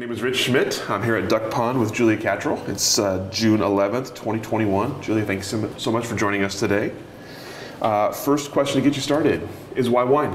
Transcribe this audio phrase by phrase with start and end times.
[0.00, 0.88] My name is Rich Schmidt.
[0.88, 2.66] I'm here at Duck Pond with Julia Cattrall.
[2.70, 5.02] It's uh, June 11th, 2021.
[5.02, 6.94] Julia, thanks so much for joining us today.
[7.82, 10.34] Uh, first question to get you started is why wine?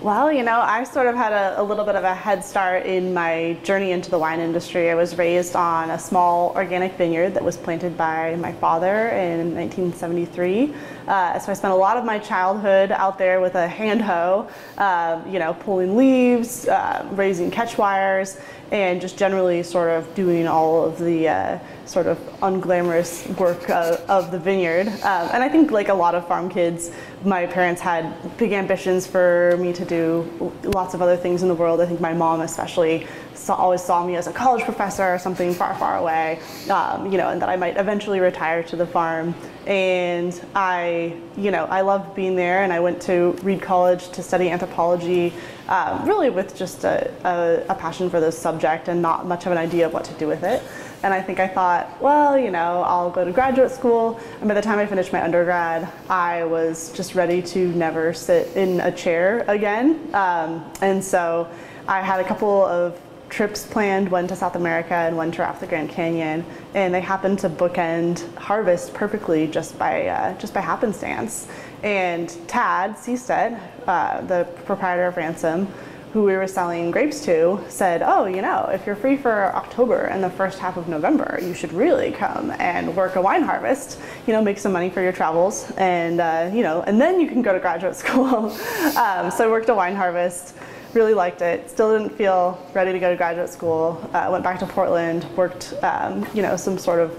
[0.00, 2.86] Well, you know, I sort of had a, a, little bit of a head start
[2.86, 4.90] in my journey into the wine industry.
[4.90, 9.56] I was raised on a small organic vineyard that was planted by my father in
[9.56, 10.72] 1973.
[11.08, 14.48] Uh, so I spent a lot of my childhood out there with a hand hoe,
[14.76, 18.38] uh, you know, pulling leaves, uh, raising catch wires,
[18.70, 24.30] and just generally sort of doing all of the uh, sort of unglamorous work of
[24.30, 24.86] the vineyard.
[24.86, 26.90] Um, and I think, like a lot of farm kids,
[27.24, 31.54] my parents had big ambitions for me to do lots of other things in the
[31.54, 31.80] world.
[31.80, 35.54] I think my mom, especially, saw, always saw me as a college professor or something
[35.54, 39.34] far, far away, um, you know, and that I might eventually retire to the farm.
[39.66, 44.22] And I, you know, I loved being there, and I went to Reed College to
[44.22, 45.32] study anthropology,
[45.68, 49.52] um, really with just a, a, a passion for this subject and not much of
[49.52, 50.62] an idea of what to do with it.
[51.02, 54.20] And I think I thought, well, you know, I'll go to graduate school.
[54.40, 58.56] And by the time I finished my undergrad, I was just ready to never sit
[58.56, 60.00] in a chair again.
[60.12, 61.48] Um, and so
[61.86, 65.60] I had a couple of trips planned, one to South America and one to off
[65.60, 70.60] the Grand Canyon, and they happened to bookend harvest perfectly just by uh, just by
[70.60, 71.46] happenstance.
[71.82, 75.68] And Tad Seestedt, uh, the proprietor of Ransom,
[76.12, 80.04] who we were selling grapes to, said, "Oh, you know, if you're free for October
[80.04, 84.00] and the first half of November, you should really come and work a wine harvest.
[84.26, 87.28] You know, make some money for your travels, and uh, you know, and then you
[87.28, 88.50] can go to graduate school."
[88.96, 90.54] um, so I worked a wine harvest
[90.94, 91.68] really liked it.
[91.70, 94.00] Still didn't feel ready to go to graduate school.
[94.12, 97.12] Uh, went back to Portland, worked, um, you know, some sort of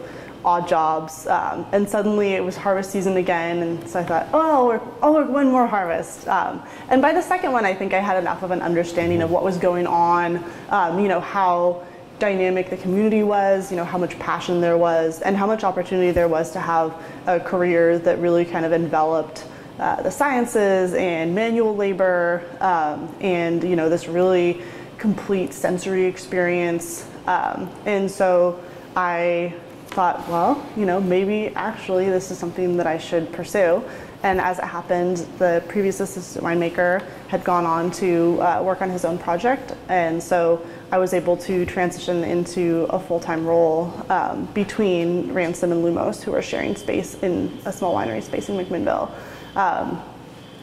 [0.46, 3.62] odd jobs, um, and suddenly it was harvest season again.
[3.62, 6.28] And so I thought, oh, I'll I'll work one more harvest.
[6.28, 9.32] Um, and by the second one, I think I had enough of an understanding of
[9.32, 10.44] what was going on.
[10.70, 11.86] Um, you know how
[12.20, 16.12] dynamic the community was, you know, how much passion there was, and how much opportunity
[16.12, 16.94] there was to have
[17.28, 19.46] a career that really kind of enveloped
[19.80, 24.62] uh, the sciences and manual labor um, and you know this really
[24.98, 28.62] complete sensory experience um, and so
[28.98, 29.54] i
[29.90, 33.84] thought well you know maybe actually this is something that i should pursue.
[34.22, 38.90] And as it happened the previous assistant winemaker had gone on to uh, work on
[38.90, 39.74] his own project.
[39.88, 45.84] And so i was able to transition into a full-time role um, between ransom and
[45.84, 49.10] lumos who are sharing space in a small winery space in mcminnville.
[49.56, 50.02] Um,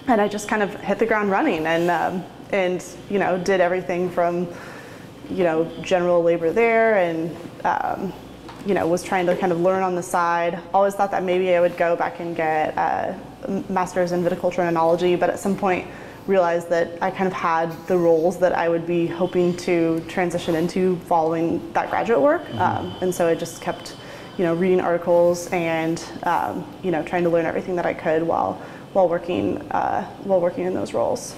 [0.09, 3.61] and I just kind of hit the ground running and, um, and, you know, did
[3.61, 4.47] everything from,
[5.31, 8.13] you know, general labor there and, um,
[8.67, 10.59] you know, was trying to kind of learn on the side.
[10.75, 13.19] Always thought that maybe I would go back and get a
[13.69, 15.87] master's in viticulture and enology, but at some point
[16.27, 20.57] realized that I kind of had the roles that I would be hoping to transition
[20.57, 22.45] into following that graduate work.
[22.47, 22.59] Mm-hmm.
[22.61, 23.97] Um, and so I just kept,
[24.37, 28.23] you know, reading articles and, um, you know, trying to learn everything that I could
[28.25, 28.61] while
[28.93, 31.37] while working uh, while working in those roles.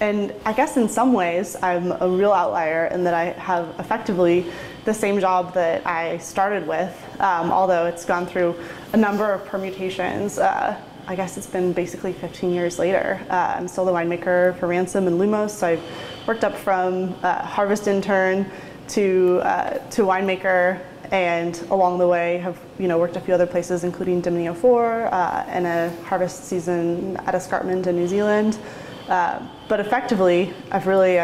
[0.00, 4.46] And I guess in some ways I'm a real outlier in that I have effectively
[4.84, 8.54] the same job that I started with, um, although it's gone through
[8.92, 10.38] a number of permutations.
[10.38, 13.20] Uh, I guess it's been basically 15 years later.
[13.30, 15.82] Uh, I'm still the winemaker for Ransom and Lumos, so I've
[16.26, 18.50] worked up from uh, harvest intern
[18.88, 23.46] to uh, to winemaker and along the way have you know worked a few other
[23.46, 28.58] places including Dominio IV uh, and a harvest season at Escarpment in New Zealand
[29.08, 31.16] uh, but effectively I've really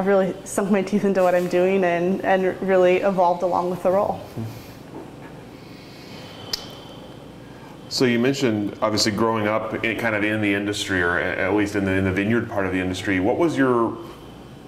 [0.00, 3.82] I've really sunk my teeth into what I'm doing and, and really evolved along with
[3.82, 4.18] the role.
[7.90, 11.76] So you mentioned obviously growing up in, kind of in the industry or at least
[11.76, 13.20] in the, in the vineyard part of the industry.
[13.20, 13.98] What was your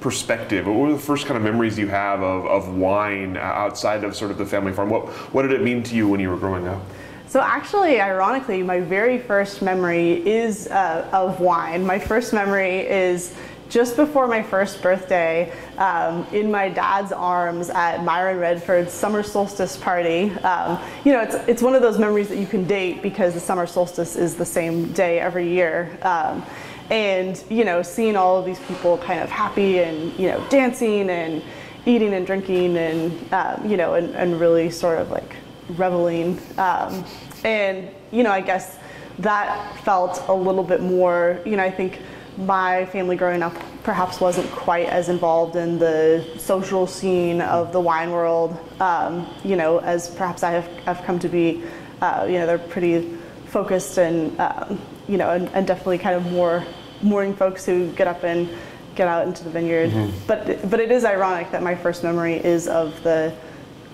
[0.00, 0.66] perspective?
[0.66, 4.32] What were the first kind of memories you have of, of wine outside of sort
[4.32, 4.90] of the family farm?
[4.90, 6.82] What, what did it mean to you when you were growing up?
[7.26, 11.86] So actually, ironically, my very first memory is uh, of wine.
[11.86, 13.34] My first memory is
[13.72, 19.78] just before my first birthday um, in my dad's arms at Myron Redford's summer solstice
[19.78, 20.30] party.
[20.40, 23.40] Um, you know, it's, it's one of those memories that you can date because the
[23.40, 25.98] summer solstice is the same day every year.
[26.02, 26.44] Um,
[26.90, 31.08] and you know seeing all of these people kind of happy and you know dancing
[31.08, 31.40] and
[31.86, 35.36] eating and drinking and um, you know and, and, really sort of like
[35.70, 37.04] reveling um,
[37.44, 38.78] and you know, I guess
[39.19, 41.40] that felt a little bit more.
[41.44, 41.98] You know, I think
[42.37, 47.81] my family growing up perhaps wasn't quite as involved in the social scene of the
[47.81, 51.62] wine world, um, you know, as perhaps I have, have come to be.
[52.00, 56.32] Uh, you know, they're pretty focused and, um, you know, and, and, definitely kind of
[56.32, 56.64] more
[57.00, 58.49] morning folks who get up and
[58.96, 59.90] get out into the vineyard.
[59.90, 60.26] Mm-hmm.
[60.26, 63.32] But, but it is ironic that my first memory is of the,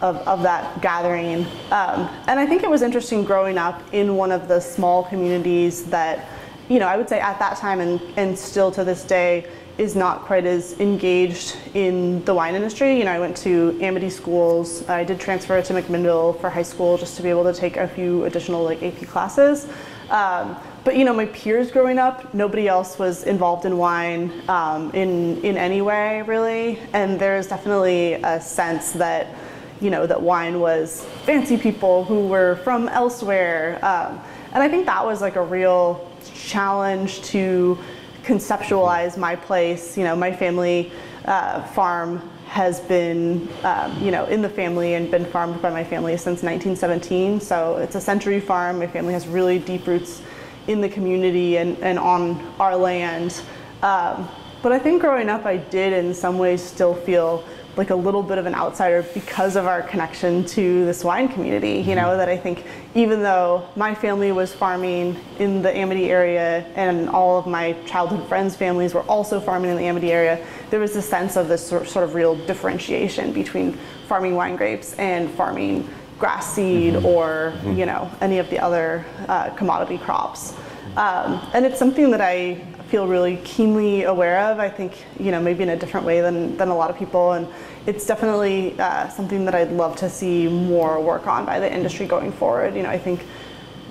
[0.00, 1.44] of, of that gathering.
[1.70, 5.84] Um, and I think it was interesting growing up in one of the small communities
[5.86, 6.26] that,
[6.68, 9.46] you know, I would say at that time and, and still to this day
[9.78, 12.98] is not quite as engaged in the wine industry.
[12.98, 14.86] You know, I went to Amity schools.
[14.88, 17.86] I did transfer to McMinnville for high school just to be able to take a
[17.86, 19.68] few additional like AP classes.
[20.10, 24.90] Um, but you know, my peers growing up, nobody else was involved in wine um,
[24.92, 29.34] in in any way really, and there's definitely a sense that
[29.80, 34.18] you know that wine was fancy people who were from elsewhere, um,
[34.54, 37.78] and I think that was like a real challenge to
[38.22, 39.96] conceptualize my place.
[39.96, 40.92] You know, my family
[41.24, 45.84] uh, farm has been, um, you know, in the family and been farmed by my
[45.84, 47.40] family since 1917.
[47.40, 48.78] So it's a century farm.
[48.78, 50.22] My family has really deep roots
[50.66, 53.42] in the community and, and on our land.
[53.82, 54.28] Um,
[54.62, 57.44] but I think growing up, I did in some ways still feel
[57.76, 61.80] like a little bit of an outsider because of our connection to this wine community.
[61.80, 62.18] You know, mm-hmm.
[62.18, 62.64] that I think
[62.98, 68.28] even though my family was farming in the Amity area and all of my childhood
[68.28, 71.64] friends' families were also farming in the Amity area, there was a sense of this
[71.64, 73.74] sort of real differentiation between
[74.08, 77.06] farming wine grapes and farming grass seed mm-hmm.
[77.06, 77.78] or mm-hmm.
[77.78, 80.54] you know any of the other uh, commodity crops.
[80.96, 82.56] Um, and it's something that I
[82.88, 84.58] feel really keenly aware of.
[84.58, 87.32] I think, you know, maybe in a different way than, than a lot of people.
[87.32, 87.46] And
[87.88, 92.04] it's definitely uh, something that I'd love to see more work on by the industry
[92.06, 92.76] going forward.
[92.76, 93.24] You know, I think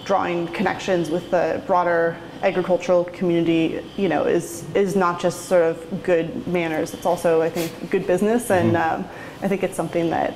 [0.06, 6.04] drawing connections with the broader agricultural community, you know, is is not just sort of
[6.04, 6.94] good manners.
[6.94, 9.02] It's also, I think, good business, and mm-hmm.
[9.02, 9.10] um,
[9.42, 10.36] I think it's something that,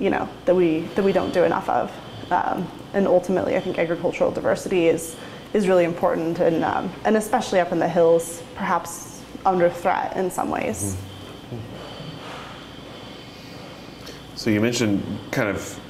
[0.00, 1.92] you know, that we that we don't do enough of.
[2.32, 5.16] Um, and ultimately, I think agricultural diversity is
[5.52, 10.30] is really important, and um, and especially up in the hills, perhaps under threat in
[10.30, 10.94] some ways.
[10.94, 11.11] Mm-hmm.
[14.42, 15.80] So you mentioned kind of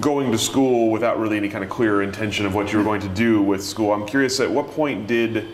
[0.00, 3.00] going to school without really any kind of clear intention of what you were going
[3.00, 3.92] to do with school.
[3.92, 5.48] I'm curious, at what point did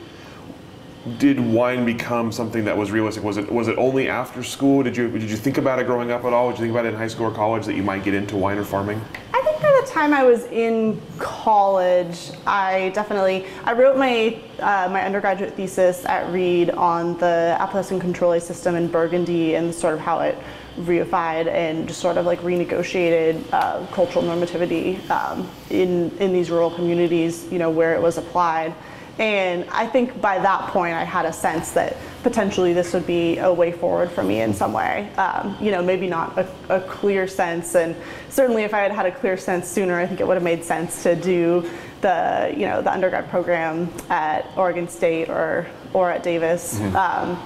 [1.16, 3.24] did wine become something that was realistic?
[3.24, 4.82] Was it was it only after school?
[4.82, 6.50] Did you did you think about it growing up at all?
[6.50, 8.36] Did you think about it in high school or college that you might get into
[8.36, 9.00] wine or farming?
[9.32, 14.90] I think by the time I was in college, I definitely I wrote my uh,
[14.90, 20.00] my undergraduate thesis at Reed on the appellation contrôlé system in Burgundy and sort of
[20.00, 20.36] how it
[20.78, 26.70] reified and just sort of like renegotiated uh, cultural normativity um, in in these rural
[26.70, 28.74] communities, you know, where it was applied.
[29.18, 33.38] And I think by that point, I had a sense that potentially this would be
[33.38, 35.08] a way forward for me in some way.
[35.14, 37.94] Um, you know, maybe not a, a, clear sense, and
[38.28, 40.64] certainly if I had had a clear sense sooner, I think it would have made
[40.64, 41.70] sense to do
[42.00, 46.78] the you know the undergrad program at Oregon State or or at Davis.
[46.78, 46.96] Mm-hmm.
[46.96, 47.40] Um,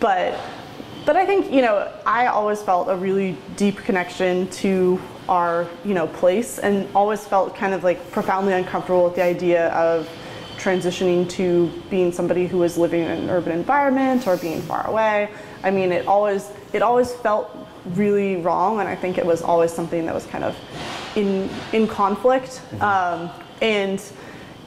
[0.00, 0.38] but
[1.06, 5.94] but I think you know I always felt a really deep connection to our you
[5.94, 10.08] know place, and always felt kind of like profoundly uncomfortable with the idea of
[10.58, 15.28] transitioning to being somebody who was living in an urban environment or being far away.
[15.62, 17.56] I mean, it always it always felt
[17.94, 20.56] really wrong, and I think it was always something that was kind of
[21.14, 22.60] in in conflict.
[22.72, 22.82] Mm-hmm.
[22.82, 23.30] Um,
[23.62, 24.02] and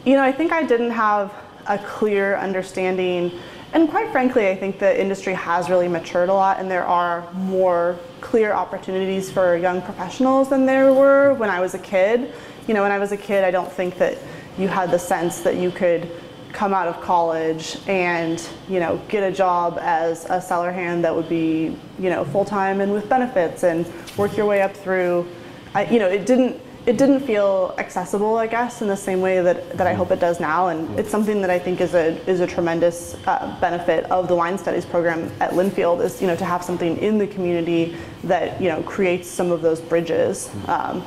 [0.05, 1.33] you know, I think I didn't have
[1.67, 3.31] a clear understanding.
[3.71, 7.31] And quite frankly, I think the industry has really matured a lot, and there are
[7.33, 12.33] more clear opportunities for young professionals than there were when I was a kid.
[12.67, 14.17] You know, when I was a kid, I don't think that
[14.57, 16.11] you had the sense that you could
[16.51, 21.15] come out of college and you know get a job as a cellar hand that
[21.15, 23.85] would be you know full time and with benefits and
[24.17, 25.27] work your way up through
[25.75, 26.59] I, you know it didn't
[26.89, 30.19] it didn't feel accessible I guess in the same way that, that I hope it
[30.19, 30.69] does now.
[30.69, 34.35] And it's something that I think is a is a tremendous uh, benefit of the
[34.35, 38.59] wine studies program at Linfield is you know to have something in the community that
[38.59, 40.49] you know creates some of those bridges.
[40.67, 41.05] Um,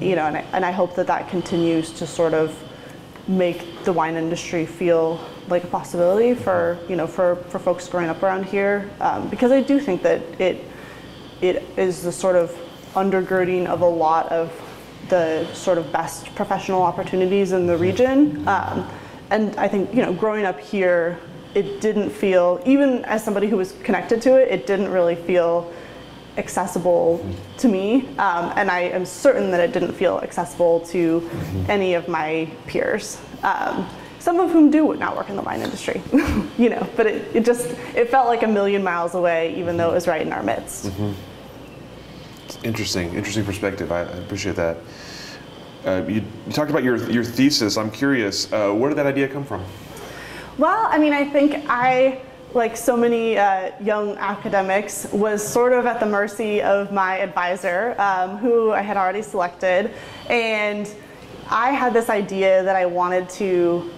[0.00, 2.58] you know and I, and I hope that that continues to sort of
[3.28, 8.08] make the wine industry feel like a possibility for you know for, for folks growing
[8.08, 8.90] up around here.
[9.00, 10.64] Um, because I do think that it
[11.40, 12.50] it is the sort of
[12.94, 14.50] undergirding of a lot of
[15.10, 18.88] the sort of best professional opportunities in the region um,
[19.30, 21.18] and I think you know growing up here
[21.54, 25.72] it didn't feel even as somebody who was connected to it it didn't really feel
[26.36, 27.24] accessible
[27.58, 31.28] to me, um, and I am certain that it didn't feel accessible to
[31.68, 33.20] any of my peers.
[33.42, 33.88] Um,
[34.18, 36.02] some of whom do not work in the wine industry,
[36.58, 39.90] you know, but it, it just, it felt like a million miles away, even though
[39.90, 40.92] it was right in our midst.
[42.64, 43.90] Interesting, interesting perspective.
[43.90, 44.76] I, I appreciate that.
[45.84, 47.76] Uh, you, you talked about your your thesis.
[47.76, 49.64] I'm curious, uh, where did that idea come from?
[50.58, 52.20] Well, I mean, I think I,
[52.52, 57.94] like so many uh, young academics, was sort of at the mercy of my advisor,
[57.98, 59.90] um, who I had already selected.
[60.28, 60.92] And
[61.48, 63.90] I had this idea that I wanted to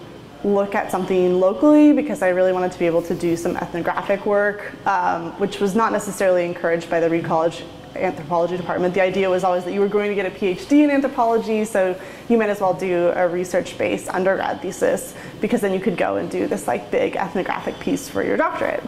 [0.45, 4.25] look at something locally because I really wanted to be able to do some ethnographic
[4.25, 7.63] work, um, which was not necessarily encouraged by the Reed College
[7.95, 8.93] anthropology department.
[8.93, 11.99] The idea was always that you were going to get a PhD in anthropology, so
[12.29, 16.29] you might as well do a research-based undergrad thesis because then you could go and
[16.29, 18.83] do this like big ethnographic piece for your doctorate.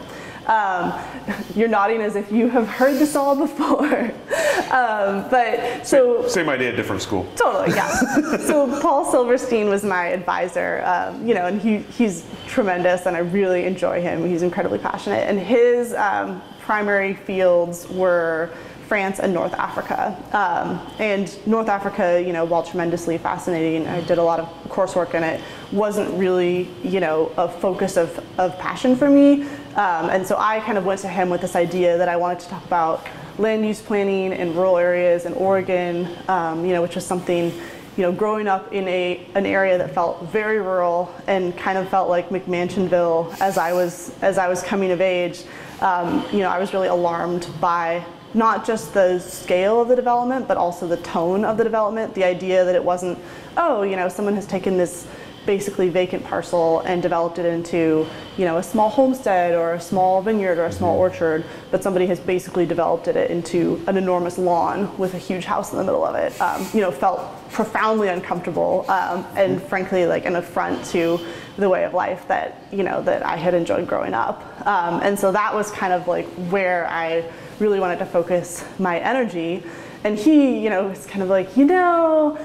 [0.47, 0.93] Um,
[1.55, 3.95] you're nodding as if you have heard this all before.
[4.71, 7.27] um, but so Same idea, different school.
[7.35, 7.89] Totally, yeah.
[8.37, 13.19] so Paul Silverstein was my advisor, um, you know, and he, he's tremendous, and I
[13.19, 14.27] really enjoy him.
[14.27, 18.51] He's incredibly passionate, and his um, primary fields were
[18.87, 20.15] France and North Africa.
[20.31, 25.13] Um, and North Africa, you know, while tremendously fascinating, I did a lot of coursework
[25.13, 29.43] in it, wasn't really, you know, a focus of, of passion for me.
[29.75, 32.39] Um, and so I kind of went to him with this idea that I wanted
[32.41, 33.05] to talk about
[33.37, 37.51] land use planning in rural areas in Oregon, um, you know, which was something,
[37.97, 41.89] you know, growing up in a an area that felt very rural and kind of
[41.89, 45.43] felt like McMansionville as I was as I was coming of age.
[45.81, 50.47] Um, you know, I was really alarmed by not just the scale of the development,
[50.47, 52.13] but also the tone of the development.
[52.13, 53.17] The idea that it wasn't,
[53.57, 55.07] oh, you know, someone has taken this
[55.45, 58.05] basically vacant parcel and developed it into,
[58.37, 62.05] you know, a small homestead or a small vineyard or a small orchard, but somebody
[62.07, 66.05] has basically developed it into an enormous lawn with a huge house in the middle
[66.05, 66.39] of it.
[66.41, 67.19] Um, you know, felt
[67.51, 71.19] profoundly uncomfortable um, and frankly like an affront to
[71.57, 74.43] the way of life that you know that I had enjoyed growing up.
[74.67, 77.23] Um, and so that was kind of like where I
[77.59, 79.63] really wanted to focus my energy.
[80.03, 82.37] And he, you know, was kind of like, you know,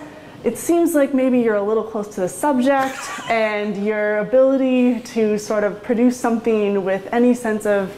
[0.42, 2.96] it seems like maybe you're a little close to the subject
[3.28, 7.94] and your ability to sort of produce something with any sense of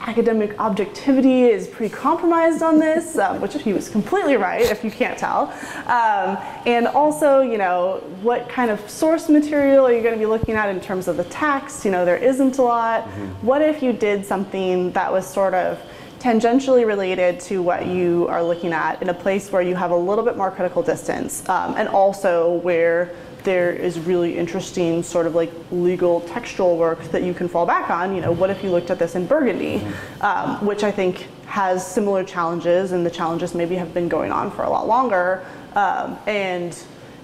[0.00, 4.90] academic objectivity is pretty compromised on this, um, which he was completely right, if you
[4.90, 5.44] can't tell.
[5.86, 6.36] Um,
[6.66, 10.56] and also, you know, what kind of source material are you going to be looking
[10.56, 11.84] at in terms of the text?
[11.84, 13.04] You know, there isn't a lot.
[13.40, 15.80] What if you did something that was sort of
[16.24, 19.96] tangentially related to what you are looking at in a place where you have a
[19.96, 25.34] little bit more critical distance um, and also where there is really interesting sort of
[25.34, 28.14] like legal textual work that you can fall back on.
[28.14, 29.86] You know, what if you looked at this in Burgundy,
[30.22, 34.50] um, which I think has similar challenges, and the challenges maybe have been going on
[34.50, 36.74] for a lot longer, um, and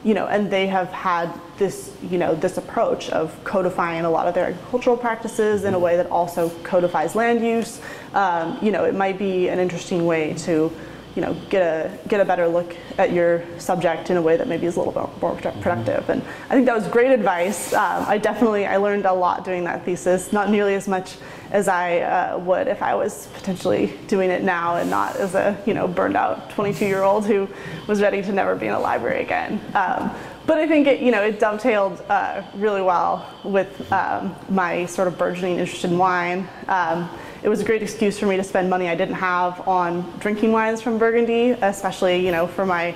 [0.03, 4.27] you know, and they have had this, you know, this approach of codifying a lot
[4.27, 7.81] of their agricultural practices in a way that also codifies land use.
[8.15, 10.73] Um, you know, it might be an interesting way to
[11.17, 14.47] you know, get a get a better look at your subject in a way that
[14.47, 16.09] maybe is a little bit more productive.
[16.09, 17.73] And I think that was great advice.
[17.73, 21.17] Um, I definitely I learned a lot doing that thesis, not nearly as much
[21.51, 25.61] as I uh, would if I was potentially doing it now and not as a
[25.67, 27.49] you know burned out 22 year old who
[27.87, 29.61] was ready to never be in a library again.
[29.75, 30.11] Um,
[30.47, 35.07] but I think it, you know, it dovetailed uh, really well with um, my sort
[35.07, 36.49] of burgeoning interest in wine.
[36.67, 37.09] Um,
[37.43, 40.51] it was a great excuse for me to spend money I didn't have on drinking
[40.51, 42.95] wines from Burgundy, especially, you know, for my,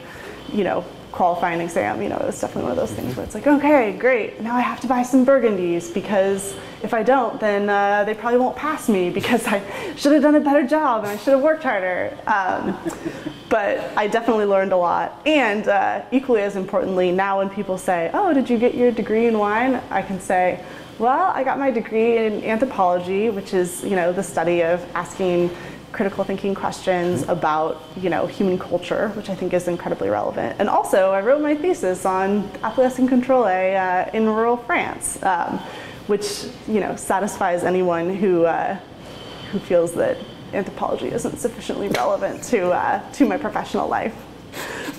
[0.52, 2.02] you know, qualifying exam.
[2.02, 4.56] You know, it was definitely one of those things where it's like, okay, great, now
[4.56, 8.56] I have to buy some Burgundies because if I don't, then uh, they probably won't
[8.56, 9.62] pass me because I
[9.96, 12.16] should have done a better job and I should have worked harder.
[12.26, 12.78] Um,
[13.48, 15.20] but I definitely learned a lot.
[15.26, 19.26] And uh, equally as importantly, now when people say, oh, did you get your degree
[19.26, 19.80] in wine?
[19.90, 20.62] I can say,
[20.98, 25.50] well, I got my degree in anthropology, which is, you know, the study of asking
[25.94, 30.56] critical thinking questions about, you know, human culture, which I think is incredibly relevant.
[30.58, 35.60] And also, I wrote my thesis on Appellation and Controle uh, in rural France, um,
[36.06, 38.78] which, you know, satisfies anyone who, uh,
[39.50, 40.18] who feels that
[40.52, 44.14] anthropology isn't sufficiently relevant to, uh, to my professional life.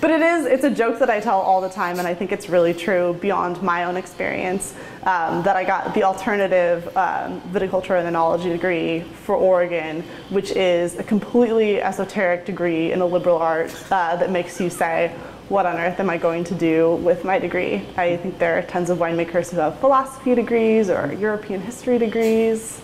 [0.00, 2.30] But it is, it's a joke that I tell all the time, and I think
[2.30, 7.98] it's really true beyond my own experience um, that I got the alternative um, viticulture
[7.98, 13.74] and enology degree for Oregon, which is a completely esoteric degree in a liberal art
[13.90, 15.14] uh, that makes you say,
[15.48, 17.86] what on earth am I going to do with my degree?
[17.96, 22.80] I think there are tons of winemakers who have philosophy degrees or European history degrees.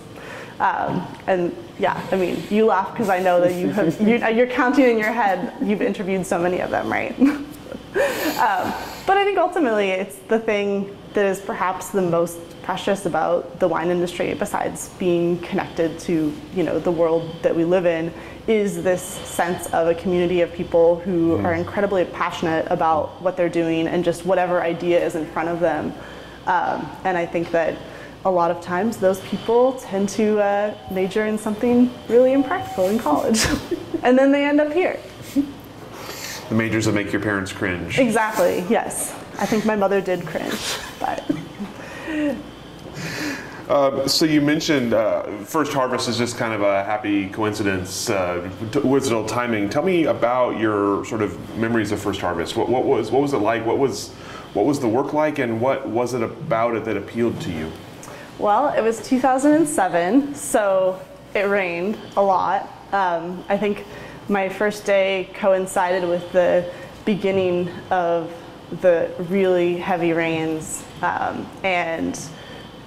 [0.61, 4.47] Um, and yeah, I mean, you laugh because I know that you have, you're, you're,
[4.47, 7.19] counting in your head, you've interviewed so many of them, right?
[7.21, 8.73] um,
[9.07, 13.69] but I think ultimately it's the thing that is perhaps the most precious about the
[13.69, 18.13] wine industry, besides being connected to you know the world that we live in,
[18.47, 21.45] is this sense of a community of people who mm.
[21.45, 25.61] are incredibly passionate about what they're doing and just whatever idea is in front of
[25.61, 25.93] them.
[26.47, 27.77] Um, and I think that
[28.25, 32.99] a lot of times those people tend to uh, major in something really impractical in
[32.99, 33.45] college,
[34.03, 34.99] and then they end up here.
[36.49, 37.99] The majors that make your parents cringe.
[37.99, 38.65] Exactly.
[38.69, 41.25] Yes, I think my mother did cringe, but.
[43.69, 48.51] Uh, so you mentioned uh, first harvest is just kind of a happy coincidence, uh,
[48.73, 49.71] coincidental timing.
[49.71, 52.55] Tell me about your sort of memories of first harvest.
[52.57, 53.65] What, what, was what was it like?
[53.65, 54.11] What was
[54.53, 57.73] what was the work like, and what was it about it that appealed to you?
[58.39, 61.01] Well, it was 2007, so
[61.35, 62.69] it rained a lot.
[62.93, 63.87] Um, I think
[64.29, 66.71] my first day coincided with the
[67.05, 68.31] beginning of
[68.81, 72.19] the really heavy rains, um, and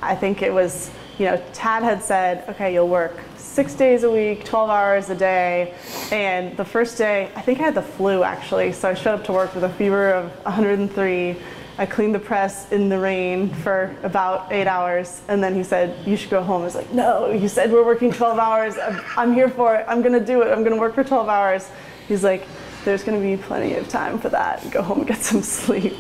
[0.02, 3.20] I think it was, you know, Tad had said, okay, you'll work
[3.56, 5.74] six days a week, 12 hours a day.
[6.12, 8.74] And the first day, I think I had the flu actually.
[8.74, 11.38] So I showed up to work with a fever of 103.
[11.78, 15.22] I cleaned the press in the rain for about eight hours.
[15.30, 16.62] And then he said, You should go home.
[16.62, 18.78] I was like, No, you said we're working 12 hours.
[18.78, 19.86] I'm, I'm here for it.
[19.88, 20.52] I'm going to do it.
[20.52, 21.70] I'm going to work for 12 hours.
[22.10, 22.46] He's like,
[22.86, 24.70] there's going to be plenty of time for that.
[24.72, 25.94] Go home and get some sleep.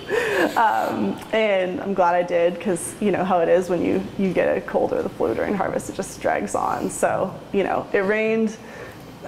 [0.55, 4.31] Um, and I'm glad I did because you know how it is when you, you
[4.31, 6.89] get a cold or the flu during harvest, it just drags on.
[6.89, 8.55] So, you know, it rained.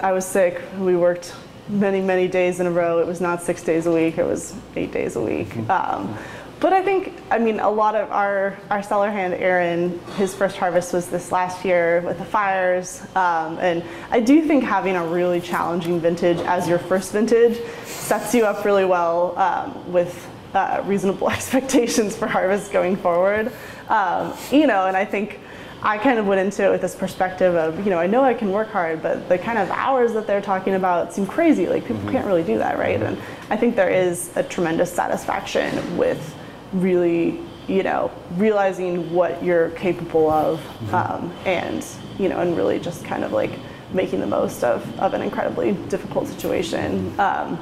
[0.00, 0.62] I was sick.
[0.78, 1.34] We worked
[1.68, 3.00] many, many days in a row.
[3.00, 5.48] It was not six days a week, it was eight days a week.
[5.48, 5.70] Mm-hmm.
[5.70, 6.16] Um,
[6.60, 10.56] but I think, I mean, a lot of our, our cellar hand, Aaron, his first
[10.56, 13.00] harvest was this last year with the fires.
[13.14, 18.34] Um, and I do think having a really challenging vintage as your first vintage sets
[18.34, 23.52] you up really well um, with uh, reasonable expectations for harvest going forward.
[23.88, 25.38] Um, you know, and I think
[25.80, 28.34] I kind of went into it with this perspective of, you know, I know I
[28.34, 31.68] can work hard, but the kind of hours that they're talking about seem crazy.
[31.68, 32.10] Like people mm-hmm.
[32.10, 33.00] can't really do that, right?
[33.00, 33.16] And
[33.48, 36.34] I think there is a tremendous satisfaction with
[36.72, 40.94] really you know realizing what you're capable of mm-hmm.
[40.94, 41.86] um, and
[42.18, 43.52] you know and really just kind of like
[43.92, 47.08] making the most of, of an incredibly difficult situation.
[47.18, 47.58] Um,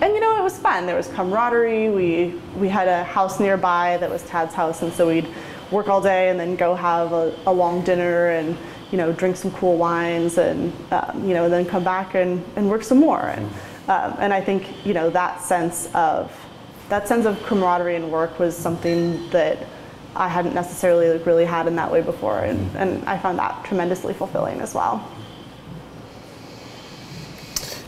[0.00, 0.86] and you know it was fun.
[0.86, 1.90] There was camaraderie.
[1.90, 5.28] We we had a house nearby that was tad's house and so we'd
[5.70, 8.56] work all day and then go have a, a long dinner and
[8.90, 12.42] you know drink some cool wines and um, you know and then come back and,
[12.56, 13.20] and work some more.
[13.20, 13.90] And mm-hmm.
[13.90, 16.32] um, and I think you know that sense of
[16.90, 19.58] that sense of camaraderie and work was something that
[20.14, 22.76] I hadn't necessarily like, really had in that way before, and, mm-hmm.
[22.76, 25.08] and I found that tremendously fulfilling as well.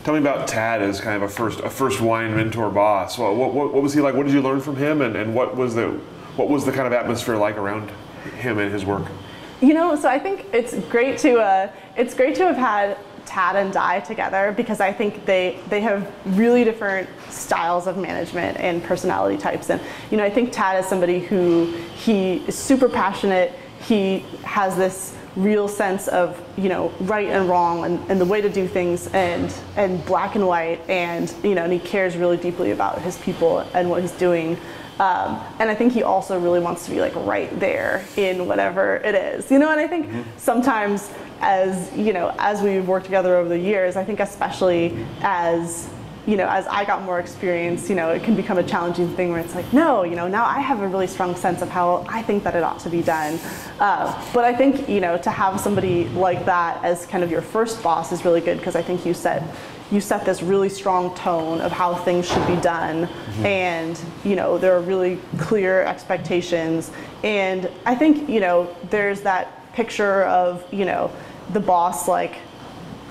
[0.03, 3.17] Tell me about Tad as kind of a first a first wine mentor boss.
[3.17, 4.15] Well, what, what, what was he like?
[4.15, 5.91] What did you learn from him, and, and what was the
[6.35, 7.89] what was the kind of atmosphere like around
[8.39, 9.05] him and his work?
[9.61, 13.55] You know, so I think it's great to uh, it's great to have had Tad
[13.55, 18.83] and Dai together because I think they they have really different styles of management and
[18.83, 19.69] personality types.
[19.69, 19.81] And
[20.11, 23.53] you know, I think Tad is somebody who he is super passionate.
[23.81, 28.39] He has this real sense of you know right and wrong and, and the way
[28.39, 32.37] to do things and and black and white and you know and he cares really
[32.37, 34.55] deeply about his people and what he's doing
[34.99, 38.97] um, and I think he also really wants to be like right there in whatever
[38.97, 39.71] it is, you know.
[39.71, 40.21] And I think mm-hmm.
[40.37, 41.11] sometimes,
[41.43, 45.89] as you know, as we've worked together over the years, I think especially as
[46.25, 49.31] you know, as I got more experience, you know, it can become a challenging thing
[49.31, 52.05] where it's like, no, you know, now I have a really strong sense of how
[52.07, 53.39] I think that it ought to be done.
[53.77, 57.41] Uh, but I think, you know, to have somebody like that as kind of your
[57.41, 59.43] first boss is really good because I think you set
[59.91, 63.45] you set this really strong tone of how things should be done mm-hmm.
[63.45, 66.89] and you know there are really clear expectations
[67.23, 71.11] and i think you know there's that picture of you know
[71.51, 72.37] the boss like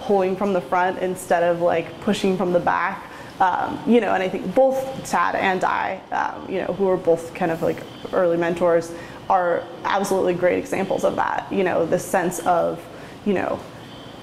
[0.00, 4.22] pulling from the front instead of like pushing from the back um, you know and
[4.22, 7.82] i think both tad and Dai um, you know who are both kind of like
[8.12, 8.92] early mentors
[9.30, 12.84] are absolutely great examples of that you know the sense of
[13.24, 13.60] you know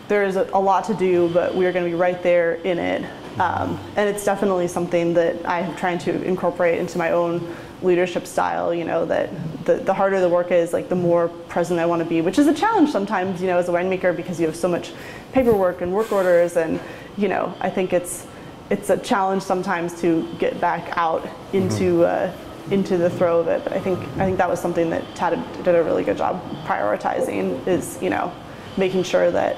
[0.09, 3.09] there's a, a lot to do, but we're going to be right there in it.
[3.39, 8.73] Um, and it's definitely something that I'm trying to incorporate into my own leadership style.
[8.73, 9.29] You know that
[9.65, 12.39] the, the harder the work is, like the more present I want to be, which
[12.39, 13.41] is a challenge sometimes.
[13.41, 14.91] You know, as a winemaker because you have so much
[15.31, 16.79] paperwork and work orders, and
[17.17, 18.25] you know, I think it's
[18.69, 21.99] it's a challenge sometimes to get back out into.
[21.99, 22.39] Mm-hmm.
[22.43, 25.03] Uh, into the throw of it, but I think I think that was something that
[25.15, 27.65] Tad did a really good job prioritizing.
[27.67, 28.31] Is you know
[28.77, 29.57] making sure that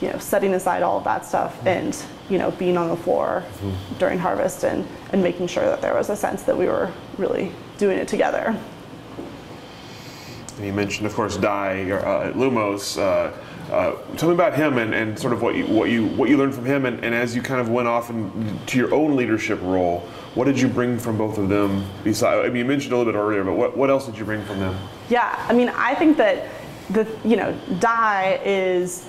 [0.00, 3.42] you know setting aside all of that stuff and you know being on the floor
[3.46, 3.98] mm-hmm.
[3.98, 7.52] during harvest and and making sure that there was a sense that we were really
[7.78, 8.56] doing it together.
[10.56, 12.98] And you mentioned, of course, Dai uh, Lumos.
[12.98, 13.32] Uh,
[13.72, 16.36] uh, tell me about him and, and sort of what you what you what you
[16.38, 19.60] learned from him, and, and as you kind of went off into your own leadership
[19.62, 20.00] role,
[20.34, 21.84] what did you bring from both of them?
[22.02, 24.24] Besides, I mean, you mentioned a little bit earlier, but what, what else did you
[24.24, 24.76] bring from them?
[25.10, 26.48] Yeah, I mean, I think that
[26.90, 29.06] the you know Dai is,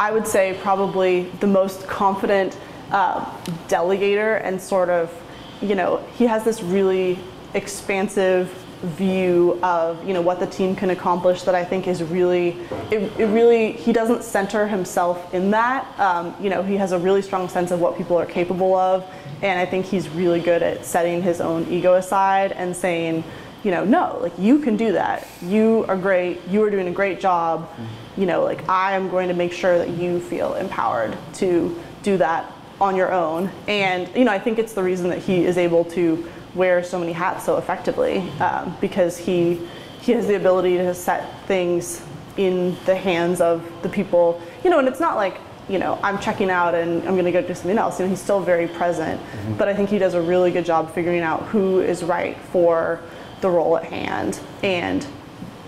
[0.00, 2.56] I would say, probably the most confident
[2.90, 3.22] uh,
[3.68, 5.12] delegator and sort of,
[5.60, 7.18] you know, he has this really
[7.52, 8.48] expansive
[8.80, 12.56] view of you know what the team can accomplish that I think is really
[12.90, 15.86] it, it really he doesn't center himself in that.
[16.00, 19.04] Um, you know he has a really strong sense of what people are capable of
[19.42, 23.22] and I think he's really good at setting his own ego aside and saying
[23.62, 25.26] you know no like you can do that.
[25.42, 26.40] You are great.
[26.48, 27.68] You are doing a great job.
[28.16, 32.16] You know like I am going to make sure that you feel empowered to do
[32.18, 33.50] that on your own.
[33.68, 36.98] And you know I think it's the reason that he is able to wear so
[36.98, 39.66] many hats so effectively um, because he
[40.00, 42.02] he has the ability to set things
[42.36, 44.40] in the hands of the people.
[44.64, 47.32] You know and it's not like you know i'm checking out and i'm going to
[47.32, 48.00] go do something else.
[48.00, 49.54] You know he's still very present mm-hmm.
[49.54, 53.00] but i think he does a really good job figuring out who is right for
[53.40, 55.06] the role at hand and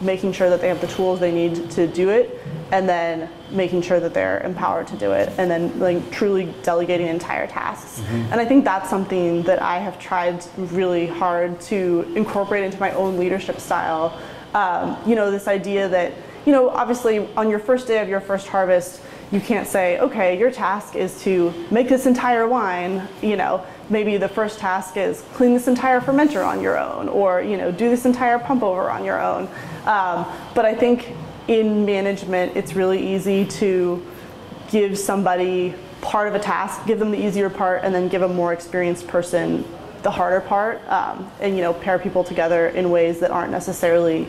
[0.01, 2.41] making sure that they have the tools they need to do it
[2.73, 7.07] and then making sure that they're empowered to do it and then like truly delegating
[7.07, 8.33] entire tasks mm-hmm.
[8.33, 12.91] and i think that's something that i have tried really hard to incorporate into my
[12.93, 14.19] own leadership style
[14.55, 16.13] um, you know this idea that
[16.45, 19.01] you know obviously on your first day of your first harvest
[19.33, 24.16] you can't say okay your task is to make this entire wine you know maybe
[24.16, 27.88] the first task is clean this entire fermenter on your own or you know do
[27.88, 29.49] this entire pump over on your own.
[29.87, 31.12] Um, but i think
[31.49, 34.05] in management, it's really easy to
[34.71, 38.29] give somebody part of a task, give them the easier part, and then give a
[38.29, 39.64] more experienced person
[40.03, 44.29] the harder part, um, and you know pair people together in ways that aren't necessarily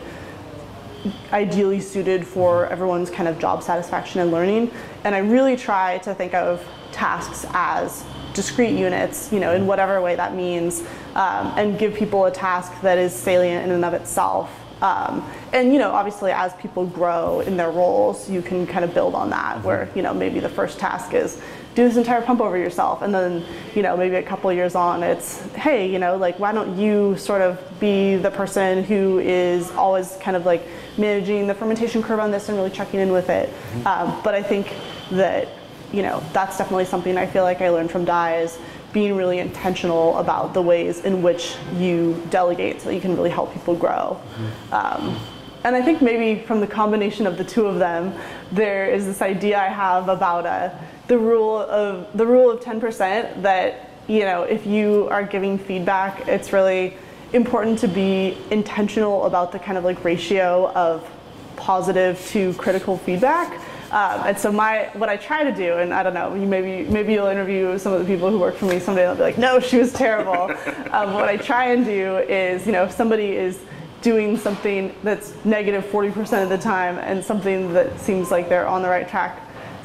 [1.32, 4.70] ideally suited for everyone's kind of job satisfaction and learning.
[5.04, 10.00] And I really try to think of tasks as discrete units, you know, in whatever
[10.00, 10.80] way that means,
[11.14, 14.50] um, and give people a task that is salient in and of itself
[14.84, 18.92] um, and you know, obviously, as people grow in their roles, you can kind of
[18.92, 19.56] build on that.
[19.56, 19.66] Mm-hmm.
[19.66, 21.40] Where you know, maybe the first task is
[21.74, 25.02] do this entire pump over yourself, and then you know, maybe a couple years on,
[25.02, 29.70] it's hey, you know, like why don't you sort of be the person who is
[29.72, 33.28] always kind of like managing the fermentation curve on this and really checking in with
[33.28, 33.48] it.
[33.48, 33.86] Mm-hmm.
[33.86, 34.72] Um, but I think
[35.10, 35.48] that
[35.92, 38.58] you know, that's definitely something I feel like I learned from Dai is
[38.92, 43.30] being really intentional about the ways in which you delegate so that you can really
[43.30, 44.20] help people grow.
[44.20, 44.74] Mm-hmm.
[44.74, 45.16] Um,
[45.64, 48.12] and I think maybe from the combination of the two of them,
[48.52, 50.70] there is this idea I have about uh,
[51.06, 56.28] the rule of the rule of 10% that you know if you are giving feedback,
[56.28, 56.96] it's really
[57.32, 61.08] important to be intentional about the kind of like ratio of
[61.56, 63.60] positive to critical feedback.
[63.90, 67.12] Um, and so my what I try to do, and I don't know, maybe maybe
[67.12, 69.08] you'll interview some of the people who work for me someday.
[69.08, 70.32] And they'll be like, no, she was terrible.
[70.90, 73.60] um, what I try and do is, you know, if somebody is
[74.02, 78.82] doing something that's negative 40% of the time and something that seems like they're on
[78.82, 79.40] the right track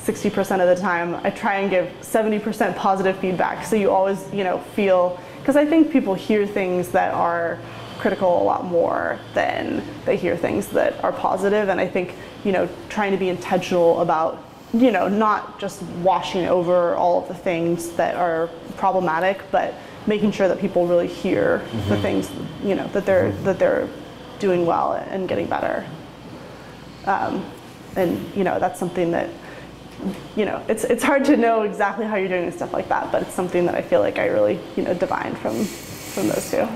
[0.10, 3.65] 60% of the time, I try and give 70% positive feedback.
[3.65, 7.60] So you always, you know, feel because I think people hear things that are
[8.00, 11.69] critical a lot more than they hear things that are positive.
[11.69, 14.43] And I think, you know, trying to be intentional about,
[14.74, 19.74] you know, not just washing over all of the things that are problematic, but
[20.08, 21.89] making sure that people really hear mm-hmm.
[21.89, 22.32] the things,
[22.63, 23.43] you know, that they're mm-hmm.
[23.43, 23.88] that they're
[24.39, 25.86] doing well and getting better.
[27.06, 27.45] Um,
[27.95, 29.30] and you know, that's something that
[30.35, 33.12] you know, it's it's hard to know exactly how you're doing and stuff like that,
[33.12, 36.49] but it's something that I feel like I really, you know, divined from from those
[36.49, 36.67] two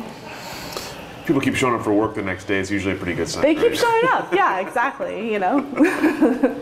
[1.26, 3.44] people keep showing up for work the next day, it's usually a pretty good sign.
[3.44, 4.32] They keep showing up.
[4.34, 5.32] Yeah, exactly.
[5.32, 6.60] You know.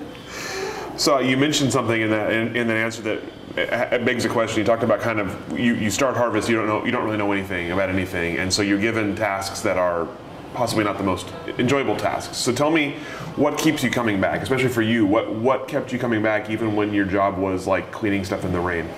[0.98, 3.20] so you mentioned something in that in, in that answer that
[3.58, 4.60] uh, it begs a question.
[4.60, 7.18] You talked about kind of you, you start harvest, you don't know you don't really
[7.18, 10.08] know anything about anything, and so you're given tasks that are
[10.54, 12.38] possibly not the most enjoyable tasks.
[12.38, 12.98] So tell me
[13.36, 15.06] what keeps you coming back, especially for you.
[15.06, 18.52] What what kept you coming back even when your job was like cleaning stuff in
[18.52, 18.90] the rain?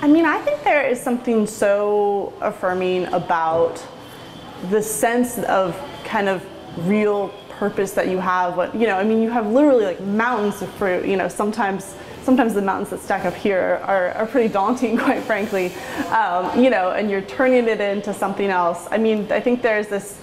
[0.00, 3.84] I mean, I think there is something so affirming about
[4.70, 6.44] the sense of kind of
[6.86, 10.60] real purpose that you have what you know i mean you have literally like mountains
[10.60, 14.48] of fruit you know sometimes sometimes the mountains that stack up here are, are pretty
[14.52, 15.72] daunting quite frankly
[16.10, 19.88] um, you know and you're turning it into something else i mean i think there's
[19.88, 20.18] this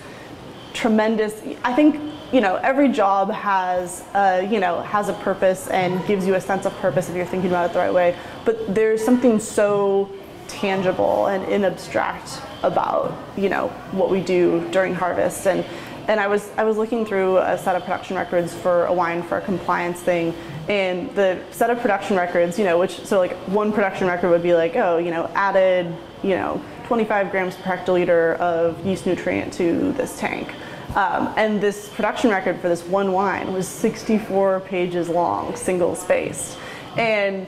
[0.74, 1.42] tremendous.
[1.64, 2.00] I think
[2.32, 4.04] you know every job has
[4.52, 7.50] you know has a purpose and gives you a sense of purpose if you're thinking
[7.50, 8.18] about it the right way.
[8.46, 10.10] But there's something so
[10.48, 15.66] tangible and in abstract about you know what we do during harvest and
[16.08, 19.24] and I was I was looking through a set of production records for a wine
[19.24, 20.34] for a compliance thing
[20.68, 24.44] and the set of production records you know which so like one production record would
[24.44, 29.54] be like oh you know added you know 25 grams per hectoliter of yeast nutrient
[29.54, 30.54] to this tank
[30.96, 36.58] um, and this production record for this one wine was 64 pages long single spaced
[36.98, 37.48] and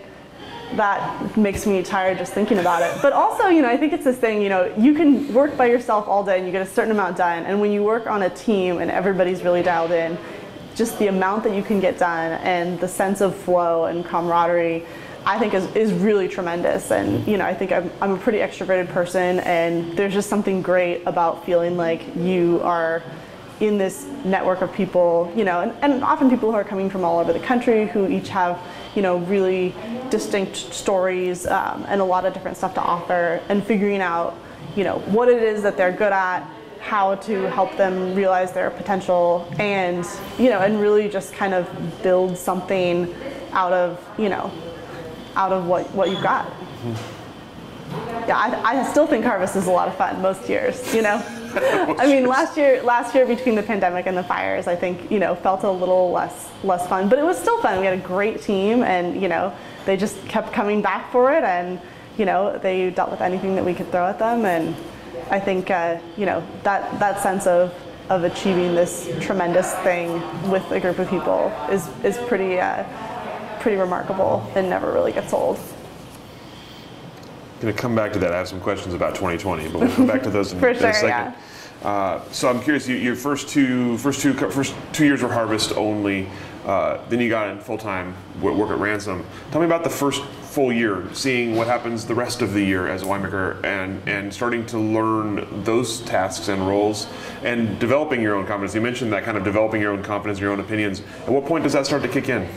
[0.74, 3.02] that makes me tired just thinking about it.
[3.02, 5.68] But also, you know, I think it's this thing, you know, you can work by
[5.68, 7.46] yourself all day and you get a certain amount done.
[7.46, 10.18] And when you work on a team and everybody's really dialed in,
[10.76, 14.86] just the amount that you can get done and the sense of flow and camaraderie,
[15.26, 16.92] I think is, is really tremendous.
[16.92, 20.62] And, you know, I think I'm, I'm a pretty extroverted person and there's just something
[20.62, 23.02] great about feeling like you are
[23.60, 27.06] in this network of people, you know, and, and often people who are coming from
[27.06, 28.60] all over the country who each have,
[28.96, 29.74] you know, really
[30.10, 34.36] distinct stories um, and a lot of different stuff to offer, and figuring out,
[34.76, 36.46] you know, what it is that they're good at,
[36.82, 40.06] how to help them realize their potential, and
[40.38, 41.68] you know, and really just kind of
[42.04, 43.14] build something
[43.54, 44.52] out of, you know,
[45.36, 46.46] out of what what you've got.
[46.46, 48.28] Mm-hmm.
[48.28, 51.24] Yeah, I, I still think harvest is a lot of fun most years, you know.
[52.00, 55.20] I mean, last year, last year between the pandemic and the fires, I think you
[55.20, 57.80] know felt a little less less fun, but it was still fun.
[57.80, 61.44] We had a great team, and you know they just kept coming back for it,
[61.44, 61.80] and
[62.18, 64.76] you know they dealt with anything that we could throw at them, and
[65.32, 67.74] I think uh, you know that that sense of
[68.10, 72.84] of achieving this tremendous thing with a group of people is is pretty uh,
[73.62, 75.58] pretty remarkable and never really gets old
[77.66, 78.32] going to come back to that.
[78.32, 80.80] I have some questions about 2020, but we'll come back to those in, in a
[80.80, 81.10] second.
[81.10, 81.36] Yeah.
[81.84, 82.88] Uh, so I'm curious.
[82.88, 86.28] You, your first two, first two, first two years were harvest only.
[86.66, 89.24] Uh, then you got in full time work at Ransom.
[89.52, 92.88] Tell me about the first full year, seeing what happens the rest of the year
[92.88, 97.08] as a winemaker, and and starting to learn those tasks and roles,
[97.44, 98.74] and developing your own confidence.
[98.74, 101.04] You mentioned that kind of developing your own confidence, your own opinions.
[101.24, 102.50] At what point does that start to kick in?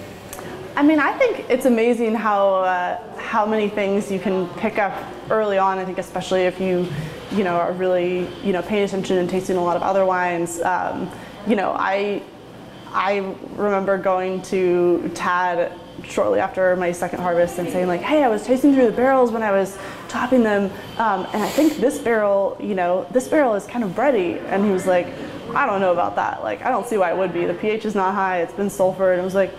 [0.79, 4.97] I mean, I think it's amazing how uh, how many things you can pick up
[5.29, 5.77] early on.
[5.77, 6.87] I think especially if you,
[7.33, 10.61] you know, are really you know paying attention and tasting a lot of other wines.
[10.61, 11.11] Um,
[11.49, 12.23] you know, I
[12.93, 15.73] I remember going to Tad
[16.05, 19.33] shortly after my second harvest and saying like, hey, I was tasting through the barrels
[19.33, 23.57] when I was topping them, um, and I think this barrel, you know, this barrel
[23.57, 24.41] is kind of bready.
[24.45, 25.09] And he was like,
[25.57, 26.45] I don't know about that.
[26.45, 27.47] Like, I don't see why it would be.
[27.47, 28.43] The pH is not high.
[28.43, 29.15] It's been sulfured.
[29.15, 29.53] And I was like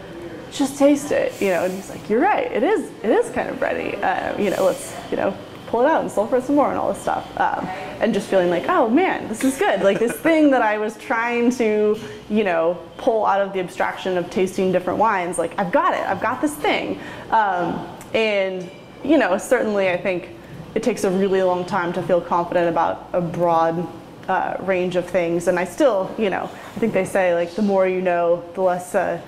[0.52, 1.66] just taste it, you know.
[1.66, 4.02] And he's like, you're right, it is, it is kind of bready.
[4.02, 5.36] Uh, you know, let's, you know,
[5.68, 7.30] pull it out and sulfur it some more and all this stuff.
[7.40, 7.66] Um,
[8.02, 9.82] and just feeling like, oh man, this is good.
[9.82, 14.18] Like this thing that I was trying to, you know, pull out of the abstraction
[14.18, 17.00] of tasting different wines, like I've got it, I've got this thing.
[17.30, 18.70] Um, and,
[19.04, 20.30] you know, certainly I think
[20.76, 23.88] it takes a really long time to feel confident about a broad
[24.30, 25.48] uh, range of things.
[25.48, 28.62] And I still, you know, I think they say like the more you know, the
[28.62, 29.20] less, uh,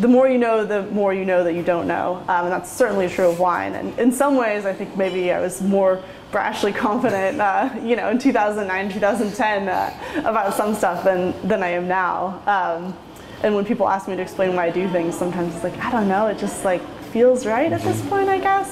[0.00, 2.16] the more you know, the more you know that you don't know.
[2.26, 3.74] Um, and that's certainly true of wine.
[3.74, 8.08] And in some ways, I think maybe I was more brashly confident, uh, you know,
[8.08, 12.42] in 2009, 2010 uh, about some stuff than, than I am now.
[12.46, 12.96] Um,
[13.42, 15.90] and when people ask me to explain why I do things, sometimes it's like, I
[15.90, 16.80] don't know, it just like
[17.16, 18.68] feels right at this point, I guess.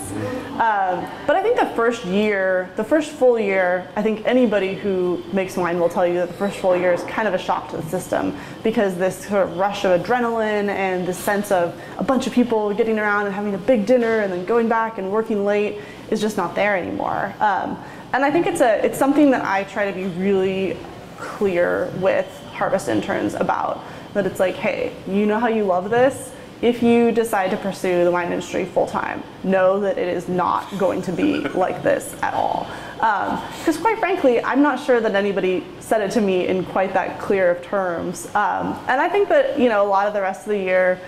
[0.60, 5.24] Um, but I think the first year, the first full year, I think anybody who
[5.32, 7.70] makes wine will tell you that the first full year is kind of a shock
[7.70, 12.04] to the system because this sort of rush of adrenaline and this sense of a
[12.04, 15.10] bunch of people getting around and having a big dinner and then going back and
[15.10, 15.80] working late
[16.10, 17.34] is just not there anymore.
[17.40, 20.76] Um, and I think it's a it's something that I try to be really
[21.16, 26.33] clear with harvest interns about that it's like, hey, you know how you love this
[26.64, 30.66] if you decide to pursue the wine industry full time, know that it is not
[30.78, 32.66] going to be like this at all.
[32.94, 36.94] Because um, quite frankly, I'm not sure that anybody said it to me in quite
[36.94, 38.26] that clear of terms.
[38.34, 40.98] Um, and I think that you know a lot of the rest of the year,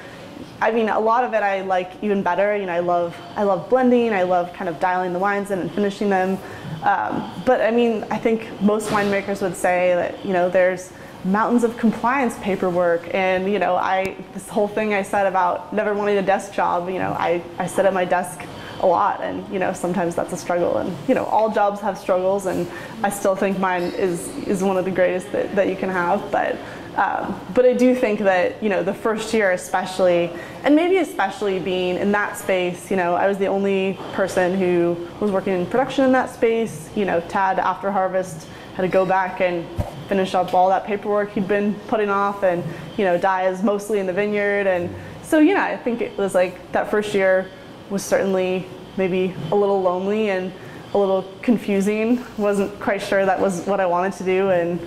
[0.61, 2.55] I mean, a lot of it I like even better.
[2.55, 4.13] You know, I love I love blending.
[4.13, 6.37] I love kind of dialing the wines in and finishing them.
[6.83, 10.93] Um, but I mean, I think most winemakers would say that you know there's
[11.27, 13.15] mountains of compliance paperwork.
[13.15, 16.89] And you know I this whole thing I said about never wanting a desk job
[16.89, 18.43] you know I, I sit at my desk
[18.81, 19.23] a lot.
[19.23, 20.79] And you know sometimes that's a struggle.
[20.79, 22.47] And you know all jobs have struggles.
[22.47, 22.69] And
[23.03, 26.31] I still think mine is is one of the greatest that, that you can have.
[26.31, 26.59] But
[26.97, 30.31] um, but I do think that you know the first year especially
[30.65, 34.97] and maybe especially being in that space you know I was the only person who
[35.21, 36.89] was working in production in that space.
[36.97, 39.67] You know Tad after harvest had to go back and
[40.07, 42.63] finish up all that paperwork he'd been putting off, and
[42.99, 46.35] you know, Dai is mostly in the vineyard, and so yeah, I think it was
[46.35, 47.51] like that first year
[47.89, 48.67] was certainly
[48.99, 50.53] maybe a little lonely and
[50.93, 52.23] a little confusing.
[52.37, 54.79] wasn't quite sure that was what I wanted to do, and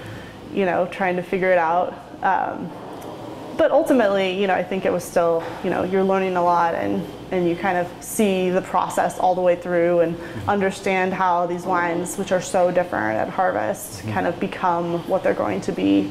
[0.53, 1.93] you know, trying to figure it out.
[2.21, 2.71] Um,
[3.59, 6.75] but ultimately, you know, I think it was still, you know, you're learning a lot
[6.75, 10.17] and, and you kind of see the process all the way through and
[10.47, 15.33] understand how these wines, which are so different at harvest, kind of become what they're
[15.33, 16.09] going to be.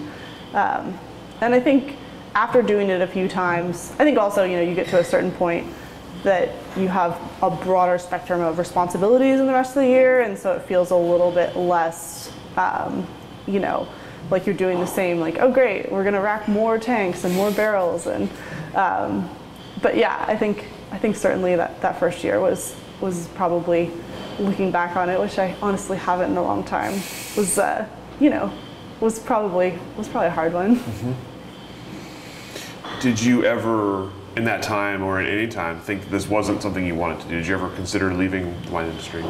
[0.52, 0.98] Um,
[1.40, 1.96] and I think
[2.34, 5.04] after doing it a few times, I think also, you know, you get to a
[5.04, 5.72] certain point
[6.24, 10.38] that you have a broader spectrum of responsibilities in the rest of the year, and
[10.38, 13.06] so it feels a little bit less, um,
[13.46, 13.88] you know,
[14.30, 17.34] like you're doing the same like oh great we're going to rack more tanks and
[17.34, 18.28] more barrels and
[18.74, 19.28] um,
[19.82, 23.90] but yeah i think i think certainly that that first year was was probably
[24.38, 26.92] looking back on it which i honestly haven't in a long time
[27.36, 27.86] was uh,
[28.20, 28.52] you know
[29.00, 30.76] was probably was probably a hard one.
[30.76, 31.12] Mm-hmm.
[33.00, 36.94] did you ever in that time or at any time think this wasn't something you
[36.94, 37.36] wanted to do?
[37.36, 39.22] Did you ever consider leaving the wine industry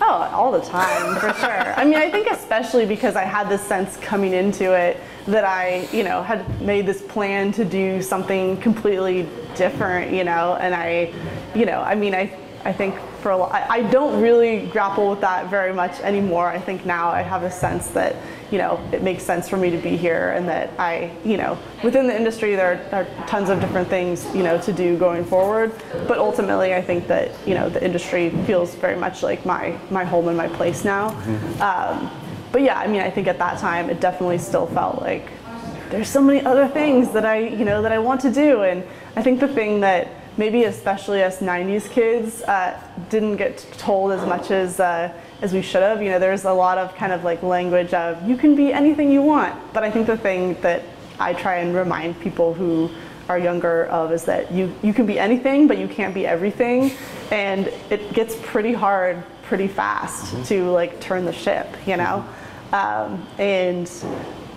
[0.00, 1.74] Oh, all the time, for sure.
[1.74, 5.88] I mean, I think especially because I had this sense coming into it that I,
[5.92, 11.12] you know, had made this plan to do something completely different, you know, and I,
[11.54, 12.32] you know, I mean, I,
[12.64, 16.46] I think for a lot, I, I don't really grapple with that very much anymore.
[16.48, 18.14] I think now I have a sense that,
[18.50, 21.58] you know, it makes sense for me to be here and that I, you know,
[21.82, 25.24] within the industry there are, are, tons of different things, you know, to do going
[25.24, 25.72] forward.
[26.06, 30.04] But ultimately I think that, you know, the industry feels very much like my, my
[30.04, 31.10] home and my place now.
[31.10, 31.62] Mm-hmm.
[31.62, 32.10] Um,
[32.50, 35.28] but yeah, I mean, I think at that time it definitely still felt like
[35.90, 38.62] there's so many other things that I, you know, that I want to do.
[38.62, 38.84] And
[39.16, 40.08] I think the thing that
[40.38, 42.80] maybe especially us 90s kids uh,
[43.10, 46.02] didn't get told as much as uh, as we should have.
[46.02, 49.10] You know, there's a lot of kind of like language of you can be anything
[49.10, 49.54] you want.
[49.72, 50.82] But I think the thing that
[51.18, 52.90] I try and remind people who
[53.28, 56.92] are younger of is that you, you can be anything, but you can't be everything.
[57.30, 60.42] And it gets pretty hard pretty fast mm-hmm.
[60.44, 62.24] to like turn the ship, you know?
[62.24, 62.74] Mm-hmm.
[62.74, 63.88] Um, and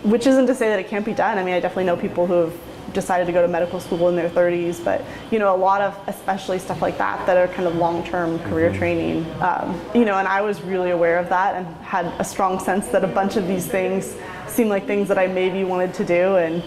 [0.04, 1.38] which isn't to say that it can't be done.
[1.38, 2.54] I mean, I definitely know people who have
[2.94, 5.98] decided to go to medical school in their 30s, but you know, a lot of
[6.08, 8.80] especially stuff like that that are kind of long-term career mm-hmm.
[8.80, 9.42] training.
[9.42, 12.88] Um, you know, and I was really aware of that and had a strong sense
[12.88, 14.16] that a bunch of these things
[14.48, 16.64] seemed like things that I maybe wanted to do and.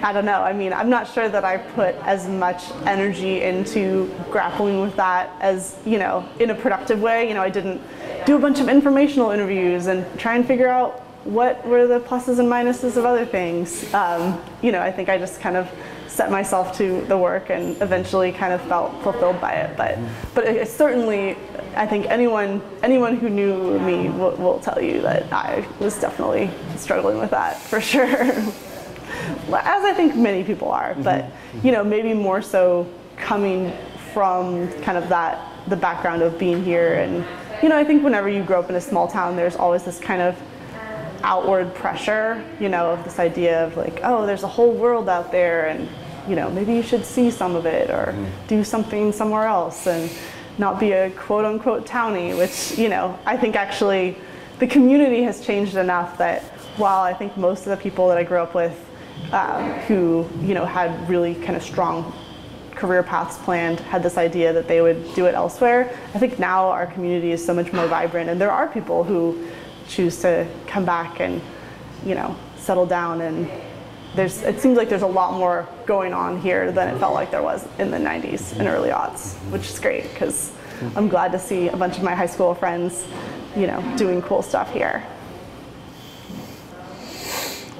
[0.00, 0.42] I don't know.
[0.42, 5.30] I mean, I'm not sure that I put as much energy into grappling with that
[5.40, 7.26] as, you know, in a productive way.
[7.26, 7.82] You know, I didn't
[8.24, 12.38] do a bunch of informational interviews and try and figure out what were the pluses
[12.38, 13.92] and minuses of other things?
[13.92, 15.70] Um, you know, I think I just kind of
[16.06, 19.76] set myself to the work and eventually kind of felt fulfilled by it.
[19.76, 19.98] But
[20.34, 21.36] but it, it certainly,
[21.76, 26.50] I think anyone anyone who knew me will, will, tell you that I was definitely
[26.76, 28.06] struggling with that for sure.
[28.06, 31.02] As I think many people are, mm-hmm.
[31.02, 31.26] but
[31.62, 33.72] you know, maybe more so coming
[34.14, 37.24] from kind of that the background of being here and
[37.62, 39.98] you know, I think whenever you grow up in a small town, there's always this
[39.98, 40.40] kind of
[41.22, 45.32] outward pressure, you know, of this idea of like, oh, there's a whole world out
[45.32, 45.88] there and,
[46.28, 48.28] you know, maybe you should see some of it or mm.
[48.46, 50.10] do something somewhere else and
[50.58, 54.18] not be a quote unquote townie, which, you know, I think actually
[54.58, 56.42] the community has changed enough that
[56.76, 58.84] while I think most of the people that I grew up with
[59.32, 62.12] um, who, you know, had really kind of strong
[62.78, 65.96] career paths planned had this idea that they would do it elsewhere.
[66.14, 69.48] I think now our community is so much more vibrant and there are people who
[69.88, 71.40] choose to come back and,
[72.04, 73.50] you know, settle down and
[74.14, 77.30] there's, it seems like there's a lot more going on here than it felt like
[77.30, 80.52] there was in the 90s and early aughts, which is great because
[80.96, 83.06] I'm glad to see a bunch of my high school friends,
[83.56, 85.04] you know, doing cool stuff here.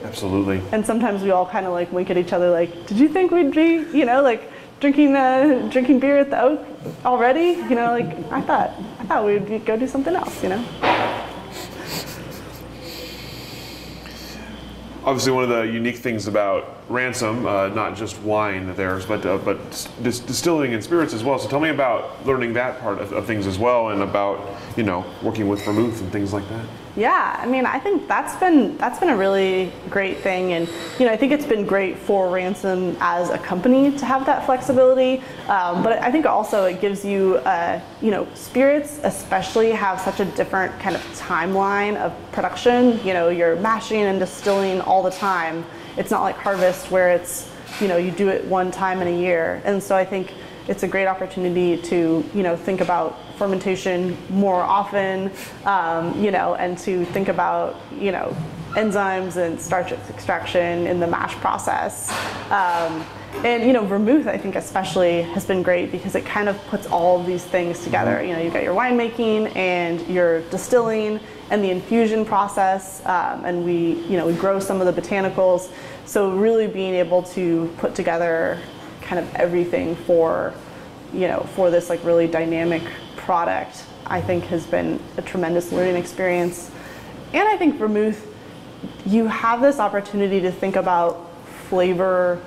[0.05, 0.63] Absolutely.
[0.73, 3.31] And sometimes we all kind of like wink at each other, like, "Did you think
[3.31, 6.65] we'd be, you know, like drinking uh, drinking beer at the Oak
[7.05, 7.59] already?
[7.69, 11.28] You know, like I thought I thought we'd go do something else, you know."
[15.09, 19.37] Obviously one of the unique things about Ransom, uh, not just wine theirs, but uh,
[19.39, 19.59] but
[20.03, 21.39] dis- distilling and spirits as well.
[21.39, 24.85] So tell me about learning that part of, of, things as well, and about you
[24.85, 26.65] know working with vermouth and things like that.
[26.97, 30.67] Yeah, I mean, I think that's been that's been a really great thing, and
[30.99, 34.47] you know, I think it's been great for Ransom as a company to have that
[34.47, 35.23] flexibility.
[35.49, 40.21] Um, but I think also it gives you, uh, you know, spirits especially have such
[40.21, 42.99] a different kind of timeline of production.
[43.07, 45.67] You know, you're mashing and distilling all the time.
[45.99, 49.19] It's not like harvest where it's, you know, you do it one time in a
[49.19, 50.33] year, and so I think
[50.69, 55.31] it's a great opportunity to you know think about fermentation more often,
[55.65, 58.37] um, you know, and to think about you know
[58.73, 62.11] enzymes and starch extraction in the mash process.
[62.51, 63.05] Um,
[63.45, 66.87] and you know, vermouth, I think especially has been great because it kind of puts
[66.87, 68.23] all of these things together.
[68.23, 71.21] You know, you've got your winemaking and your distilling
[71.51, 75.71] and the infusion process, um, and we, you know, we grow some of the botanicals.
[76.05, 78.61] So really being able to put together
[79.03, 80.53] kind of everything for,
[81.13, 82.83] you know, for this like really dynamic
[83.17, 86.71] product, I think has been a tremendous learning experience.
[87.33, 88.27] And I think vermouth,
[89.07, 91.31] you have this opportunity to think about
[91.69, 92.43] flavor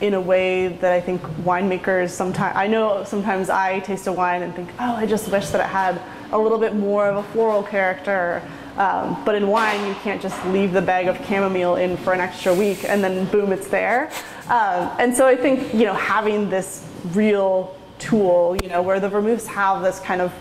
[0.00, 4.42] in a way that I think winemakers sometimes, I know sometimes I taste a wine
[4.42, 6.00] and think, oh, I just wish that it had
[6.32, 8.42] a little bit more of a floral character.
[8.76, 12.20] Um, but in wine, you can't just leave the bag of chamomile in for an
[12.20, 14.10] extra week and then boom, it's there.
[14.44, 19.08] Um, and so I think, you know, having this real tool, you know, where the
[19.08, 20.32] vermouths have this kind of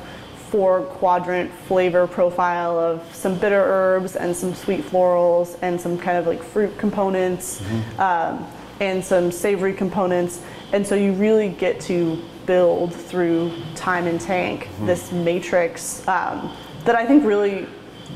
[0.50, 6.18] four quadrant flavor profile of some bitter herbs and some sweet florals and some kind
[6.18, 7.62] of like fruit components.
[7.62, 8.02] Mm-hmm.
[8.02, 8.48] Um,
[8.80, 10.42] and some savory components.
[10.74, 14.86] And so you really get to build through time and tank mm-hmm.
[14.86, 16.56] this matrix um,
[16.86, 17.68] that I think really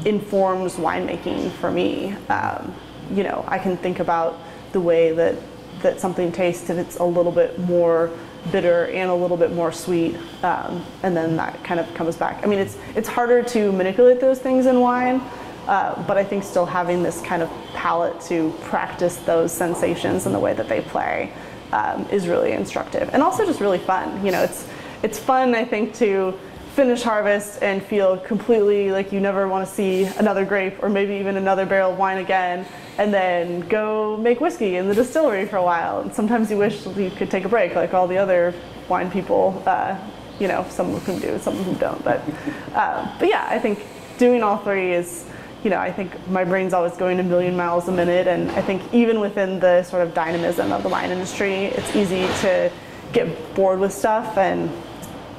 [0.05, 2.13] informs winemaking for me.
[2.29, 2.73] Um,
[3.11, 4.39] you know, I can think about
[4.71, 5.35] the way that,
[5.81, 8.09] that something tastes if it's a little bit more
[8.51, 12.43] bitter and a little bit more sweet, um, and then that kind of comes back.
[12.43, 15.21] I mean, it's it's harder to manipulate those things in wine,
[15.67, 20.35] uh, but I think still having this kind of palate to practice those sensations and
[20.35, 21.31] the way that they play
[21.71, 24.25] um, is really instructive and also just really fun.
[24.25, 24.67] You know, it's
[25.03, 26.37] it's fun I think to
[26.75, 31.13] finish harvest and feel completely like you never want to see another grape or maybe
[31.13, 32.65] even another barrel of wine again
[32.97, 36.83] and then go make whiskey in the distillery for a while and sometimes you wish
[36.87, 38.55] you could take a break like all the other
[38.89, 39.95] wine people uh,
[40.39, 42.21] you know some of them do some of them don't but
[42.73, 43.85] uh, but yeah i think
[44.17, 45.25] doing all three is
[45.63, 48.61] you know, I think my brain's always going a million miles a minute, and I
[48.61, 52.71] think even within the sort of dynamism of the wine industry, it's easy to
[53.13, 54.69] get bored with stuff, and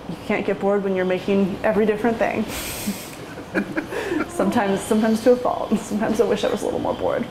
[0.08, 2.44] you can't get bored when you're making every different thing.
[4.28, 5.78] sometimes, sometimes to a fault.
[5.78, 7.26] Sometimes I wish I was a little more bored.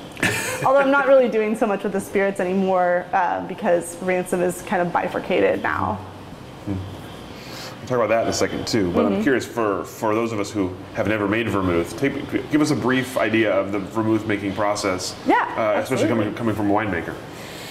[0.66, 4.62] Although I'm not really doing so much with the spirits anymore uh, because Ransom is
[4.62, 6.00] kind of bifurcated now.
[7.84, 8.94] We'll talk about that in a second too.
[8.94, 9.16] But mm-hmm.
[9.16, 12.14] I'm curious for, for those of us who have never made vermouth, take,
[12.50, 15.20] give us a brief idea of the vermouth making process.
[15.28, 17.14] Yeah, uh, especially coming coming from a winemaker.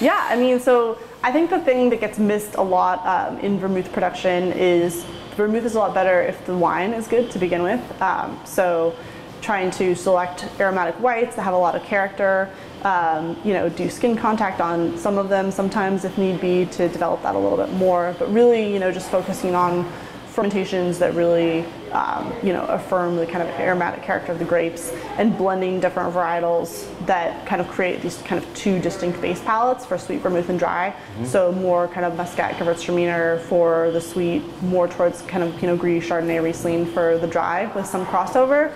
[0.03, 3.59] Yeah, I mean, so I think the thing that gets missed a lot um, in
[3.59, 5.05] vermouth production is
[5.35, 8.03] vermouth is a lot better if the wine is good to begin with.
[8.03, 8.95] Um, so
[9.41, 12.51] trying to select aromatic whites that have a lot of character.
[12.85, 16.89] Um, you know, do skin contact on some of them sometimes if need be to
[16.89, 18.17] develop that a little bit more.
[18.19, 19.87] But really, you know, just focusing on
[20.33, 24.91] fermentations that really, um, you know, affirm the kind of aromatic character of the grapes
[25.19, 29.85] and blending different varietals that kind of create these kind of two distinct base palettes
[29.85, 30.91] for sweet vermouth and dry.
[30.91, 31.27] Mm-hmm.
[31.27, 36.05] So more kind of Muscat Gewürztraminer for the sweet, more towards kind of Pinot Gris,
[36.05, 38.73] Chardonnay, Riesling for the dry with some crossover.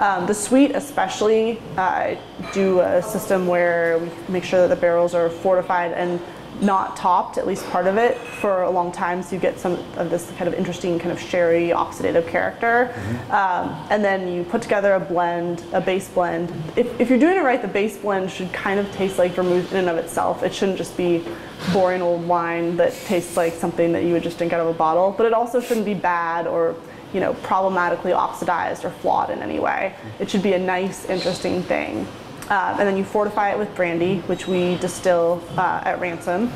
[0.00, 2.16] Um, the sweet, especially, uh,
[2.52, 6.18] do a system where we make sure that the barrels are fortified and
[6.62, 9.74] not topped, at least part of it, for a long time, so you get some
[9.96, 12.92] of this kind of interesting kind of sherry oxidative character.
[12.92, 13.32] Mm-hmm.
[13.32, 16.50] Um, and then you put together a blend, a base blend.
[16.76, 19.70] If, if you're doing it right, the base blend should kind of taste like vermouth
[19.72, 20.42] in and of itself.
[20.42, 21.24] It shouldn't just be
[21.72, 24.74] boring old wine that tastes like something that you would just drink out of a
[24.74, 25.14] bottle.
[25.16, 26.74] But it also shouldn't be bad or
[27.12, 29.94] you know problematically oxidized or flawed in any way.
[30.18, 32.06] It should be a nice, interesting thing.
[32.50, 36.52] Um, and then you fortify it with brandy, which we distill uh, at Ransom.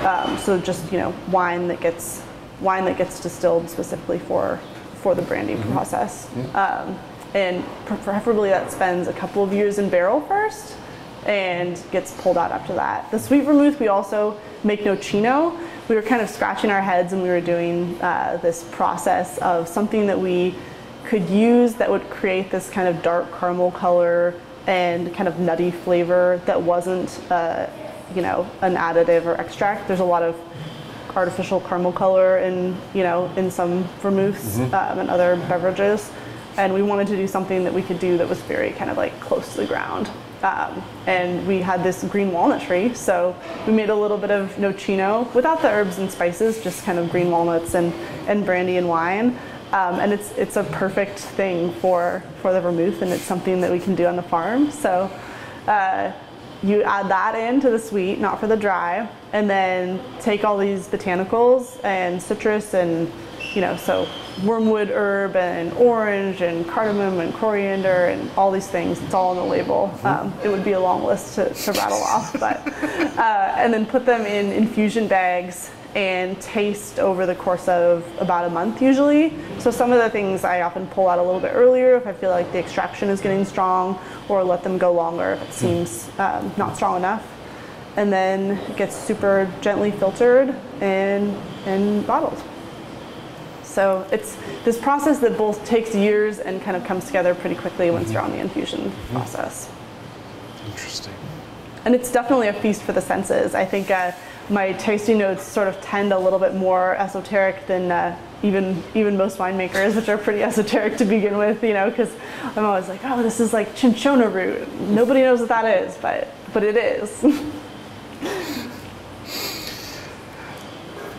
[0.00, 2.22] Um, so just you know wine that gets
[2.60, 4.60] wine that gets distilled specifically for
[4.94, 5.72] for the brandy mm-hmm.
[5.72, 6.28] process.
[6.54, 6.98] Um,
[7.32, 10.76] and preferably that spends a couple of years in barrel first
[11.26, 13.10] and gets pulled out after that.
[13.10, 15.58] The sweet vermouth we also make nocino.
[15.90, 19.66] We were kind of scratching our heads and we were doing uh, this process of
[19.66, 20.54] something that we
[21.04, 24.34] could use that would create this kind of dark caramel color
[24.68, 27.66] and kind of nutty flavor that wasn't, uh,
[28.14, 29.88] you know, an additive or extract.
[29.88, 30.40] There's a lot of
[31.16, 34.72] artificial caramel color in, you know, in some vermouths mm-hmm.
[34.72, 36.08] um, and other beverages.
[36.56, 38.96] And we wanted to do something that we could do that was very kind of
[38.96, 40.08] like close to the ground.
[40.42, 43.36] Um, and we had this green walnut tree, so
[43.66, 47.10] we made a little bit of nocino without the herbs and spices, just kind of
[47.10, 47.92] green walnuts and,
[48.26, 49.38] and brandy and wine.
[49.72, 53.70] Um, and it's it's a perfect thing for for the vermouth, and it's something that
[53.70, 54.70] we can do on the farm.
[54.70, 55.10] So
[55.68, 56.12] uh,
[56.62, 60.88] you add that into the sweet, not for the dry, and then take all these
[60.88, 63.12] botanicals and citrus and
[63.54, 64.08] you know, so
[64.44, 69.00] wormwood herb and orange and cardamom and coriander and all these things.
[69.02, 69.92] It's all on the label.
[70.02, 72.66] Um, it would be a long list to, to rattle off, but
[73.18, 78.44] uh, and then put them in infusion bags and taste over the course of about
[78.44, 79.34] a month usually.
[79.58, 82.12] So some of the things I often pull out a little bit earlier if I
[82.12, 83.98] feel like the extraction is getting strong,
[84.28, 87.26] or let them go longer if it seems um, not strong enough.
[87.96, 91.36] And then it gets super gently filtered and
[91.66, 92.40] and bottled.
[93.70, 97.90] So it's this process that both takes years and kind of comes together pretty quickly
[97.90, 99.70] once you're on the infusion process.
[100.66, 101.14] Interesting.
[101.84, 103.54] And it's definitely a feast for the senses.
[103.54, 104.10] I think uh,
[104.48, 109.16] my tasting notes sort of tend a little bit more esoteric than uh, even even
[109.16, 111.62] most winemakers, which are pretty esoteric to begin with.
[111.62, 112.12] You know, because
[112.56, 114.66] I'm always like, oh, this is like chinchona root.
[114.80, 117.24] Nobody knows what that is, but but it is.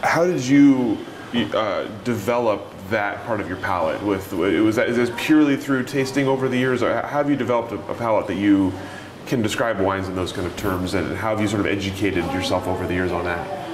[0.04, 0.98] How did you
[1.34, 4.02] uh, develop that part of your palate?
[4.04, 7.72] With was that is this purely through tasting over the years, or have you developed
[7.72, 8.74] a, a palate that you
[9.26, 12.26] can describe wines in those kind of terms, and how have you sort of educated
[12.34, 13.68] yourself over the years on that?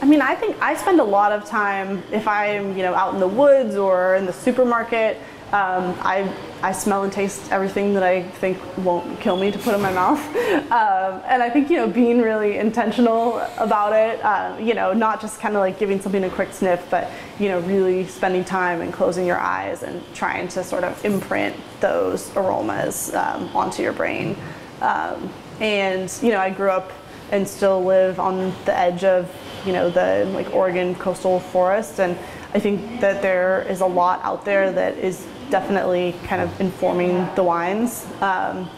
[0.00, 3.14] I mean, I think I spend a lot of time if I'm, you know, out
[3.14, 5.20] in the woods or in the supermarket.
[5.48, 6.30] Um, I,
[6.62, 9.92] I smell and taste everything that I think won't kill me to put in my
[9.92, 10.20] mouth.
[10.68, 15.18] Um, and I think, you know, being really intentional about it, uh, you know, not
[15.20, 18.82] just kind of like giving something a quick sniff, but, you know, really spending time
[18.82, 23.94] and closing your eyes and trying to sort of imprint those aromas um, onto your
[23.94, 24.36] brain.
[24.82, 26.92] Um, and, you know, I grew up
[27.30, 29.34] and still live on the edge of,
[29.64, 31.98] you know, the like Oregon coastal forest.
[32.00, 32.18] And
[32.54, 37.28] I think that there is a lot out there that is definitely kind of informing
[37.34, 38.06] the wines.
[38.20, 38.68] Um,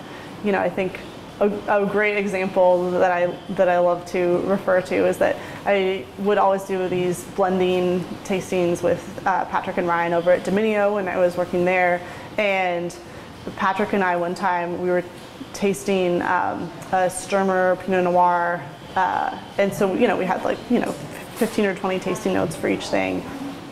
[0.45, 1.01] you know, I think
[1.41, 6.05] a, a, great example that I that I love to refer to is that I
[6.19, 11.09] would always do these blending tastings with uh, Patrick and Ryan over at Dominio when
[11.09, 12.01] I was working there,
[12.37, 12.95] and
[13.57, 15.05] Patrick and I one time we were
[15.55, 18.63] tasting um, a Sturmer Pinot Noir,
[18.95, 22.55] uh, and so you know we had like you know 15 or 20 tasting notes
[22.55, 23.23] for each thing.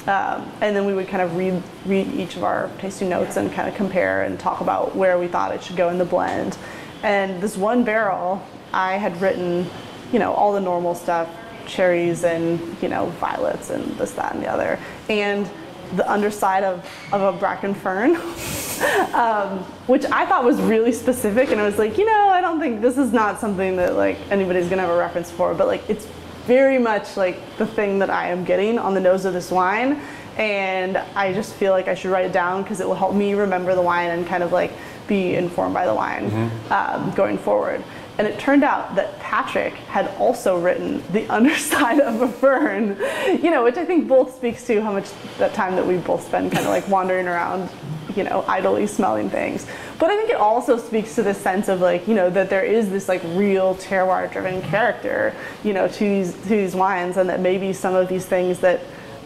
[0.09, 3.53] Um, and then we would kind of read, read each of our tasting notes and
[3.53, 6.57] kind of compare and talk about where we thought it should go in the blend.
[7.03, 8.43] And this one barrel,
[8.73, 9.69] I had written,
[10.11, 11.29] you know, all the normal stuff,
[11.67, 14.79] cherries and, you know, violets and this, that, and the other.
[15.11, 15.49] And
[15.97, 18.17] the underside of, of a bracken fern,
[19.15, 21.51] um, which I thought was really specific.
[21.51, 24.17] And I was like, you know, I don't think this is not something that like
[24.31, 26.07] anybody's gonna have a reference for, but like it's
[26.49, 30.01] very much like the thing that I am getting on the nose of this wine.
[30.39, 33.35] And I just feel like I should write it down because it will help me
[33.35, 34.73] remember the wine and kind of like
[35.07, 36.73] be informed by the wine mm-hmm.
[36.73, 37.85] um, going forward.
[38.19, 42.97] And it turned out that Patrick had also written the underside of a fern,
[43.43, 45.09] you know, which I think both speaks to how much
[45.39, 47.71] that time that we both spend kind of like wandering around
[48.17, 49.65] you know, idly smelling things.
[49.99, 52.65] But I think it also speaks to the sense of like, you know, that there
[52.65, 57.31] is this like real terroir driven character, you know, to these to these wines and
[57.31, 58.81] that maybe some of these things that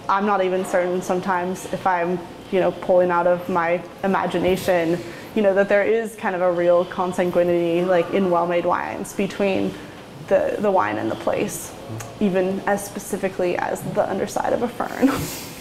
[0.08, 2.18] I'm not even certain sometimes if I'm,
[2.50, 4.98] you know, pulling out of my imagination,
[5.34, 9.72] you know, that there is kind of a real consanguinity like in well-made wines between
[10.28, 11.72] the, the wine and the place,
[12.20, 15.08] even as specifically as the underside of a fern.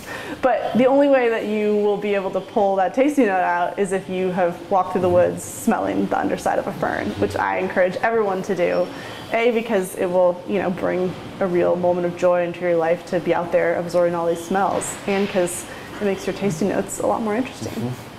[0.42, 3.78] But the only way that you will be able to pull that tasting note out
[3.78, 7.36] is if you have walked through the woods smelling the underside of a fern, which
[7.36, 8.88] I encourage everyone to do.
[9.34, 13.06] A, because it will, you know, bring a real moment of joy into your life
[13.08, 15.66] to be out there absorbing all these smells, and because
[16.02, 17.74] it makes your tasting notes a lot more interesting.
[17.74, 18.11] Mm-hmm.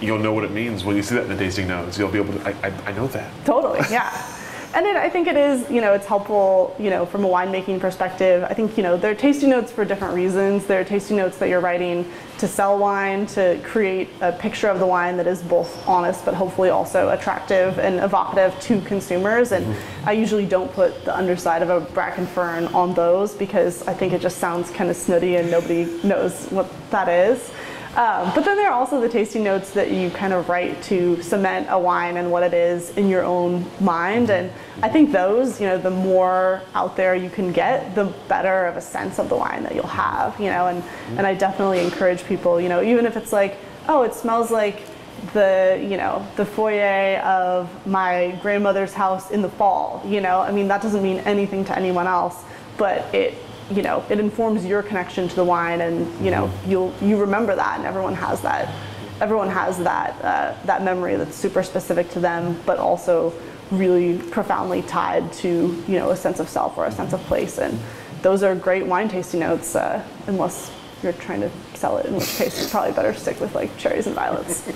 [0.00, 1.98] You'll know what it means when you see that in the tasting notes.
[1.98, 2.48] You'll be able to.
[2.48, 3.30] I, I, I know that.
[3.44, 3.80] Totally.
[3.90, 4.34] Yeah.
[4.74, 7.80] and it, I think it is, you know, it's helpful, you know, from a winemaking
[7.80, 8.44] perspective.
[8.44, 10.66] I think, you know, there are tasting notes for different reasons.
[10.66, 14.78] There are tasting notes that you're writing to sell wine, to create a picture of
[14.78, 19.52] the wine that is both honest but hopefully also attractive and evocative to consumers.
[19.52, 20.08] And mm-hmm.
[20.08, 24.12] I usually don't put the underside of a bracken fern on those because I think
[24.12, 27.50] it just sounds kind of snooty and nobody knows what that is.
[27.98, 31.20] Um, but then there are also the tasting notes that you kind of write to
[31.20, 34.30] cement a wine and what it is in your own mind.
[34.30, 34.52] And
[34.84, 38.76] I think those, you know, the more out there you can get, the better of
[38.76, 40.68] a sense of the wine that you'll have, you know.
[40.68, 40.84] And,
[41.18, 44.84] and I definitely encourage people, you know, even if it's like, oh, it smells like
[45.32, 50.52] the you know the foyer of my grandmother's house in the fall you know i
[50.52, 52.44] mean that doesn't mean anything to anyone else
[52.76, 53.34] but it
[53.70, 56.70] you know, it informs your connection to the wine, and you know, mm-hmm.
[56.70, 58.74] you'll you remember that, and everyone has that.
[59.20, 63.32] Everyone has that uh, that memory that's super specific to them, but also
[63.70, 67.58] really profoundly tied to you know a sense of self or a sense of place,
[67.58, 67.78] and
[68.22, 70.70] those are great wine tasting notes, uh, unless
[71.02, 74.06] you're trying to sell it, in which case it's probably better stick with like cherries
[74.06, 74.60] and violets.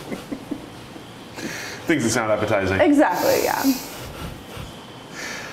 [1.86, 2.80] Things that sound appetizing.
[2.80, 3.62] exactly, yeah.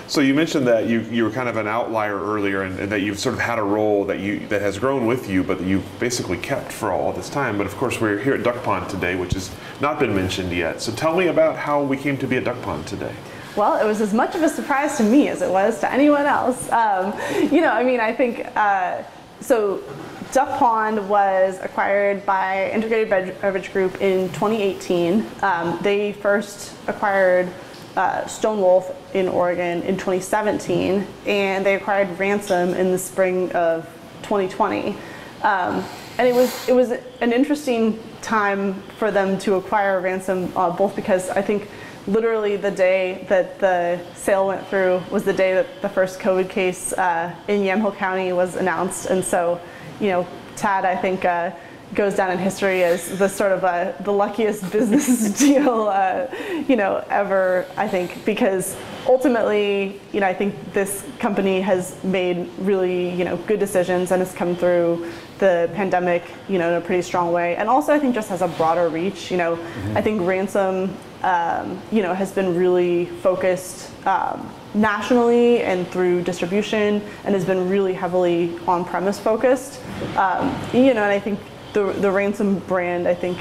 [0.10, 3.02] So you mentioned that you, you were kind of an outlier earlier, and, and, that
[3.02, 5.68] you've sort of had a role that you that has grown with you, but that
[5.68, 7.60] you've basically kept for all this time.
[7.60, 9.52] But of course, we're here at Duck Pond today, which has
[9.82, 10.82] not been mentioned yet.
[10.82, 13.14] So tell me about how we came to be at Duck Pond today.
[13.56, 16.26] Well, it was as much of a surprise to me as it was to anyone
[16.26, 16.72] else.
[16.72, 17.14] Um,
[17.52, 19.04] you know, I mean, I think uh,
[19.42, 19.84] so.
[20.32, 25.26] Duck Pond was acquired by Integrated Beverage Group in 2018.
[25.42, 27.52] Um, they first acquired
[27.96, 33.86] uh, Stone Wolf in Oregon in 2017, and they acquired Ransom in the spring of
[34.24, 34.96] 2020.
[35.42, 35.84] Um,
[36.18, 40.96] and it was it was an interesting time for them to acquire Ransom, uh, both
[40.96, 41.70] because I think
[42.08, 46.50] literally the day that the sale went through was the day that the first COVID
[46.50, 49.62] case uh, in Yamhill County was announced, and so
[50.00, 51.52] you know Tad I think uh,
[51.94, 56.28] goes down in history as the sort of uh, the luckiest business deal, uh,
[56.68, 57.66] you know, ever.
[57.78, 58.76] I think because
[59.08, 64.22] ultimately, you know, I think this company has made really, you know, good decisions and
[64.22, 67.56] has come through the pandemic, you know, in a pretty strong way.
[67.56, 69.32] And also, I think just has a broader reach.
[69.32, 69.98] You know, mm-hmm.
[69.98, 73.92] I think Ransom, um, you know, has been really focused.
[74.06, 79.82] Um, nationally and through distribution and has been really heavily on-premise focused
[80.16, 81.40] um, you know and i think
[81.74, 83.38] the the ransom brand, I think,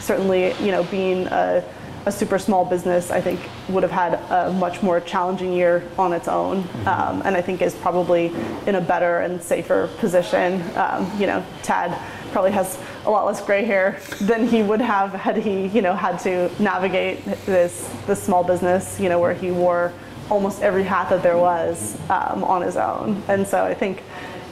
[0.00, 1.64] certainly, you know, being a,
[2.06, 6.12] a super small business, I think would have had a much more challenging year on
[6.12, 6.88] its own, mm-hmm.
[6.88, 8.32] um, and I think is probably
[8.66, 10.62] in a better and safer position.
[10.76, 11.98] Um, you know, Tad
[12.32, 15.94] probably has a lot less gray hair than he would have had he, you know,
[15.94, 19.92] had to navigate this this small business, you know, where he wore
[20.28, 24.02] almost every hat that there was um, on his own, and so I think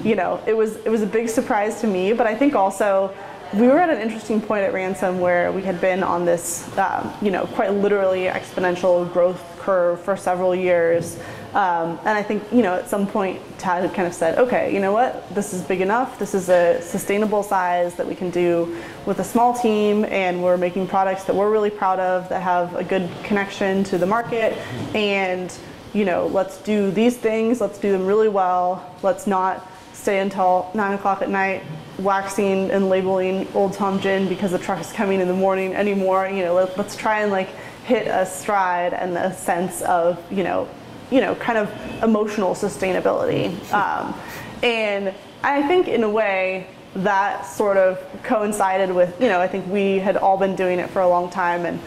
[0.03, 3.15] you know, it was it was a big surprise to me, but I think also
[3.53, 7.13] we were at an interesting point at Ransom where we had been on this, um,
[7.23, 11.19] you know, quite literally exponential growth curve for several years.
[11.55, 14.75] Um, and I think, you know, at some point, Tad had kind of said, okay,
[14.75, 16.19] you know what, this is big enough.
[16.19, 18.77] This is a sustainable size that we can do
[19.07, 22.75] with a small team, and we're making products that we're really proud of that have
[22.75, 24.55] a good connection to the market.
[24.97, 25.57] And,
[25.93, 28.93] you know, let's do these things, let's do them really well.
[29.05, 29.71] Let's not
[30.05, 31.63] stay until 9 o'clock at night
[31.99, 36.29] waxing and labeling Old Tom Gin because the truck is coming in the morning anymore.
[36.29, 37.49] You know, let, us try and like
[37.87, 40.69] hit a stride and a sense of, you know,
[41.11, 43.49] you know, kind of emotional sustainability.
[43.73, 44.15] Um,
[44.63, 49.67] and I think in a way that sort of coincided with, you know, I think
[49.69, 51.81] we had all been doing it for a long time and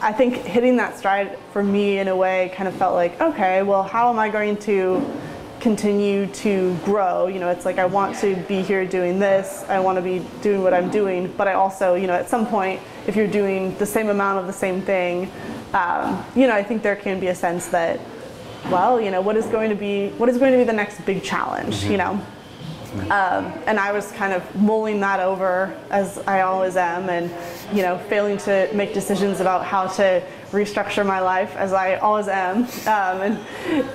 [0.00, 3.64] I think hitting that stride for me in a way kind of felt like, okay,
[3.64, 5.04] well, how am I going to
[5.62, 7.28] continue to grow.
[7.28, 10.18] You know, it's like I want to be here doing this, I want to be
[10.42, 13.74] doing what I'm doing, but I also, you know, at some point, if you're doing
[13.78, 15.30] the same amount of the same thing,
[15.72, 18.00] um, you know, I think there can be a sense that,
[18.70, 21.00] well, you know, what is going to be what is going to be the next
[21.06, 21.92] big challenge, mm-hmm.
[21.92, 22.20] you know?
[23.10, 27.30] Um, and I was kind of mulling that over as I always am, and
[27.74, 30.22] you know, failing to make decisions about how to
[30.52, 32.64] restructure my life as I always am.
[32.64, 33.38] Um, and,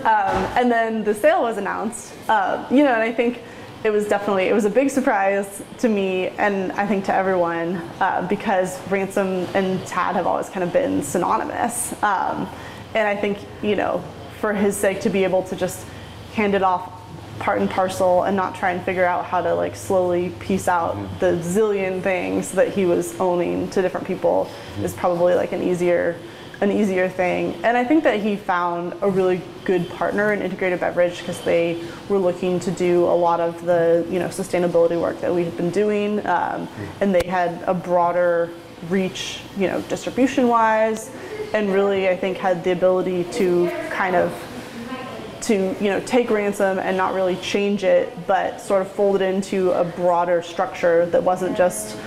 [0.05, 3.41] um, and then the sale was announced, uh, you know, and I think
[3.83, 7.75] it was definitely, it was a big surprise to me and I think to everyone
[7.99, 11.93] uh, because Ransom and Tad have always kind of been synonymous.
[12.03, 12.49] Um,
[12.95, 14.03] and I think, you know,
[14.41, 15.85] for his sake to be able to just
[16.33, 16.91] hand it off
[17.39, 20.95] part and parcel and not try and figure out how to like slowly piece out
[21.19, 24.49] the zillion things that he was owning to different people
[24.81, 26.17] is probably like an easier
[26.61, 27.53] an easier thing.
[27.63, 31.83] And I think that he found a really good partner in integrated beverage because they
[32.09, 35.55] were looking to do a lot of the you know sustainability work that we had
[35.55, 37.03] been doing, um, mm-hmm.
[37.03, 38.49] and they had a broader
[38.89, 41.11] reach, you know, distribution wise,
[41.53, 44.31] and really I think had the ability to kind of
[45.41, 49.21] to you know take ransom and not really change it, but sort of fold it
[49.21, 51.97] into a broader structure that wasn't just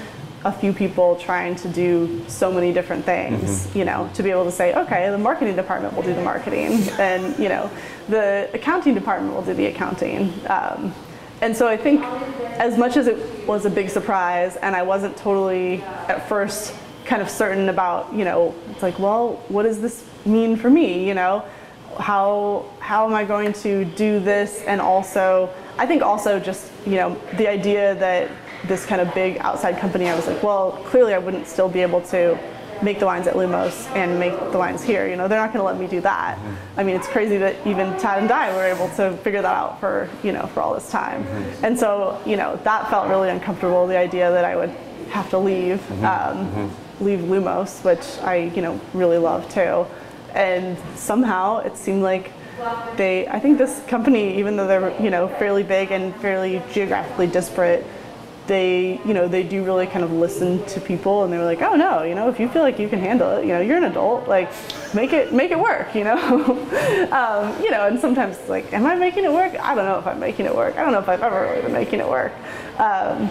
[0.44, 3.78] a few people trying to do so many different things, mm-hmm.
[3.78, 6.72] you know, to be able to say, okay, the marketing department will do the marketing,
[6.98, 7.70] and you know,
[8.08, 10.32] the accounting department will do the accounting.
[10.48, 10.94] Um,
[11.42, 12.02] and so I think,
[12.58, 16.74] as much as it was a big surprise, and I wasn't totally at first
[17.04, 21.06] kind of certain about, you know, it's like, well, what does this mean for me,
[21.06, 21.44] you know?
[21.98, 26.94] how how am I going to do this and also I think also just you
[26.94, 28.30] know the idea that
[28.66, 31.80] this kind of big outside company I was like well clearly I wouldn't still be
[31.80, 32.38] able to
[32.82, 35.06] make the wines at Lumos and make the wines here.
[35.08, 36.38] You know, they're not going to let me do that.
[36.38, 36.80] Mm-hmm.
[36.80, 39.80] I mean, it's crazy that even Tad and I were able to figure that out
[39.80, 41.24] for you know for all this time.
[41.24, 41.64] Mm-hmm.
[41.64, 43.86] And so you know that felt really uncomfortable.
[43.86, 44.70] The idea that I would
[45.10, 46.04] have to leave mm-hmm.
[46.04, 49.86] um, leave Lumos, which I you know really love too.
[50.34, 52.32] And somehow it seemed like
[52.96, 57.26] they I think this company, even though they're you know fairly big and fairly geographically
[57.26, 57.84] disparate,
[58.46, 61.62] they you know they do really kind of listen to people and they were like
[61.62, 63.76] oh no you know if you feel like you can handle it you know you're
[63.76, 64.50] an adult like
[64.94, 66.18] make it make it work you know?
[67.10, 69.54] Um, you know and sometimes it's like am i making it work?
[69.60, 70.76] I don't know if i'm making it work.
[70.76, 72.32] I don't know if i've ever really been making it work.
[72.78, 73.30] Um,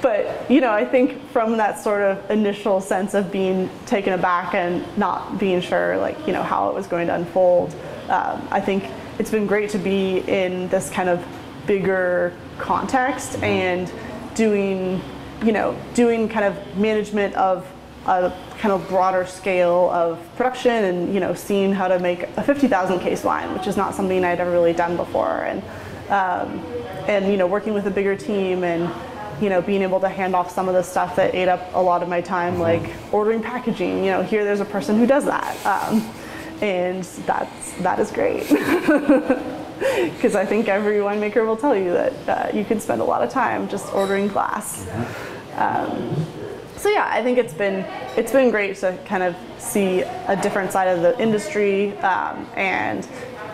[0.00, 4.54] but you know i think from that sort of initial sense of being taken aback
[4.54, 7.74] and not being sure like you know how it was going to unfold
[8.08, 8.84] um, i think
[9.18, 11.24] it's been great to be in this kind of
[11.66, 13.92] bigger context and
[14.38, 15.02] doing,
[15.44, 17.66] you know, doing kind of management of
[18.06, 22.42] a kind of broader scale of production and, you know, seeing how to make a
[22.42, 25.42] 50,000 case wine, which is not something I'd ever really done before.
[25.42, 25.62] And,
[26.08, 26.64] um,
[27.08, 28.88] and, you know, working with a bigger team and,
[29.42, 31.82] you know, being able to hand off some of the stuff that ate up a
[31.82, 35.24] lot of my time, like ordering packaging, you know, here there's a person who does
[35.24, 35.66] that.
[35.66, 36.08] Um,
[36.62, 38.46] and that's, that is great.
[40.14, 43.22] because I think every winemaker will tell you that uh, you can spend a lot
[43.22, 44.86] of time just ordering glass.
[45.54, 46.26] Um,
[46.76, 47.84] so yeah, I think it's been
[48.16, 53.06] it's been great to kind of see a different side of the industry um, and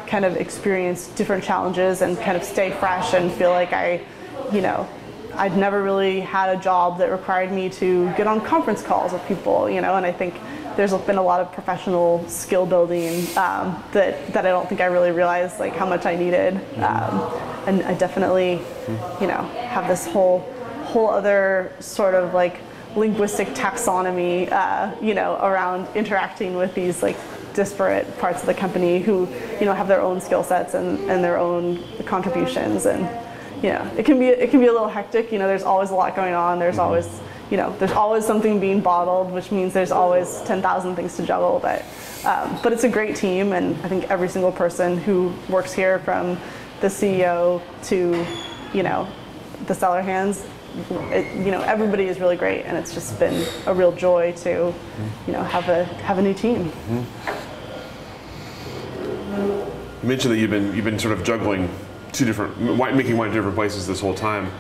[0.07, 4.03] kind of experience different challenges and kind of stay fresh and feel like I,
[4.53, 4.89] you know,
[5.35, 9.25] I'd never really had a job that required me to get on conference calls with
[9.27, 10.35] people, you know, and I think
[10.77, 14.87] there's been a lot of professional skill building um, that, that I don't think I
[14.87, 16.57] really realized like how much I needed.
[16.79, 17.21] Um,
[17.67, 18.61] and I definitely,
[19.21, 20.41] you know, have this whole
[20.85, 22.61] whole other sort of like
[22.95, 27.17] linguistic taxonomy, uh, you know, around interacting with these like
[27.55, 29.27] disparate parts of the company who,
[29.59, 33.09] you know, have their own skill sets and, and their own contributions and
[33.63, 35.33] you know, it can be it can be a little hectic.
[35.33, 36.59] You know, there's always a lot going on.
[36.59, 37.09] There's always
[37.51, 41.59] you know, there's always something being bottled, which means there's always 10,000 things to juggle.
[41.61, 41.85] But,
[42.25, 45.99] um, but it's a great team, and I think every single person who works here,
[46.01, 46.39] from
[46.81, 48.27] the CEO to,
[48.77, 49.09] you know,
[49.67, 50.45] the cellar hands,
[50.91, 54.75] it, you know, everybody is really great, and it's just been a real joy to,
[55.27, 56.73] you know, have a have a new team.
[60.03, 61.71] You mentioned that you've been you've been sort of juggling
[62.13, 62.59] two different
[62.97, 64.51] making wine in different places this whole time.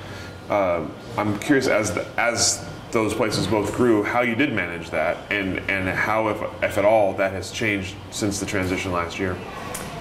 [0.49, 5.19] Uh, I'm curious as the, as those places both grew, how you did manage that,
[5.31, 9.37] and and how, if, if at all, that has changed since the transition last year.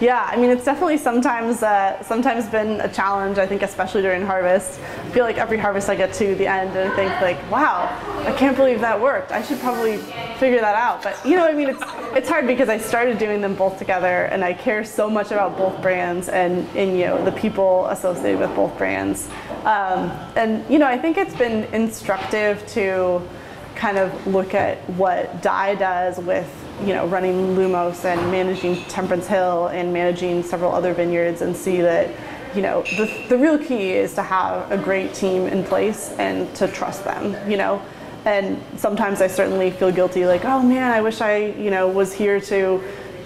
[0.04, 3.38] Yeah, I mean it's definitely sometimes uh, sometimes been a challenge.
[3.38, 4.82] I think especially during harvest.
[4.82, 7.88] I feel like every harvest I get to the end and I think like, wow,
[8.28, 9.32] I can't believe that worked.
[9.32, 9.96] I should probably
[10.42, 11.04] figure that out.
[11.04, 11.82] But you know, I mean it's
[12.18, 15.58] it's hard because I started doing them both together and I care so much about
[15.58, 19.30] both brands and, and you know the people associated with both brands.
[19.64, 23.22] Um, and you know, I think it's been instructive to
[23.76, 29.28] kind of look at what Dai does with you know running Lumos and managing Temperance
[29.28, 32.10] Hill and managing several other vineyards and see that
[32.56, 36.54] you know the, the real key is to have a great team in place and
[36.56, 37.82] to trust them you know?
[38.26, 42.14] And sometimes I certainly feel guilty like oh man I wish I you know was
[42.14, 42.84] here to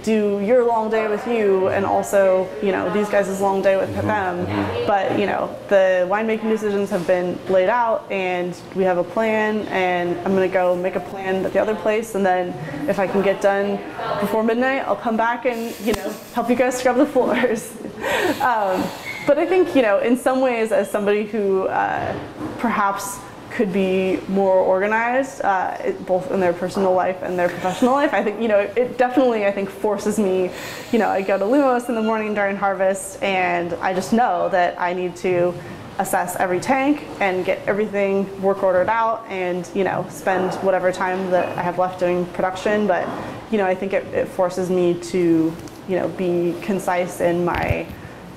[0.07, 3.89] do your long day with you and also you know these guys' long day with
[3.89, 4.07] mm-hmm.
[4.07, 4.87] them mm-hmm.
[4.87, 9.67] but you know the winemaking decisions have been laid out and we have a plan
[9.67, 12.55] and i'm going to go make a plan at the other place and then
[12.87, 13.75] if i can get done
[14.21, 17.71] before midnight i'll come back and you know help you guys scrub the floors
[18.49, 18.81] um,
[19.27, 22.17] but i think you know in some ways as somebody who uh,
[22.59, 23.19] perhaps
[23.57, 28.13] could be more organized, uh, it, both in their personal life and their professional life.
[28.13, 30.51] I think you know it, it, definitely I think forces me.
[30.91, 34.47] You know, I go to Lumos in the morning during harvest, and I just know
[34.49, 35.55] that I need to
[35.97, 41.31] assess every tank and get everything work ordered out, and you know spend whatever time
[41.31, 42.85] that I have left doing production.
[42.85, 43.09] But
[43.51, 45.51] you know, I think it, it forces me to
[45.89, 47.87] you know be concise in my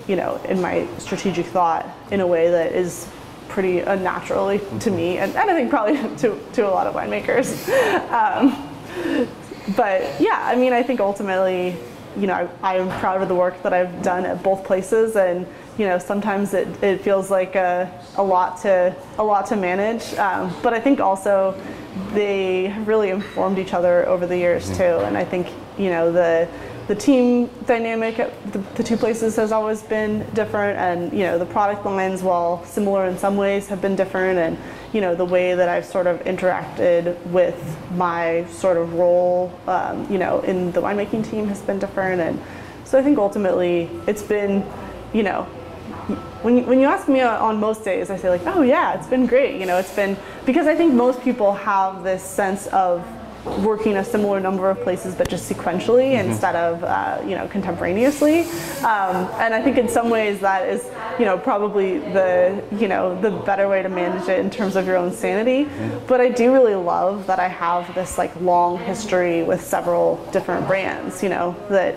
[0.09, 3.07] you know in my strategic thought in a way that is
[3.51, 7.69] pretty unnaturally to me, and, and I think probably to, to a lot of winemakers.
[8.11, 8.69] Um,
[9.77, 11.77] but yeah, I mean, I think ultimately,
[12.17, 15.47] you know, I, am proud of the work that I've done at both places, and
[15.79, 20.15] you know, sometimes it, it feels like a, a lot to a lot to manage.
[20.15, 21.61] Um, but I think also
[22.13, 25.49] they have really informed each other over the years too, and I think
[25.79, 26.49] you know the
[26.91, 31.39] the team dynamic at the, the, two places has always been different, and you know
[31.39, 34.59] the product lines, while similar in some ways, have been different, and
[34.93, 37.57] you know the way that I've sort of interacted with
[37.95, 42.43] my sort of role, um, you know, in the winemaking team has been different, and
[42.85, 44.67] so I think ultimately it's been,
[45.13, 45.45] you know,
[46.43, 49.07] when you, when you ask me on most days, I say like, oh yeah, it's
[49.07, 49.61] been great.
[49.61, 53.07] You know, it's been because I think most people have this sense of
[53.45, 56.31] working a similar number of places but just sequentially mm-hmm.
[56.31, 58.41] instead of uh, you know contemporaneously
[58.81, 60.87] um, and I think in some ways that is
[61.19, 64.87] you know probably the you know the better way to manage it in terms of
[64.87, 66.07] your own sanity mm-hmm.
[66.07, 70.67] but I do really love that I have this like long history with several different
[70.67, 71.97] brands you know that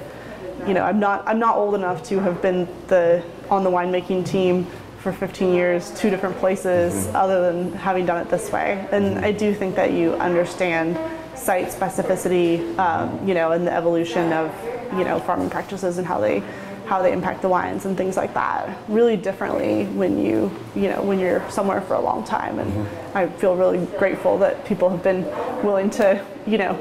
[0.66, 4.26] you know I'm not I'm not old enough to have been the on the winemaking
[4.26, 4.66] team
[5.04, 7.16] for 15 years, two different places, mm-hmm.
[7.18, 8.88] other than having done it this way.
[8.90, 10.98] And I do think that you understand
[11.44, 14.52] site specificity, um, you know, and the evolution of,
[14.98, 16.44] you know, farming practices and how they
[16.86, 21.02] how they impact the wines and things like that really differently when you you know
[21.02, 23.18] when you're somewhere for a long time and mm-hmm.
[23.18, 25.24] I feel really grateful that people have been
[25.64, 26.74] willing to you know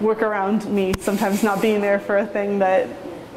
[0.00, 2.88] work around me sometimes not being there for a thing that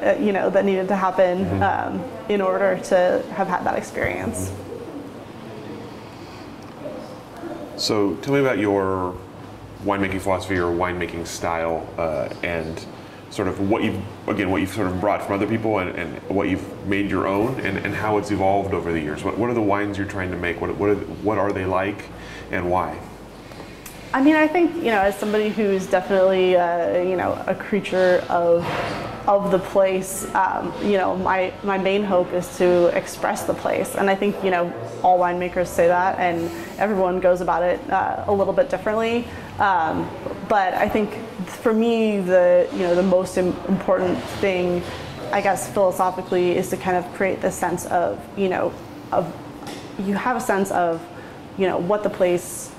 [0.02, 1.62] uh, you know that needed to happen mm-hmm.
[1.62, 4.52] um, in order to have had that experience.
[7.76, 9.16] So tell me about your
[9.84, 12.86] winemaking philosophy or winemaking style uh, and
[13.30, 16.18] sort of what you've again what you've sort of brought from other people and, and
[16.30, 19.24] what you've made your own and, and how it's evolved over the years.
[19.24, 20.62] What, what are the wines you're trying to make?
[20.62, 22.06] What, what, are, what are they like
[22.52, 23.00] and why?
[24.14, 28.24] I mean, I think you know, as somebody who's definitely uh, you know a creature
[28.30, 28.64] of
[29.28, 33.96] of the place, um, you know, my my main hope is to express the place,
[33.96, 38.26] and I think you know all winemakers say that, and everyone goes about it uh,
[38.28, 39.26] a little bit differently.
[39.58, 40.08] Um,
[40.48, 41.16] but I think
[41.48, 44.84] for me, the you know the most important thing,
[45.32, 48.72] I guess philosophically, is to kind of create this sense of you know
[49.12, 49.34] of
[49.98, 51.02] you have a sense of
[51.58, 52.73] you know what the place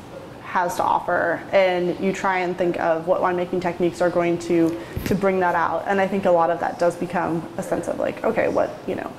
[0.54, 4.80] has to offer and you try and think of what winemaking techniques are going to
[5.04, 7.88] to bring that out and i think a lot of that does become a sense
[7.88, 9.10] of like okay what you know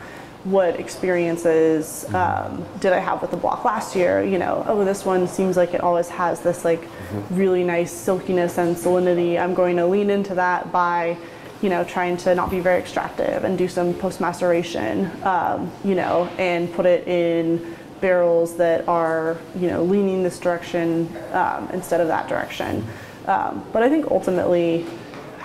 [0.46, 4.24] what experiences um, did I have with the block last year?
[4.24, 7.36] You know, oh, this one seems like it always has this like mm-hmm.
[7.36, 9.42] really nice silkiness and salinity.
[9.42, 11.18] I'm going to lean into that by,
[11.64, 15.96] you know, trying to not be very extractive and do some post maceration, um, you
[15.96, 22.02] know, and put it in barrels that are you know leaning this direction um, instead
[22.02, 22.86] of that direction.
[23.28, 24.86] Um, but I think ultimately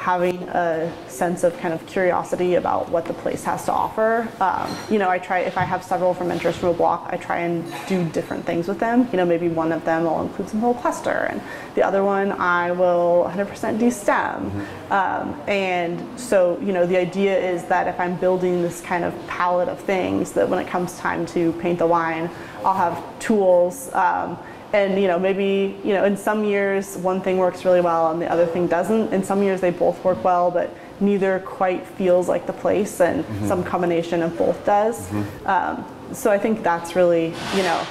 [0.00, 4.26] having a sense of kind of curiosity about what the place has to offer.
[4.40, 7.40] Um, you know, I try if I have several fermenters from a block, I try
[7.40, 9.06] and do different things with them.
[9.12, 11.42] You know, maybe one of them I'll include some whole cluster, and
[11.74, 14.50] the other one I will 100% destem.
[14.50, 14.92] Mm-hmm.
[14.92, 19.12] Um, and so, you know, the idea is that if I'm building this kind of
[19.26, 22.30] palette of things, that when it comes time to paint the wine,
[22.64, 23.92] I'll have tools.
[23.92, 24.38] Um,
[24.72, 28.20] and you know maybe you know in some years one thing works really well and
[28.20, 32.28] the other thing doesn't in some years they both work well but neither quite feels
[32.28, 33.48] like the place and mm-hmm.
[33.48, 35.46] some combination of both does mm-hmm.
[35.46, 37.86] um, so i think that's really you know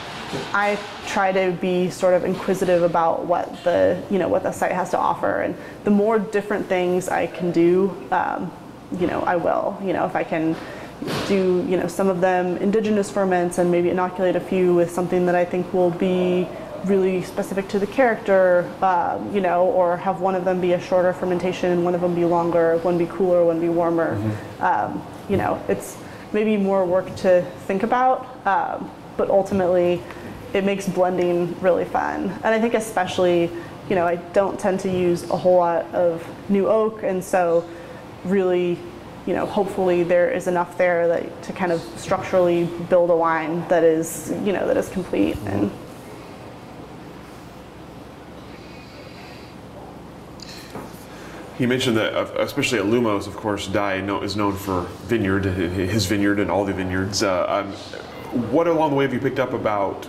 [0.53, 0.77] i
[1.07, 4.89] try to be sort of inquisitive about what the you know what the site has
[4.89, 8.51] to offer and the more different things i can do um,
[8.99, 10.55] you know i will you know if i can
[11.27, 15.25] do you know some of them indigenous ferments and maybe inoculate a few with something
[15.25, 16.47] that i think will be
[16.85, 20.79] really specific to the character, uh, you know, or have one of them be a
[20.79, 24.15] shorter fermentation and one of them be longer, one be cooler, one be warmer.
[24.15, 24.63] Mm-hmm.
[24.63, 25.97] Um, you know, it's
[26.33, 30.01] maybe more work to think about, um, but ultimately
[30.53, 32.29] it makes blending really fun.
[32.43, 33.49] And I think especially,
[33.89, 37.67] you know, I don't tend to use a whole lot of new oak, and so
[38.23, 38.77] really
[39.25, 43.67] you know, hopefully there is enough there that to kind of structurally build a wine
[43.67, 45.47] that is, you know, that is complete mm-hmm.
[45.47, 45.71] and
[51.59, 56.39] You mentioned that, especially at Lumos, of course, Dai is known for vineyard, his vineyard,
[56.39, 57.21] and all the vineyards.
[57.21, 57.73] Uh, um,
[58.49, 60.05] what along the way have you picked up about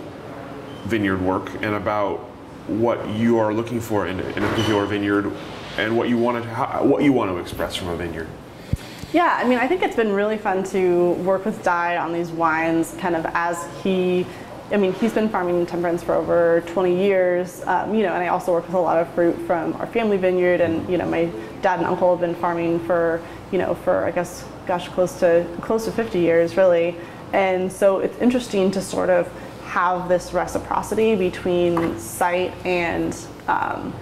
[0.85, 2.19] vineyard work and about
[2.67, 5.29] what you are looking for in, in a particular vineyard,
[5.77, 8.29] and what you want to how, what you want to express from a vineyard?
[9.11, 12.31] Yeah, I mean, I think it's been really fun to work with Dai on these
[12.31, 14.25] wines, kind of as he
[14.71, 18.23] I mean, he's been farming in temperance for over 20 years, um, you know, and
[18.23, 21.05] I also work with a lot of fruit from our family vineyard, and you know,
[21.05, 21.25] my
[21.61, 25.45] dad and uncle have been farming for, you know, for I guess, gosh, close to
[25.61, 26.95] close to 50 years, really.
[27.33, 29.31] And so it's interesting to sort of
[29.65, 33.15] have this reciprocity between site and
[33.47, 33.93] um,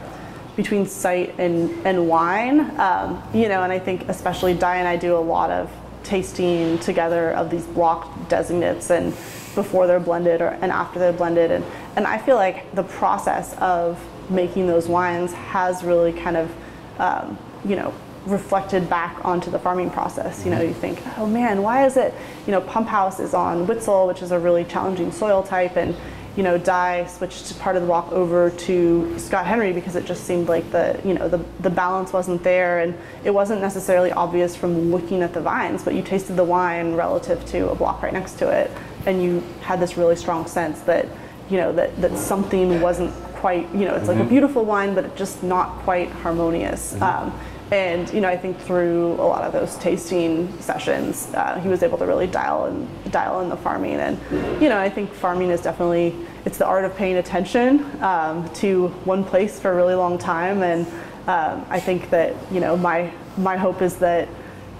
[0.55, 2.59] between site and, and wine.
[2.79, 5.71] Um, you know, and I think especially Dai and I do a lot of
[6.03, 9.13] tasting together of these block designates and
[9.55, 11.51] before they're blended or and after they're blended.
[11.51, 16.55] And, and I feel like the process of making those wines has really kind of
[16.99, 17.93] um, you know
[18.25, 20.45] reflected back onto the farming process.
[20.45, 22.13] You know, you think, oh man, why is it,
[22.45, 25.95] you know, Pump House is on Witzel, which is a really challenging soil type, and
[26.35, 30.23] you know, Dai switched part of the walk over to Scott Henry because it just
[30.23, 32.79] seemed like the, you know, the, the balance wasn't there.
[32.79, 32.95] And
[33.25, 37.45] it wasn't necessarily obvious from looking at the vines, but you tasted the wine relative
[37.47, 38.71] to a block right next to it
[39.05, 41.07] and you had this really strong sense that,
[41.49, 44.07] you know, that, that something wasn't quite, you know, it's mm-hmm.
[44.07, 44.29] like a mm-hmm.
[44.29, 46.93] beautiful wine, but it's just not quite harmonious.
[46.93, 47.03] Mm-hmm.
[47.03, 47.39] Um,
[47.71, 51.83] and you know, I think through a lot of those tasting sessions, uh, he was
[51.83, 53.95] able to really dial and dial in the farming.
[53.95, 54.19] And
[54.61, 58.87] you know, I think farming is definitely it's the art of paying attention um, to
[59.05, 60.63] one place for a really long time.
[60.63, 60.87] And
[61.27, 64.27] um, I think that you know, my my hope is that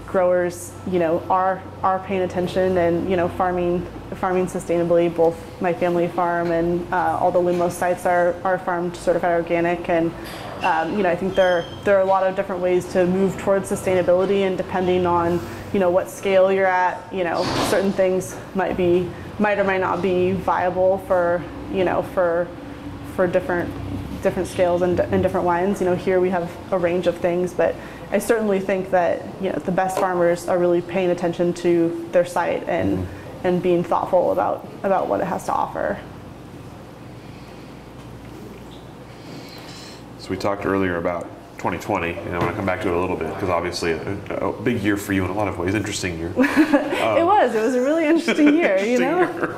[0.10, 3.86] growers, you know, are are paying attention and you know, farming
[4.16, 5.14] farming sustainably.
[5.14, 9.88] Both my family farm and uh, all the Lumos sites are are farmed certified organic
[9.89, 10.12] and
[10.64, 13.38] um, you know, I think there there are a lot of different ways to move
[13.38, 15.39] towards sustainability, and depending on
[15.74, 19.80] you know what scale you're at, you know, certain things might be might or might
[19.80, 21.41] not be viable for
[21.72, 22.47] you know for
[23.16, 23.74] for different
[24.22, 25.80] different scales and, and different wines.
[25.80, 27.74] You know, here we have a range of things, but
[28.12, 32.26] I certainly think that you know the best farmers are really paying attention to their
[32.26, 33.47] site and mm-hmm.
[33.47, 35.99] and being thoughtful about about what it has to offer.
[40.18, 41.24] So we talked earlier about
[41.60, 44.14] 2020, and I want to come back to it a little bit because obviously a,
[44.38, 46.34] a, big year for you in a lot of ways, interesting year.
[46.99, 47.55] Um, it was.
[47.55, 48.76] It was a really interesting year.
[48.76, 49.20] interesting you know.
[49.20, 49.55] Year.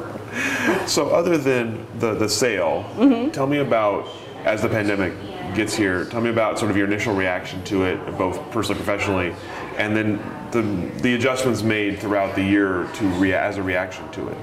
[0.87, 3.31] So other than the the sale, mm-hmm.
[3.31, 4.07] tell me about
[4.45, 5.13] as the pandemic
[5.55, 6.05] gets here.
[6.05, 9.35] Tell me about sort of your initial reaction to it, both personally, professionally,
[9.77, 10.19] and then
[10.51, 10.61] the
[11.01, 14.37] the adjustments made throughout the year to rea- as a reaction to it.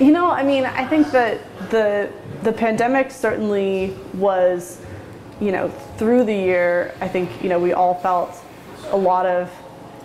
[0.00, 1.40] You know, I mean, I think that
[1.70, 2.10] the
[2.42, 4.80] the pandemic certainly was
[5.40, 5.68] you know,
[5.98, 8.42] through the year, I think, you know, we all felt
[8.90, 9.50] a lot of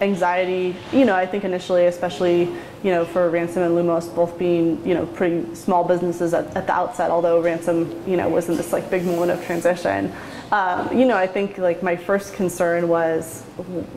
[0.02, 2.43] anxiety, you know, I think initially, especially,
[2.84, 6.68] you know, for Ransom and Lumos both being, you know, pretty small businesses at, at
[6.68, 10.12] the outset, although Ransom, you know, was in this like big moment of transition.
[10.52, 13.43] Um, you know, I think like my first concern was,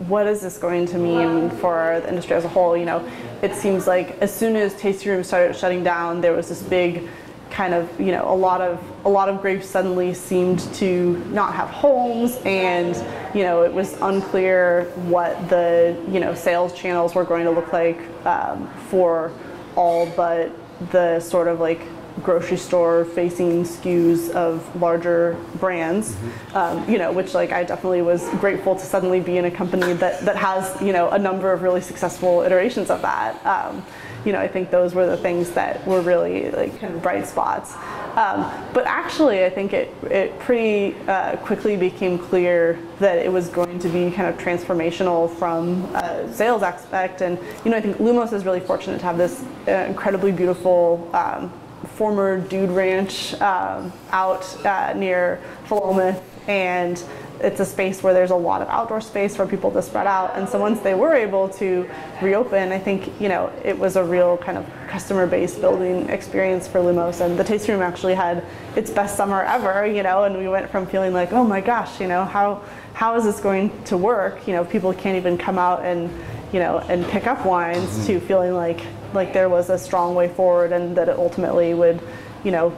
[0.07, 2.77] what is this going to mean for the industry as a whole?
[2.77, 6.49] You know, it seems like as soon as tasting rooms started shutting down, there was
[6.49, 7.09] this big
[7.53, 11.55] kind of you know a lot of a lot of grapes suddenly seemed to not
[11.55, 12.97] have homes and
[13.37, 17.73] you know it was unclear what the you know sales channels were going to look
[17.73, 19.31] like um, for
[19.77, 20.51] all but
[20.91, 21.81] the sort of like
[22.23, 26.57] grocery store facing SKUs of larger brands, mm-hmm.
[26.57, 29.95] um, you know, which like I definitely was grateful to suddenly be in a company
[29.95, 33.45] that, that has, you know, a number of really successful iterations of that.
[33.47, 33.85] Um,
[34.25, 37.27] you know, I think those were the things that were really like kind of bright
[37.27, 37.75] spots.
[38.17, 43.49] Um, but actually, I think it, it pretty uh, quickly became clear that it was
[43.49, 47.23] going to be kind of transformational from a sales aspect.
[47.23, 51.11] And, you know, I think Lumos is really fortunate to have this uh, incredibly beautiful
[51.15, 51.53] um,
[51.97, 56.23] former dude ranch um, out uh, near Philomath.
[56.49, 57.03] And
[57.43, 60.37] it's a space where there's a lot of outdoor space for people to spread out.
[60.37, 61.89] And so once they were able to
[62.21, 66.69] reopen, I think you know it was a real kind of customer base building experience
[66.69, 67.21] for Lumos.
[67.21, 68.45] And the tasting room actually had
[68.77, 70.25] its best summer ever, you know.
[70.25, 72.63] And we went from feeling like, oh my gosh, you know, how
[72.95, 74.47] how is this going to work?
[74.47, 76.11] You know, people can't even come out and
[76.53, 78.07] you know and pick up wines mm-hmm.
[78.07, 78.81] to feeling like
[79.15, 82.01] like there was a strong way forward and that it ultimately would
[82.45, 82.71] you know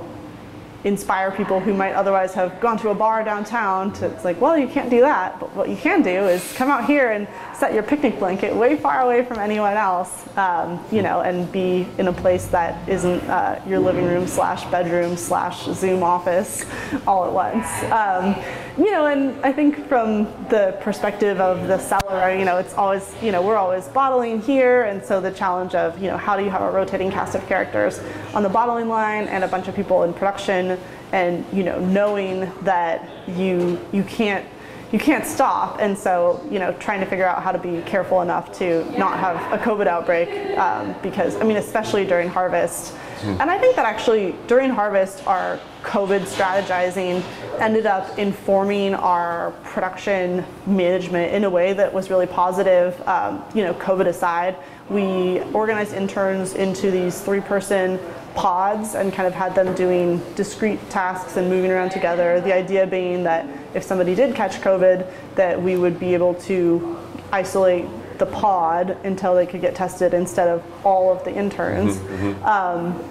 [0.84, 4.56] inspire people who might otherwise have gone to a bar downtown to it's like well
[4.56, 7.72] you can't do that but what you can do is come out here and set
[7.72, 12.08] your picnic blanket way far away from anyone else um, you know and be in
[12.08, 16.64] a place that isn't uh, your living room slash bedroom slash zoom office
[17.06, 17.66] all at once.
[17.90, 18.34] Um,
[18.76, 23.14] you know and i think from the perspective of the cellar you know it's always
[23.22, 24.84] you know we're always bottling here.
[24.84, 27.46] And so the challenge of you know how do you have a rotating cast of
[27.46, 28.00] characters
[28.34, 30.78] on the bottling line and a bunch of people in production
[31.12, 34.44] and you know knowing that you you can't
[34.92, 35.78] you can't stop.
[35.80, 39.18] And so you know trying to figure out how to be careful enough to not
[39.18, 42.94] have a covid outbreak um, because i mean especially during harvest
[43.24, 43.40] mm.
[43.40, 47.22] and i think that actually during harvest our covid strategizing
[47.60, 53.62] ended up informing our production management in a way that was really positive um, you
[53.62, 54.56] know covid aside
[54.90, 57.98] we organized interns into these three person
[58.34, 62.40] pods and kind of had them doing discrete tasks and moving around together.
[62.40, 66.98] The idea being that if somebody did catch COVID, that we would be able to
[67.32, 67.86] isolate
[68.18, 71.96] the pod until they could get tested instead of all of the interns.
[72.44, 73.02] Um,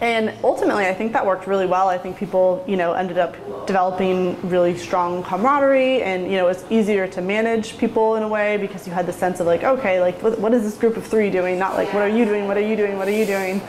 [0.00, 1.88] and ultimately, I think that worked really well.
[1.88, 3.36] I think people, you know, ended up
[3.66, 8.56] developing really strong camaraderie, and you know, it's easier to manage people in a way
[8.56, 11.30] because you had the sense of like, okay, like what, is this group of three
[11.30, 11.58] doing?
[11.58, 12.48] Not like, what are you doing?
[12.48, 12.96] What are you doing?
[12.96, 13.60] What are you doing?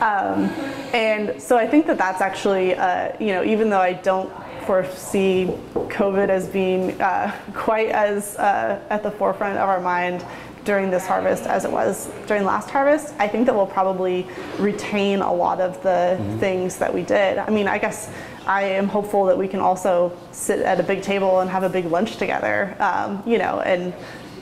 [0.00, 0.50] Um,
[0.92, 4.32] and so I think that that's actually, uh, you know, even though I don't
[4.66, 10.24] foresee COVID as being uh, quite as uh, at the forefront of our mind
[10.64, 14.26] during this harvest as it was during last harvest, I think that we'll probably
[14.58, 17.38] retain a lot of the things that we did.
[17.38, 18.12] I mean, I guess
[18.46, 21.68] I am hopeful that we can also sit at a big table and have a
[21.68, 23.94] big lunch together, um, you know, and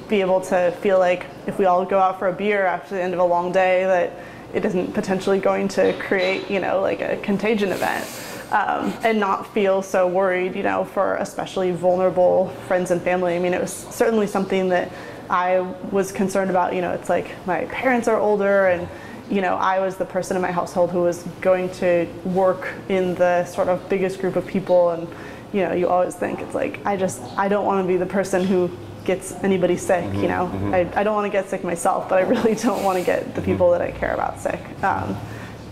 [0.09, 3.03] be able to feel like if we all go out for a beer after the
[3.03, 4.13] end of a long day, that
[4.53, 8.07] it isn't potentially going to create, you know, like a contagion event.
[8.51, 13.37] Um, and not feel so worried, you know, for especially vulnerable friends and family.
[13.37, 14.91] I mean, it was certainly something that
[15.31, 15.61] I
[15.93, 16.75] was concerned about.
[16.75, 18.89] You know, it's like my parents are older, and
[19.31, 23.15] you know, I was the person in my household who was going to work in
[23.15, 25.09] the sort of biggest group of people, and
[25.53, 28.07] you know, you always think it's like I just I don't want to be the
[28.07, 28.71] person who
[29.05, 30.05] gets anybody sick.
[30.05, 30.75] You mm-hmm, know, mm-hmm.
[30.75, 33.35] I, I don't want to get sick myself, but I really don't want to get
[33.35, 33.53] the mm-hmm.
[33.53, 34.61] people that I care about sick.
[34.83, 35.17] Um,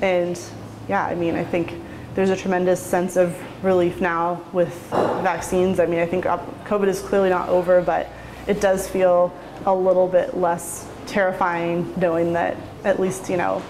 [0.00, 0.40] and
[0.88, 1.74] yeah, I mean, I think
[2.14, 5.78] there's a tremendous sense of relief now with vaccines.
[5.80, 8.08] I mean, I think uh, COVID is clearly not over, but
[8.46, 9.32] it does feel
[9.68, 13.62] a little bit less terrifying knowing that at least, you know,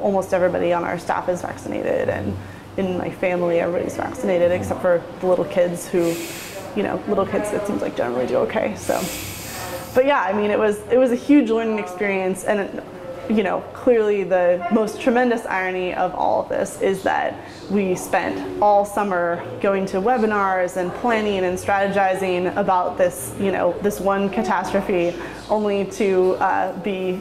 [0.00, 2.36] almost everybody on our staff is vaccinated and
[2.76, 6.16] in my family everybody's vaccinated except for the little kids who,
[6.74, 8.74] you know, little kids it seems like generally do okay.
[8.74, 9.00] So
[9.94, 12.82] but yeah, I mean, it was it was a huge learning experience, and
[13.28, 17.34] you know, clearly the most tremendous irony of all of this is that
[17.70, 23.72] we spent all summer going to webinars and planning and strategizing about this, you know,
[23.80, 25.14] this one catastrophe,
[25.48, 27.20] only to uh, be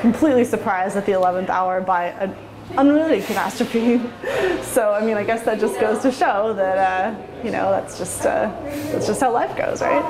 [0.00, 2.34] completely surprised at the 11th hour by an
[2.76, 4.00] unrelated catastrophe.
[4.62, 7.98] so, I mean, I guess that just goes to show that, uh, you know, that's
[7.98, 8.50] just uh,
[8.90, 10.08] that's just how life goes, right?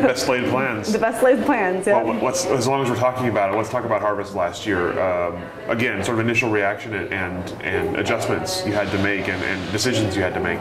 [0.00, 0.92] Best laid plans.
[0.92, 1.86] the best laid plans.
[1.86, 2.02] Yeah.
[2.02, 4.98] Well, let's, as long as we're talking about it, let's talk about harvest last year.
[5.00, 9.42] Um, again, sort of initial reaction and, and, and adjustments you had to make and,
[9.42, 10.60] and decisions you had to make.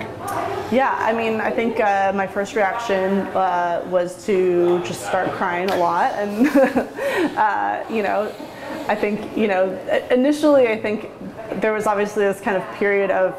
[0.71, 5.69] Yeah, I mean, I think uh, my first reaction uh, was to just start crying
[5.69, 6.47] a lot, and
[7.37, 8.33] uh, you know,
[8.87, 9.77] I think you know,
[10.09, 11.11] initially I think
[11.61, 13.35] there was obviously this kind of period of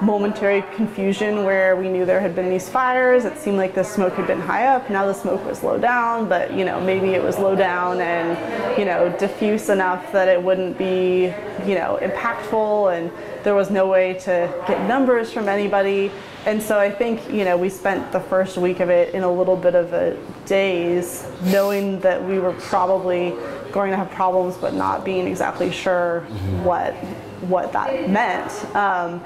[0.00, 3.24] momentary confusion where we knew there had been these fires.
[3.24, 4.88] It seemed like the smoke had been high up.
[4.90, 8.78] Now the smoke was low down, but you know maybe it was low down and
[8.78, 11.32] you know diffuse enough that it wouldn't be
[11.66, 13.10] you know impactful, and
[13.44, 16.12] there was no way to get numbers from anybody.
[16.46, 19.32] And so I think you know we spent the first week of it in a
[19.32, 20.16] little bit of a
[20.46, 23.34] daze, knowing that we were probably
[23.72, 26.64] going to have problems, but not being exactly sure mm-hmm.
[26.64, 26.94] what
[27.42, 28.52] what that meant.
[28.74, 29.22] Um,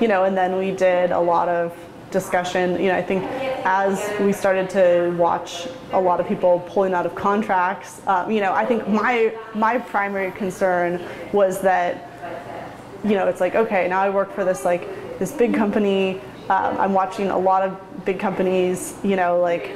[0.00, 1.76] you know, and then we did a lot of
[2.10, 2.80] discussion.
[2.80, 3.24] You know, I think
[3.64, 8.40] as we started to watch a lot of people pulling out of contracts, um, you
[8.40, 11.02] know, I think my my primary concern
[11.32, 12.10] was that,
[13.04, 16.20] you know, it's like okay, now I work for this like this big company.
[16.48, 19.72] Um, I'm watching a lot of big companies, you know, like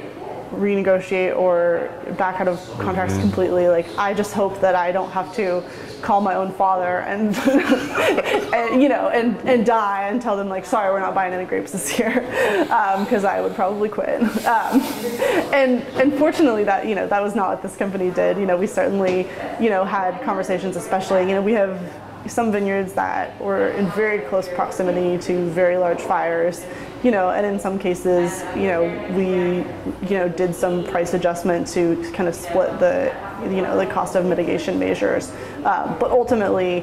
[0.51, 3.67] renegotiate or back out of contracts completely.
[3.67, 5.63] Like I just hope that I don't have to
[6.01, 7.35] call my own father and,
[8.53, 11.45] and you know and, and Dai and tell them like sorry we're not buying any
[11.45, 12.21] grapes this year
[12.99, 14.21] because I would probably quit.
[14.51, 14.81] Um,
[15.53, 18.37] and and fortunately that you know that was not what this company did.
[18.37, 19.27] You know we certainly
[19.61, 21.79] you know had conversations, especially you know we have
[22.27, 26.65] some vineyards that were in very close proximity to very large fires
[27.03, 28.83] you know and in some cases you know
[29.15, 29.27] we
[30.07, 33.11] you know did some price adjustment to kind of split the
[33.49, 35.31] you know the cost of mitigation measures.
[35.63, 36.81] Um, but ultimately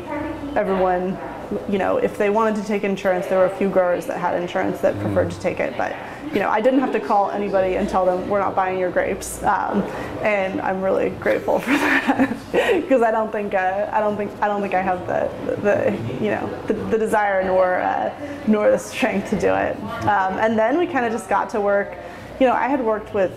[0.57, 1.19] everyone
[1.68, 4.41] you know if they wanted to take insurance there were a few growers that had
[4.41, 5.76] insurance that preferred to take it.
[5.76, 5.97] But
[6.33, 8.91] you know i didn't have to call anybody and tell them we're not buying your
[8.91, 9.43] grapes.
[9.43, 9.83] Um,
[10.22, 14.47] and i'm really grateful for that because i don't think uh, i don't think i
[14.47, 15.30] don't think i have the,
[15.63, 18.13] the you know the, the desire nor uh,
[18.47, 19.76] nor the strength to do it.
[20.05, 21.97] Um, and then we kind of just got to work.
[22.41, 23.33] You know i had worked with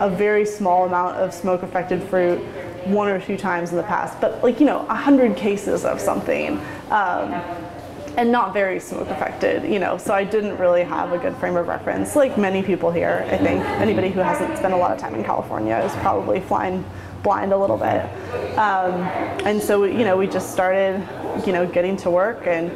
[0.00, 2.38] a very small amount of smoke affected fruit
[2.86, 6.00] one or two times in the past but like you know a hundred cases of
[6.00, 6.58] something
[6.90, 7.42] um,
[8.16, 11.56] and not very smoke affected, you know, so I didn't really have a good frame
[11.56, 12.16] of reference.
[12.16, 15.24] Like many people here, I think anybody who hasn't spent a lot of time in
[15.24, 16.84] California is probably flying
[17.22, 18.04] blind a little bit.
[18.58, 19.02] Um,
[19.46, 21.06] and so, you know, we just started,
[21.46, 22.72] you know, getting to work and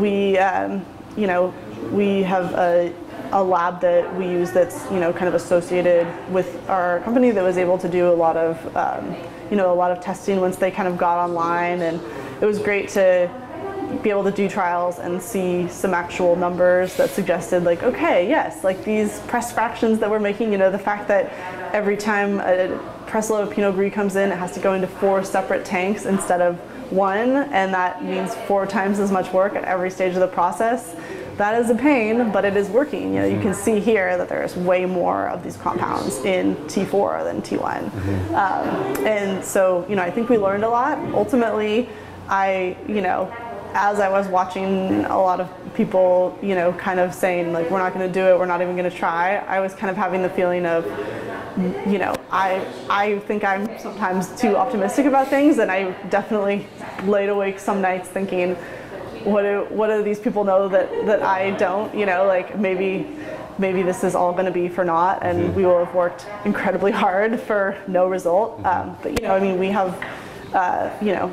[0.00, 0.84] we, um,
[1.16, 1.52] you know,
[1.92, 2.92] we have a
[3.32, 7.42] a lab that we use that's you know kind of associated with our company that
[7.42, 9.14] was able to do a lot of um,
[9.50, 12.00] you know a lot of testing once they kind of got online, and
[12.42, 13.30] it was great to
[14.02, 18.62] be able to do trials and see some actual numbers that suggested like okay yes
[18.62, 21.32] like these press fractions that we're making you know the fact that
[21.72, 24.86] every time a press load of pinot gris comes in it has to go into
[24.86, 26.60] four separate tanks instead of
[26.90, 27.36] one.
[27.52, 30.94] And that means four times as much work at every stage of the process
[31.38, 33.14] that is a pain but it is working.
[33.14, 37.24] You know you can see here that there's way more of these compounds in T4
[37.24, 37.92] than T1
[38.34, 40.98] um, and so you know I think we learned a lot.
[41.14, 41.88] Ultimately
[42.28, 43.32] I you know
[43.74, 47.78] as I was watching a lot of people, you know, kind of saying like, we're
[47.78, 49.96] not going to do it, we're not even going to try, I was kind of
[49.96, 50.84] having the feeling of,
[51.86, 56.66] you know, I, I think I'm sometimes too optimistic about things, and I definitely
[57.04, 58.56] laid awake some nights thinking,
[59.28, 63.06] what do, what do these people know that, that I don't, you know, like maybe,
[63.58, 65.54] maybe this is all going to be for naught, and mm-hmm.
[65.54, 68.64] we will have worked incredibly hard for no result.
[68.64, 70.02] Um, but, you know, I mean, we have,
[70.54, 71.32] uh, you know,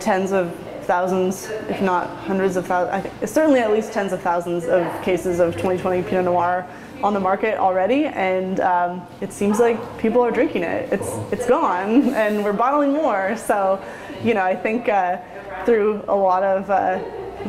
[0.00, 5.02] tens of thousands, if not hundreds of thousands, certainly at least tens of thousands of
[5.02, 6.66] cases of 2020 Pinot Noir
[7.02, 10.90] on the market already, and um, it seems like people are drinking it.
[10.92, 13.36] It's it's gone, and we're bottling more.
[13.36, 13.82] So,
[14.24, 15.18] you know, I think uh,
[15.64, 16.98] through a lot of uh,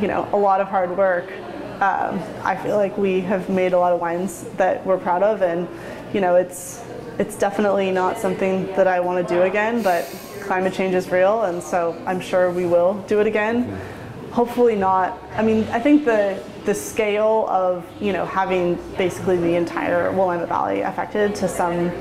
[0.00, 1.30] you know a lot of hard work,
[1.80, 5.42] um, I feel like we have made a lot of wines that we're proud of,
[5.42, 5.68] and
[6.12, 6.82] you know, it's
[7.18, 10.04] it's definitely not something that I want to do again, but
[10.42, 13.80] climate change is real, and so I'm sure we will do it again.
[14.32, 15.22] Hopefully not.
[15.34, 20.48] I mean, I think the the scale of you know having basically the entire Willamette
[20.48, 21.92] Valley affected to some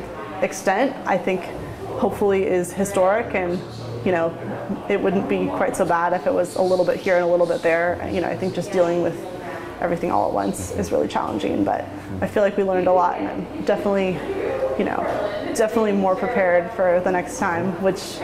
[0.42, 1.44] extent, I think
[2.00, 3.60] hopefully is historic and
[4.08, 4.28] you know
[4.88, 7.28] it wouldn't be quite so bad if it was a little bit here and a
[7.28, 8.10] little bit there.
[8.10, 9.18] You know, I think just dealing with
[9.82, 11.84] everything all at once is really challenging, but
[12.22, 14.14] I feel like we learned a lot and I'm definitely,
[14.80, 15.04] you know,
[15.56, 18.20] definitely more prepared for the next time, which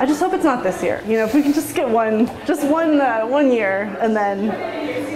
[0.00, 1.02] I just hope it's not this year.
[1.06, 4.48] You know, if we can just get one, just one, uh, one year, and then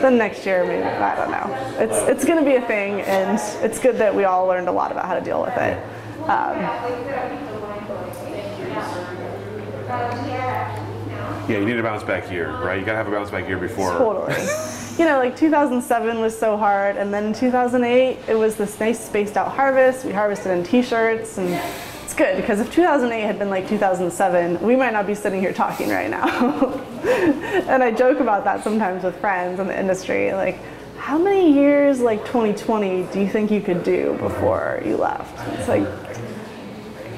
[0.02, 1.76] then next year maybe I don't know.
[1.78, 4.72] It's it's going to be a thing, and it's good that we all learned a
[4.72, 5.82] lot about how to deal with it.
[6.28, 7.49] Um,
[11.50, 12.78] yeah, you need a bounce back year, right?
[12.78, 13.90] You got to have a bounce back year before.
[13.92, 14.40] Totally.
[14.98, 19.36] you know, like 2007 was so hard, and then 2008 it was this nice spaced
[19.36, 20.04] out harvest.
[20.04, 21.48] We harvested in t-shirts, and
[22.04, 25.52] it's good because if 2008 had been like 2007, we might not be sitting here
[25.52, 26.26] talking right now.
[27.68, 30.58] and I joke about that sometimes with friends in the industry, like.
[30.96, 35.34] How many years like 2020 do you think you could do before you left?
[35.58, 35.88] It's like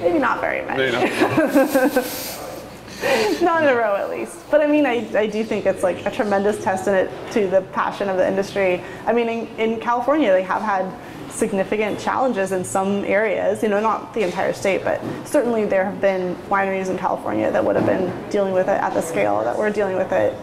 [0.00, 0.92] maybe not very many.
[3.42, 4.38] not in a row at least.
[4.50, 8.08] But I mean, I, I do think it's like a tremendous testament to the passion
[8.08, 8.82] of the industry.
[9.06, 10.92] I mean, in, in California, they have had
[11.30, 16.00] significant challenges in some areas, you know, not the entire state, but certainly there have
[16.00, 19.56] been wineries in California that would have been dealing with it at the scale that
[19.56, 20.36] we're dealing with it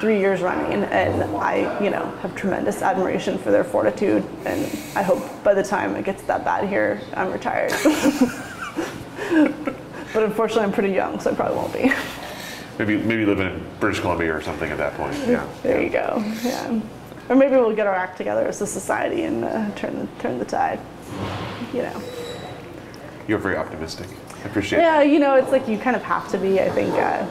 [0.00, 0.84] three years running.
[0.84, 4.24] And I, you know, have tremendous admiration for their fortitude.
[4.44, 4.64] And
[4.96, 7.72] I hope by the time it gets that bad here, I'm retired.
[10.12, 11.92] But unfortunately, I'm pretty young, so I probably won't be.
[12.78, 15.14] Maybe maybe live in British Columbia or something at that point.
[15.26, 15.46] Yeah.
[15.62, 16.22] There you go.
[16.44, 16.80] Yeah.
[17.28, 20.38] Or maybe we'll get our act together as a society and uh, turn the, turn
[20.38, 20.80] the tide.
[21.74, 22.02] You know.
[23.26, 24.06] You're very optimistic.
[24.42, 24.78] I appreciate.
[24.78, 24.82] It.
[24.82, 26.60] Yeah, you know, it's like you kind of have to be.
[26.60, 27.26] I think uh,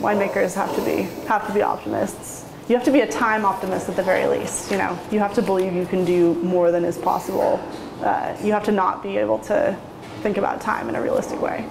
[0.00, 2.44] winemakers have to be have to be optimists.
[2.68, 4.70] You have to be a time optimist at the very least.
[4.70, 7.58] You know, you have to believe you can do more than is possible.
[8.00, 9.76] Uh, you have to not be able to
[10.20, 11.68] think about time in a realistic way.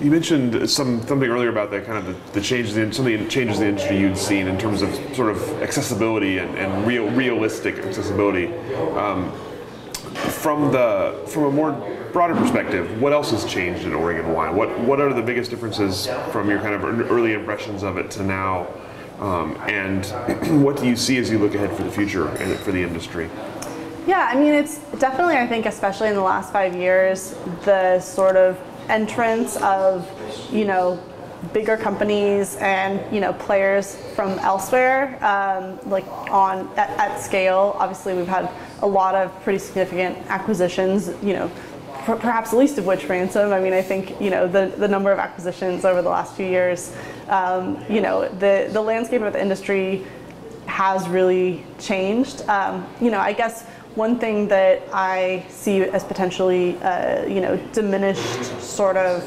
[0.00, 3.18] You mentioned some something earlier about that kind of the, the changes in some of
[3.18, 6.86] the changes in the industry you'd seen in terms of sort of accessibility and, and
[6.86, 8.54] real realistic accessibility.
[8.96, 9.32] Um,
[10.14, 11.72] from the from a more
[12.12, 14.54] broader perspective, what else has changed in Oregon wine?
[14.54, 18.22] What what are the biggest differences from your kind of early impressions of it to
[18.22, 18.68] now?
[19.18, 20.06] Um, and
[20.62, 23.28] what do you see as you look ahead for the future and for the industry?
[24.08, 27.34] Yeah, I mean, it's definitely, I think, especially in the last five years,
[27.66, 28.58] the sort of
[28.88, 30.10] entrance of,
[30.50, 30.98] you know,
[31.52, 37.76] bigger companies and you know players from elsewhere um, like on at, at, scale.
[37.78, 38.50] Obviously we've had
[38.82, 41.48] a lot of pretty significant acquisitions you know
[42.04, 43.52] perhaps the least of which ransom.
[43.52, 46.46] I mean i think you know the, the number of acquisitions over the last few
[46.46, 46.92] years
[47.28, 50.04] um, you know the, the landscape of the industry
[50.66, 52.42] has really changed.
[52.48, 53.64] Um, you know i guess
[53.94, 59.22] one thing that I see as potentially, uh, you know, diminished sort of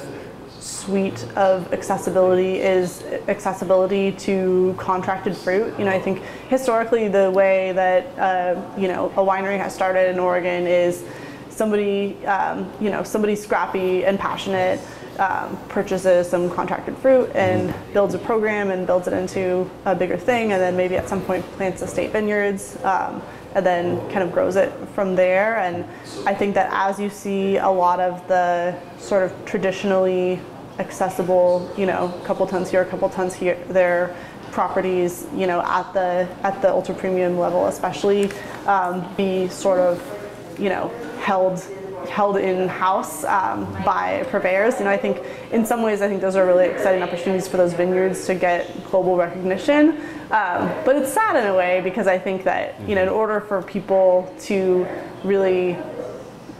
[0.59, 5.77] suite of accessibility is accessibility to contracted fruit.
[5.77, 10.09] You know, I think historically the way that uh, you know a winery has started
[10.09, 11.03] in Oregon is
[11.49, 14.79] somebody um, you know somebody scrappy and passionate
[15.19, 20.17] um, purchases some contracted fruit and builds a program and builds it into a bigger
[20.17, 22.77] thing, and then maybe at some point plants estate vineyards.
[22.83, 23.21] Um,
[23.55, 25.57] and then kind of grows it from there.
[25.57, 25.85] And
[26.25, 30.39] I think that as you see a lot of the sort of traditionally
[30.79, 34.15] accessible, you know, couple tons here, a couple tons here, there,
[34.51, 38.31] properties, you know, at the at the ultra premium level, especially,
[38.67, 40.01] um, be sort of,
[40.59, 40.89] you know,
[41.21, 41.63] held
[42.09, 44.79] held in house um, by purveyors.
[44.79, 45.21] You know, I think
[45.51, 48.83] in some ways, I think those are really exciting opportunities for those vineyards to get
[48.89, 50.01] global recognition.
[50.31, 53.39] Um, but it's sad in a way because I think that you know, in order
[53.41, 54.87] for people to
[55.23, 55.77] really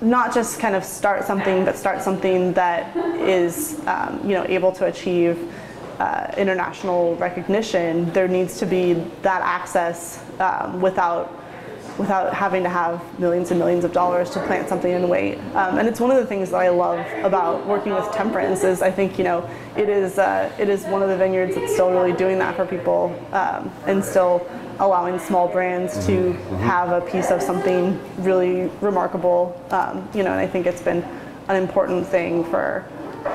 [0.01, 4.71] not just kind of start something, but start something that is um, you know able
[4.73, 5.53] to achieve
[5.99, 11.40] uh, international recognition, there needs to be that access um, without
[11.97, 15.37] without having to have millions and millions of dollars to plant something and wait.
[15.55, 18.81] Um, and it's one of the things that I love about working with Temperance is
[18.81, 21.91] I think you know it is uh, it is one of the vineyards that's still
[21.91, 24.47] really doing that for people um, and still
[24.79, 26.55] allowing small brands to mm-hmm.
[26.57, 29.61] have a piece of something really remarkable.
[29.71, 31.03] Um, you know, and I think it's been
[31.47, 32.85] an important thing for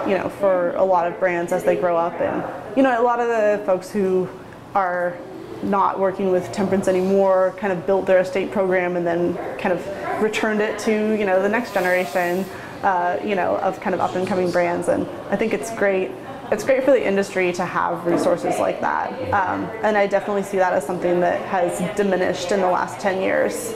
[0.06, 3.04] you know for a lot of brands as they grow up and you know a
[3.04, 4.28] lot of the folks who
[4.74, 5.16] are
[5.62, 10.22] not working with Temperance anymore, kind of built their estate program and then kind of
[10.22, 12.44] returned it to you know the next generation,
[12.82, 14.88] uh, you know, of kind of up and coming brands.
[14.88, 16.10] And I think it's great.
[16.52, 19.10] It's great for the industry to have resources like that.
[19.32, 23.20] Um, and I definitely see that as something that has diminished in the last 10
[23.20, 23.72] years.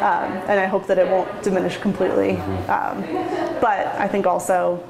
[0.00, 2.36] Um, and I hope that it won't diminish completely.
[2.68, 3.00] Um,
[3.60, 4.86] but I think also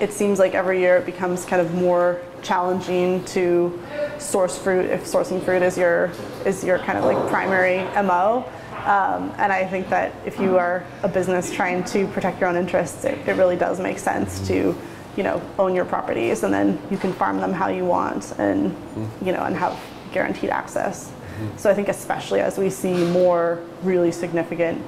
[0.00, 3.82] it seems like every year it becomes kind of more challenging to
[4.18, 6.10] source fruit if sourcing fruit is your
[6.46, 8.44] is your kind of like primary mo.
[8.84, 12.56] Um, and I think that if you are a business trying to protect your own
[12.56, 14.76] interests, it, it really does make sense to,
[15.16, 18.76] you know, own your properties and then you can farm them how you want and,
[19.24, 19.78] you know, and have
[20.12, 21.10] guaranteed access.
[21.56, 24.82] So I think especially as we see more really significant,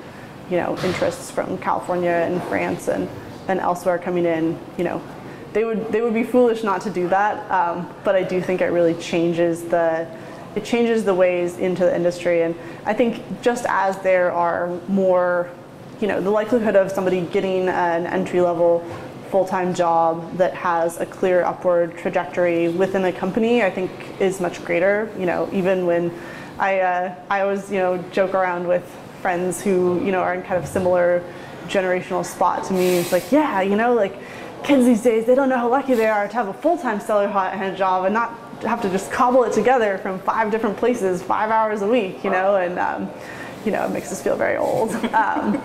[0.51, 3.09] you know, interests from California and France and,
[3.49, 5.03] and elsewhere coming in, you know,
[5.53, 7.51] they would they would be foolish not to do that.
[7.51, 10.07] Um, but I do think it really changes the
[10.55, 12.43] it changes the ways into the industry.
[12.43, 12.55] And
[12.85, 15.51] I think just as there are more,
[16.01, 18.85] you know, the likelihood of somebody getting an entry level
[19.31, 23.91] full-time job that has a clear upward trajectory within a company, I think
[24.21, 25.13] is much greater.
[25.19, 26.13] You know, even when
[26.59, 28.85] I uh, I always you know joke around with
[29.21, 31.23] friends who you know are in kind of similar
[31.69, 32.97] generational spot to me.
[32.97, 34.17] It's like, yeah, you know, like
[34.67, 37.29] kids these days, they don't know how lucky they are to have a full-time cellar
[37.29, 41.51] hand job and not have to just cobble it together from five different places, five
[41.51, 43.09] hours a week, you know, and um,
[43.65, 44.95] you know, it makes us feel very old.
[45.17, 45.63] Um,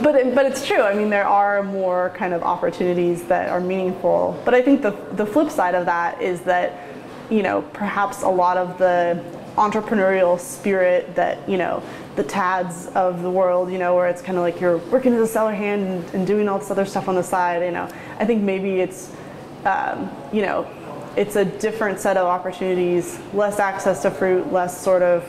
[0.00, 0.82] but it, but it's true.
[0.82, 4.40] I mean, there are more kind of opportunities that are meaningful.
[4.44, 6.88] But I think the the flip side of that is that,
[7.30, 9.22] you know, perhaps a lot of the
[9.56, 11.82] entrepreneurial spirit that you know
[12.16, 15.20] the Tads of the world you know where it's kind of like you're working as
[15.20, 17.86] a cellar hand and, and, doing all this other stuff on the side you know
[18.22, 19.12] i think maybe it's
[19.64, 20.66] um, you know
[21.16, 25.28] it's a different set of opportunities less access to fruit less sort of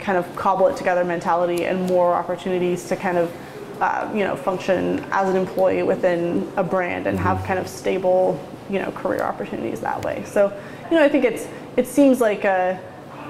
[0.00, 3.32] kind of cobble it together mentality and more opportunities to kind of
[3.80, 8.38] uh, you know function as an employee within a brand and have kind of stable
[8.68, 10.22] you know career opportunities that way.
[10.26, 10.52] So
[10.90, 11.46] you know i think it's
[11.76, 12.80] it seems like a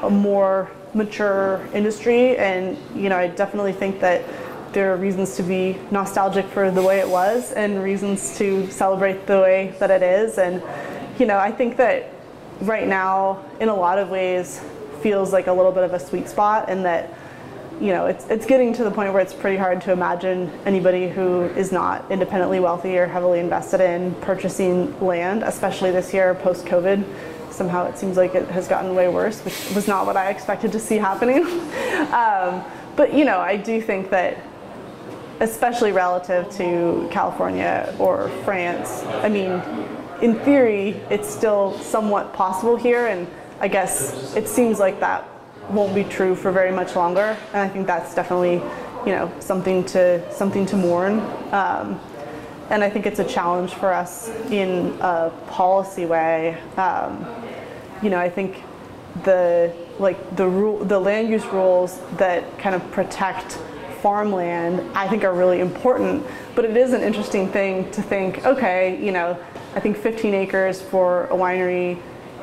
[0.03, 4.23] a more mature industry and you know I definitely think that
[4.79, 9.27] there are reasons to be nostalgic for the way it was and reasons to celebrate
[9.27, 10.63] the way that it is and
[11.19, 12.13] you know I think that
[12.61, 14.61] right now in a lot of ways
[15.03, 17.13] feels like a little bit of a sweet spot and that
[17.81, 21.09] you know it's it's getting to the point where it's pretty hard to imagine anybody
[21.09, 26.65] who is not independently wealthy or heavily invested in purchasing land especially this year post
[26.67, 27.05] covid
[27.51, 30.73] somehow it seems like it has gotten way worse, which was not what I expected
[30.73, 31.43] to see happening.
[32.13, 32.65] um,
[32.97, 34.39] but you know, I do think that,
[35.41, 39.63] especially relative to California or France, I mean,
[40.21, 43.27] in theory, it's still somewhat possible here, and
[43.61, 45.29] I guess it seems like that
[45.71, 47.37] won't be true for very much longer.
[47.53, 48.55] And I think that's definitely,
[49.07, 51.21] you know, something to something to mourn.
[51.53, 52.01] Um,
[52.71, 56.59] and I think it's a challenge for us in a policy way.
[56.77, 57.27] Um,
[58.03, 58.63] you know, I think
[59.25, 63.59] the like the rule, the land use rules that kind of protect
[64.01, 66.25] farmland, I think are really important.
[66.55, 69.39] But it is an interesting thing to think, okay, you know,
[69.75, 72.01] I think 15 acres for a winery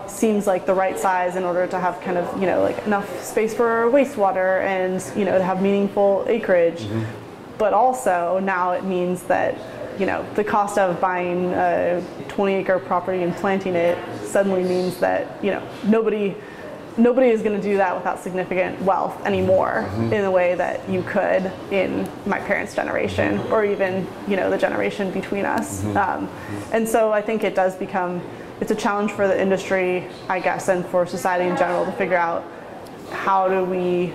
[0.08, 3.24] seems like the right size in order to have kind of you know like enough
[3.24, 6.82] space for wastewater and you know to have meaningful acreage.
[6.82, 7.58] Mm-hmm.
[7.58, 9.58] But also now it means that
[10.00, 14.98] you know the cost of buying a 20 acre property and planting it suddenly means
[14.98, 16.36] that you know nobody
[16.98, 20.14] nobody is going to do that without significant wealth anymore mm-hmm.
[20.14, 24.58] in the way that you could in my parents' generation or even you know the
[24.58, 25.84] generation between us.
[25.84, 25.98] Mm-hmm.
[25.98, 26.30] Um,
[26.72, 28.22] and so I think it does become
[28.62, 32.18] it's a challenge for the industry, I guess, and for society in general to figure
[32.18, 32.44] out
[33.12, 34.14] how do we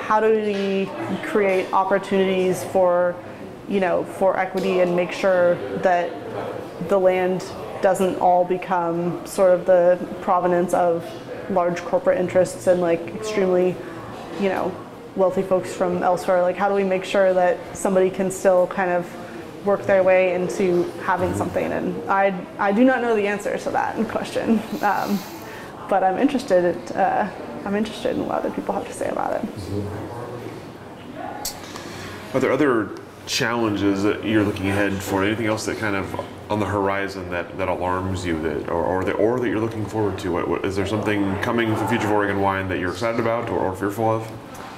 [0.00, 0.86] how do we
[1.24, 3.14] create opportunities for
[3.68, 6.10] you know for equity and make sure that
[6.88, 7.44] the land
[7.82, 11.04] doesn't all become sort of the provenance of
[11.50, 13.74] large corporate interests and like extremely
[14.40, 14.74] you know
[15.16, 18.90] wealthy folks from elsewhere like how do we make sure that somebody can still kind
[18.90, 19.04] of
[19.64, 21.72] work their way into having something.
[21.72, 25.18] And I, I do not know the answer to that question, um,
[25.88, 26.76] but I'm interested.
[26.76, 27.30] In, uh,
[27.64, 29.48] I'm interested in what other people have to say about it.
[32.34, 32.90] Are there other
[33.28, 35.22] challenges that you're looking ahead for?
[35.22, 36.18] Anything else that kind of
[36.50, 39.86] on the horizon that, that alarms you that or, or that or that you're looking
[39.86, 40.32] forward to?
[40.32, 43.48] What, what, is there something coming for Future of Oregon Wine that you're excited about
[43.50, 44.30] or, or fearful of?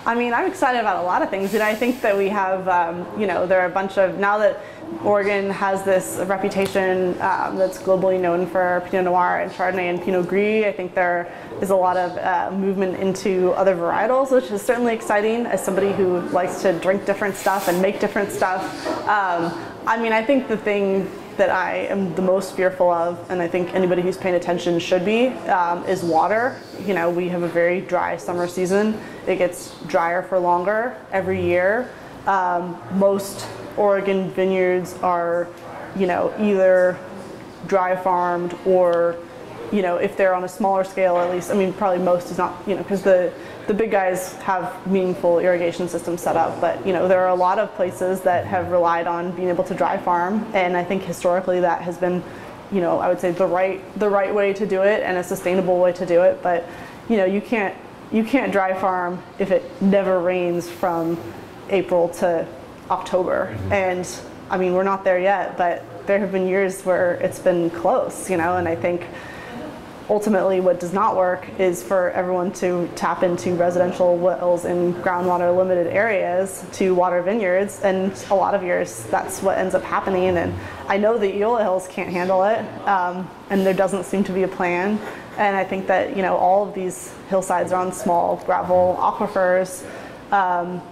[0.06, 2.66] I mean, I'm excited about a lot of things, and I think that we have,
[2.68, 4.58] um, you know, there are a bunch of now that
[5.04, 10.26] Oregon has this reputation um, that's globally known for Pinot Noir and Chardonnay and Pinot
[10.26, 10.64] Gris.
[10.64, 14.94] I think there is a lot of uh, movement into other varietals, which is certainly
[14.94, 18.62] exciting as somebody who likes to drink different stuff and make different stuff.
[19.06, 19.52] Um,
[19.86, 21.10] I mean, I think the thing
[21.40, 25.06] that I am the most fearful of, and I think anybody who's paying attention should
[25.06, 26.60] be, um, is water.
[26.84, 29.00] You know, we have a very dry summer season.
[29.26, 31.90] It gets drier for longer every year.
[32.26, 33.48] Um, most
[33.78, 35.48] Oregon vineyards are,
[35.96, 36.98] you know, either
[37.66, 39.16] dry farmed or,
[39.72, 41.50] you know, if they're on a smaller scale, at least.
[41.50, 43.32] I mean, probably most is not, you know, because the
[43.70, 47.34] the big guys have meaningful irrigation systems set up, but you know there are a
[47.36, 51.04] lot of places that have relied on being able to dry farm, and I think
[51.04, 52.20] historically that has been,
[52.72, 55.22] you know, I would say the right the right way to do it and a
[55.22, 56.42] sustainable way to do it.
[56.42, 56.66] But
[57.08, 57.76] you know you can't
[58.10, 61.16] you can't dry farm if it never rains from
[61.68, 62.44] April to
[62.90, 63.72] October, mm-hmm.
[63.72, 64.20] and
[64.50, 68.28] I mean we're not there yet, but there have been years where it's been close,
[68.28, 69.06] you know, and I think
[70.10, 75.56] ultimately what does not work is for everyone to tap into residential wells in groundwater
[75.56, 77.80] limited areas to water vineyards.
[77.82, 80.36] And a lot of years that's what ends up happening.
[80.36, 80.52] And
[80.88, 82.58] i know the Eola Hills can't handle it
[82.88, 84.98] um, and there doesn't seem to be a plan.
[85.38, 89.86] And i think that you know all of these hillsides are on small gravel aquifers.
[90.32, 90.82] Um,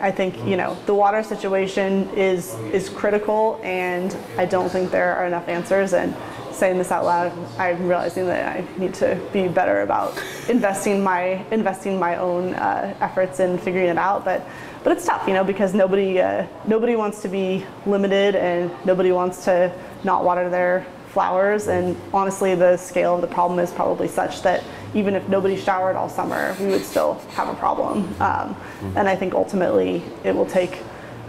[0.00, 5.14] I think you know the water situation is is critical, and I don't think there
[5.14, 5.94] are enough answers.
[5.94, 6.16] And
[6.54, 11.44] saying this out loud, I'm realizing that I need to be better about investing my
[11.50, 14.24] investing my own uh, efforts in figuring it out.
[14.24, 14.46] But
[14.82, 19.12] but it's tough, you know, because nobody uh, nobody wants to be limited and nobody
[19.12, 19.72] wants to
[20.04, 21.68] not water their flowers.
[21.68, 24.62] And honestly, the scale of the problem is probably such that
[24.94, 28.14] even if nobody showered all summer, we would still have a problem.
[28.20, 28.56] Um,
[28.96, 30.80] and I think ultimately it will take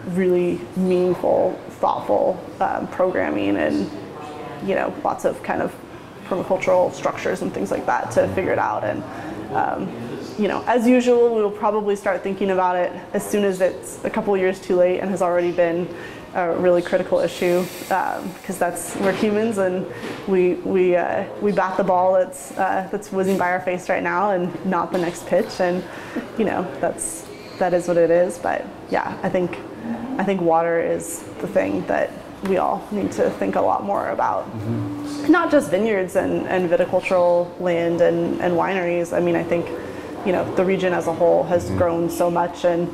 [0.09, 3.89] really meaningful, thoughtful um, programming and
[4.65, 5.73] you know, lots of kind of
[6.25, 8.83] permacultural structures and things like that to figure it out.
[8.83, 9.03] And,
[9.53, 9.89] um,
[10.39, 14.03] you know, as usual, we will probably start thinking about it as soon as it's
[14.03, 15.87] a couple years too late and has already been
[16.35, 19.87] a really critical issue because um, that's we're humans and
[20.27, 24.03] we we uh, we bat the ball that's uh, that's whizzing by our face right
[24.03, 25.81] now and not the next pitch and
[26.37, 27.25] you know that's
[27.57, 29.57] that is what it is but yeah I think
[30.17, 32.11] I think water is the thing that
[32.47, 34.45] we all need to think a lot more about.
[34.45, 35.31] Mm-hmm.
[35.31, 39.15] Not just vineyards and, and viticultural land and, and wineries.
[39.15, 39.67] I mean, I think,
[40.25, 41.77] you know, the region as a whole has mm-hmm.
[41.77, 42.91] grown so much and,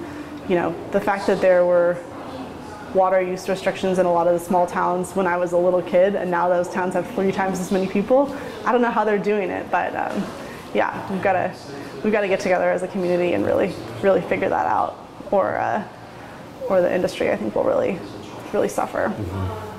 [0.50, 1.98] you know, the fact that there were
[2.94, 5.82] water use restrictions in a lot of the small towns when I was a little
[5.82, 8.36] kid, and now those towns have three times as many people.
[8.66, 10.24] I don't know how they're doing it, but um,
[10.74, 11.54] yeah, we've got to
[12.04, 14.98] we've got to get together as a community and really really figure that out,
[15.32, 15.88] or uh,
[16.70, 18.00] or the industry I think will really
[18.54, 19.10] really suffer.
[19.10, 19.72] Mm-hmm.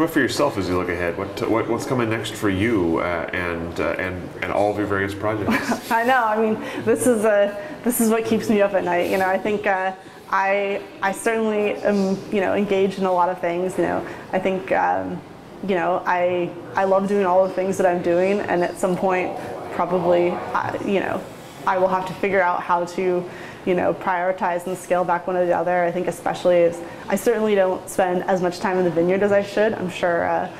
[0.00, 1.18] What for yourself as you look ahead?
[1.18, 4.86] What, what what's coming next for you uh, and uh, and and all of your
[4.86, 5.90] various projects?
[5.90, 6.24] I know.
[6.24, 9.10] I mean, this is a this is what keeps me up at night.
[9.10, 9.66] You know, I think.
[9.66, 9.92] Uh,
[10.30, 13.78] I, I certainly am, you know, engaged in a lot of things.
[13.78, 15.20] You know, I think, um,
[15.66, 18.96] you know, I, I love doing all the things that I'm doing, and at some
[18.96, 19.36] point,
[19.72, 21.22] probably, uh, you know,
[21.66, 23.28] I will have to figure out how to
[23.66, 25.84] you know, prioritize and scale back one or the other.
[25.84, 26.72] I think especially
[27.08, 29.74] I certainly don't spend as much time in the vineyard as I should.
[29.74, 30.50] I'm sure, uh,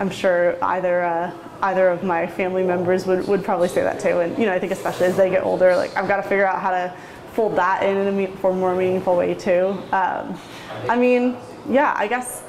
[0.00, 1.32] I'm sure either uh,
[1.62, 4.20] either of my family members would, would probably say that too.
[4.20, 6.46] And you know, I think especially as they get older, like I've got to figure
[6.46, 6.94] out how to
[7.32, 9.78] fold that in in a for more meaningful way too.
[9.92, 10.38] Um,
[10.88, 11.36] I mean,
[11.68, 12.42] yeah, I guess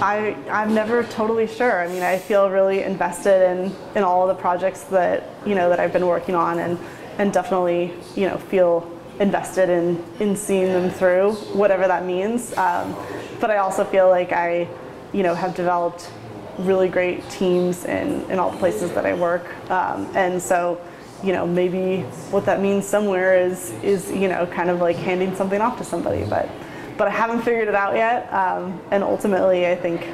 [0.00, 1.82] I, I'm never totally sure.
[1.82, 5.68] I mean, I feel really invested in, in all of the projects that, you know,
[5.68, 6.78] that I've been working on and,
[7.18, 12.56] and definitely, you know, feel invested in, in seeing them through, whatever that means.
[12.56, 12.96] Um,
[13.40, 14.68] but I also feel like I,
[15.12, 16.10] you know, have developed
[16.58, 19.46] really great teams in, in all the places that I work.
[19.70, 20.80] Um, and so,
[21.22, 25.34] you know, maybe what that means somewhere is, is, you know, kind of like handing
[25.34, 26.24] something off to somebody.
[26.24, 26.48] But
[26.96, 28.32] but I haven't figured it out yet.
[28.32, 30.06] Um, and ultimately, I think,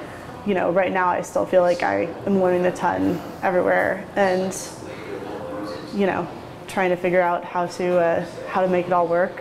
[0.47, 4.57] you know, right now I still feel like I am learning a ton everywhere, and
[5.95, 6.29] you know,
[6.79, 9.41] trying to figure out how to uh, how to make it all work.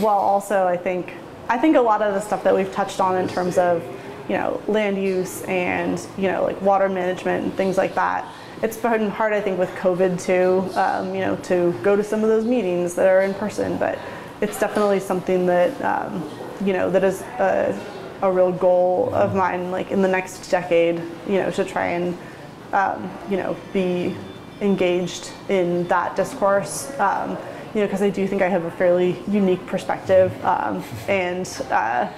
[0.00, 1.12] While also, I think
[1.46, 3.84] I think a lot of the stuff that we've touched on in terms of
[4.30, 8.26] you know land use and you know like water management and things like that.
[8.62, 10.74] It's been hard, I think, with COVID too.
[10.74, 13.98] Um, you know, to go to some of those meetings that are in person, but
[14.40, 16.30] it's definitely something that um,
[16.64, 17.78] you know, that is a,
[18.22, 20.96] a real goal of mine, like in the next decade,
[21.28, 22.16] you know, to try and,
[22.72, 24.16] um, you know, be
[24.60, 26.92] engaged in that discourse.
[26.98, 27.36] Um,
[27.74, 32.08] you know, because I do think I have a fairly unique perspective, um, and uh,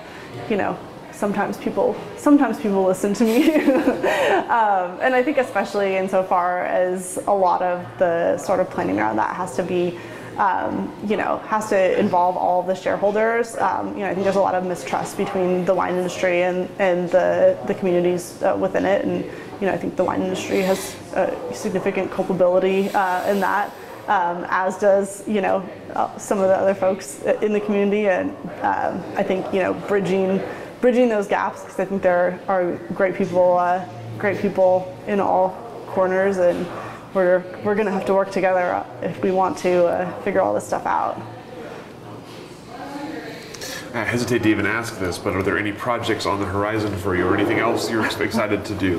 [0.51, 0.79] you know,
[1.13, 7.33] sometimes people sometimes people listen to me, um, and I think especially insofar as a
[7.33, 9.99] lot of the sort of planning around that has to be
[10.39, 13.57] um, you know, has to involve all the shareholders.
[13.57, 16.69] Um, you know, I think there's a lot of mistrust between the wine industry and,
[16.79, 19.05] and the, the communities uh, within it.
[19.05, 19.25] And,
[19.61, 20.97] you know, I think the wine industry has
[21.55, 23.73] significant culpability uh, in that.
[24.09, 28.31] Um, as does you know uh, some of the other folks in the community, and
[28.63, 30.41] um, I think you know bridging
[30.81, 33.85] bridging those gaps because I think there are great people uh,
[34.19, 35.51] great people in all
[35.89, 36.67] corners and
[37.16, 40.52] we're, we're going to have to work together if we want to uh, figure all
[40.52, 41.18] this stuff out.
[43.94, 47.16] I hesitate to even ask this, but are there any projects on the horizon for
[47.16, 48.98] you or anything else you're excited to do?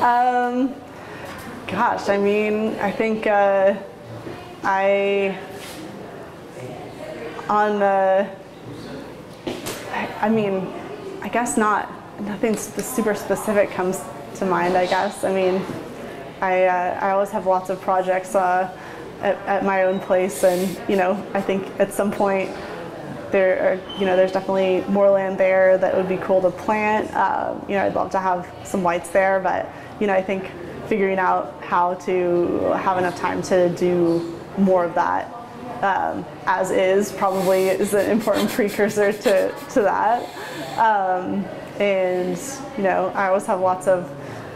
[0.00, 0.74] Um,
[1.68, 3.76] gosh, I mean, I think uh,
[4.64, 5.38] I,
[7.48, 8.28] on the,
[9.92, 10.66] I, I mean,
[11.22, 11.88] I guess not,
[12.20, 14.00] nothing super specific comes
[14.36, 15.22] to mind, I guess.
[15.22, 15.62] I mean,
[16.42, 18.70] I, uh, I always have lots of projects uh,
[19.20, 22.50] at, at, my own place, and you know, I think at some point
[23.30, 27.10] there, are, you know, there's definitely more land there that would be cool to plant.
[27.14, 29.68] Uh, you know, I'd love to have some whites there, but
[30.00, 30.50] you know, I think
[30.88, 35.32] figuring out how to have enough time to do more of that
[35.82, 40.22] um, as is probably is an important precursor to, to that.
[40.78, 41.44] Um,
[41.80, 42.38] and
[42.76, 44.10] you know, I always have lots of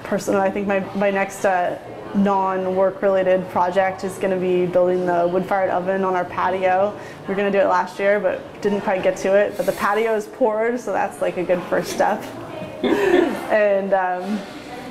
[0.06, 0.40] personal.
[0.40, 1.78] I think my, my next uh,
[2.14, 6.98] non-work related project is going to be building the wood-fired oven on our patio.
[7.26, 9.56] We are going to do it last year, but didn't quite get to it.
[9.56, 12.22] But the patio is poured, so that's like a good first step.
[12.82, 14.38] and um,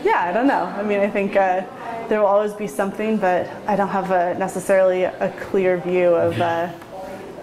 [0.04, 0.66] yeah, I don't know.
[0.66, 1.66] I mean, I think uh,
[2.08, 6.40] there will always be something, but I don't have a, necessarily a clear view of
[6.40, 6.72] uh,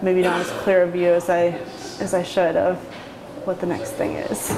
[0.01, 1.59] maybe not as clear a view as I
[1.99, 2.77] as I should of
[3.45, 4.57] what the next thing is.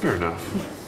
[0.00, 0.81] Fair enough.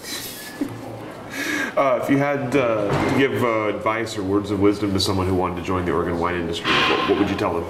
[1.77, 5.27] Uh, if you had uh, to give uh, advice or words of wisdom to someone
[5.27, 7.65] who wanted to join the Oregon wine industry, what, what would you tell them?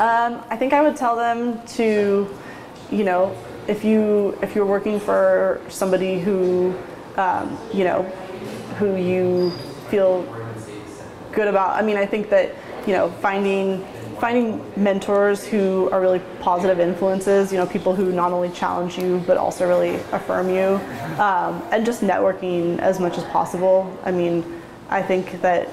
[0.00, 2.28] Um, I think I would tell them to,
[2.90, 3.36] you know,
[3.68, 6.74] if you if you're working for somebody who,
[7.16, 8.02] um, you know,
[8.78, 9.50] who you
[9.88, 10.22] feel
[11.30, 11.76] good about.
[11.76, 12.56] I mean, I think that
[12.88, 13.86] you know finding
[14.20, 19.22] finding mentors who are really positive influences, you know, people who not only challenge you
[19.26, 20.78] but also really affirm you,
[21.18, 23.98] um, and just networking as much as possible.
[24.04, 24.60] I mean,
[24.90, 25.68] I think that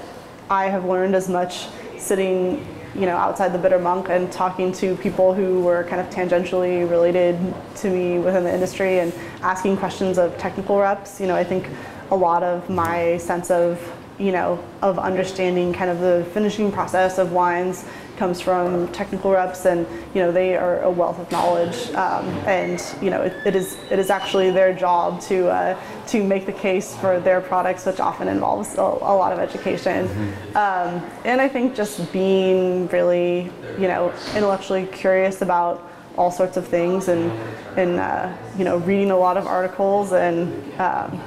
[0.48, 1.66] I have learned as much
[1.98, 6.08] sitting, you know, outside the Bitter Monk and talking to people who were kind of
[6.08, 7.36] tangentially related
[7.76, 9.12] to me within the industry and
[9.42, 11.20] asking questions of technical reps.
[11.20, 11.68] You know, I think
[12.10, 13.78] a lot of my sense of
[14.18, 17.84] you know, of understanding kind of the finishing process of wines
[18.18, 22.82] comes from technical reps, and you know they are a wealth of knowledge, um, and
[23.00, 26.52] you know it, it is it is actually their job to uh, to make the
[26.52, 30.08] case for their products, which often involves a, a lot of education.
[30.08, 30.56] Mm-hmm.
[30.56, 36.66] Um, and I think just being really you know intellectually curious about all sorts of
[36.66, 37.30] things, and
[37.78, 41.20] and uh, you know reading a lot of articles and um,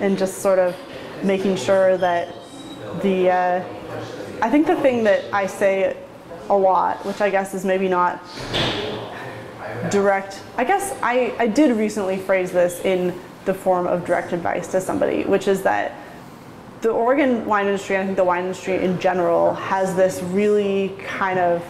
[0.00, 0.76] and just sort of
[1.24, 2.32] making sure that
[3.02, 3.64] the uh,
[4.42, 5.96] I think the thing that I say
[6.48, 8.22] a lot, which I guess is maybe not
[9.90, 10.40] direct.
[10.56, 14.80] I guess I, I did recently phrase this in the form of direct advice to
[14.80, 15.92] somebody, which is that
[16.80, 20.94] the Oregon wine industry, and I think the wine industry in general, has this really
[21.04, 21.64] kind of,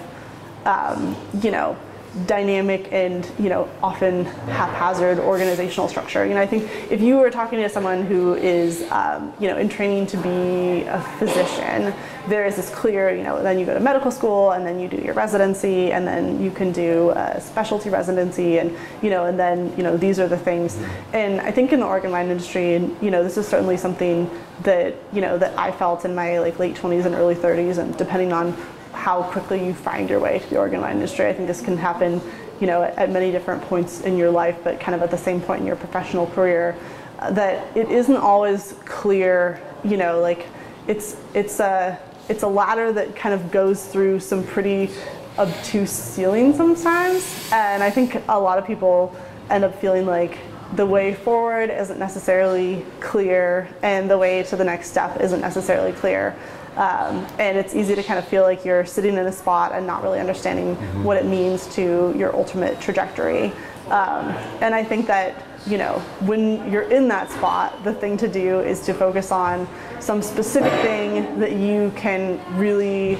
[0.64, 1.76] um, you know,
[2.24, 6.24] dynamic and you know often haphazard organizational structure.
[6.24, 9.58] You know, I think if you were talking to someone who is um, you know
[9.58, 11.92] in training to be a physician,
[12.28, 14.88] there is this clear you know then you go to medical school and then you
[14.88, 19.38] do your residency and then you can do a specialty residency and you know and
[19.38, 20.78] then you know these are the things.
[21.12, 24.30] And I think in the Oregon wine industry, and you know this is certainly something
[24.62, 27.96] that you know that I felt in my like late 20s and early 30s, and
[27.96, 28.56] depending on
[28.96, 31.26] how quickly you find your way to the Oregon wine industry.
[31.26, 32.20] I think this can happen,
[32.60, 35.18] you know, at, at many different points in your life, but kind of at the
[35.18, 36.76] same point in your professional career.
[37.18, 40.46] Uh, that it isn't always clear, you know, like
[40.86, 41.98] it's it's a
[42.28, 44.90] it's a ladder that kind of goes through some pretty
[45.38, 49.14] obtuse ceilings sometimes, and I think a lot of people
[49.50, 50.38] end up feeling like
[50.74, 55.92] the way forward isn't necessarily clear and the way to the next step isn't necessarily
[55.92, 56.34] clear.
[56.76, 59.86] Um, and it's easy to kind of feel like you're sitting in a spot and
[59.86, 61.04] not really understanding mm-hmm.
[61.04, 63.52] what it means to your ultimate trajectory.
[63.86, 64.28] Um,
[64.60, 68.60] and I think that you know when you're in that spot, the thing to do
[68.60, 69.66] is to focus on
[70.00, 73.16] some specific thing that you can really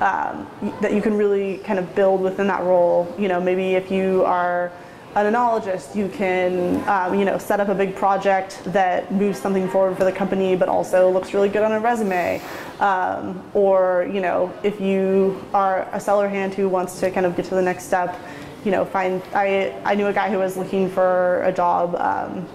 [0.00, 0.46] um,
[0.80, 3.12] that you can really kind of build within that role.
[3.18, 4.70] You know, maybe if you are
[5.26, 5.34] an
[5.94, 10.04] you can um, you know set up a big project that moves something forward for
[10.04, 12.40] the company, but also looks really good on a resume.
[12.80, 17.36] Um, or you know if you are a cellar hand who wants to kind of
[17.36, 18.18] get to the next step,
[18.64, 21.94] you know find I I knew a guy who was looking for a job.
[21.96, 22.46] Um,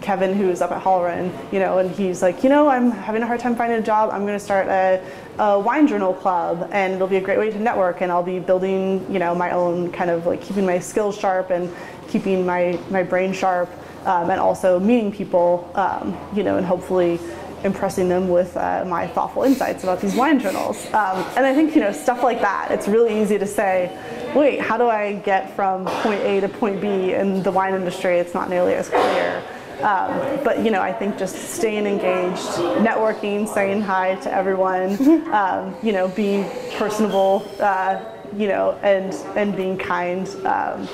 [0.00, 3.26] Kevin, who's up at Halloran, you know, and he's like, you know, I'm having a
[3.26, 4.10] hard time finding a job.
[4.12, 5.02] I'm going to start a,
[5.38, 8.00] a, wine journal club, and it'll be a great way to network.
[8.00, 11.50] And I'll be building, you know, my own kind of like keeping my skills sharp
[11.50, 11.74] and
[12.08, 13.70] keeping my my brain sharp,
[14.06, 17.20] um, and also meeting people, um, you know, and hopefully
[17.64, 20.86] impressing them with uh, my thoughtful insights about these wine journals.
[20.86, 22.70] Um, and I think you know stuff like that.
[22.70, 23.90] It's really easy to say,
[24.34, 28.18] wait, how do I get from point A to point B in the wine industry?
[28.18, 29.42] It's not nearly as clear.
[29.82, 32.46] Um, but you know, I think just staying engaged,
[32.82, 34.92] networking, saying hi to everyone,
[35.32, 36.44] um, you know, being
[36.76, 38.02] personable, uh,
[38.36, 40.28] you know, and and being kind.
[40.44, 40.88] Um,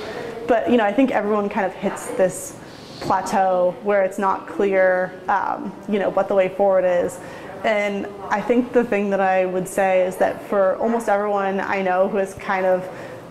[0.46, 2.58] but you know, I think everyone kind of hits this
[3.00, 7.18] plateau where it's not clear, um, you know, what the way forward is.
[7.64, 11.80] And I think the thing that I would say is that for almost everyone I
[11.80, 12.86] know who has kind of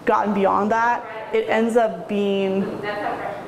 [0.06, 2.64] gotten beyond that, it ends up being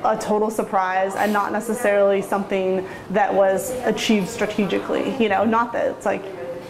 [0.04, 5.16] a total surprise and not necessarily something that was achieved strategically.
[5.22, 6.24] You know, not that it's like,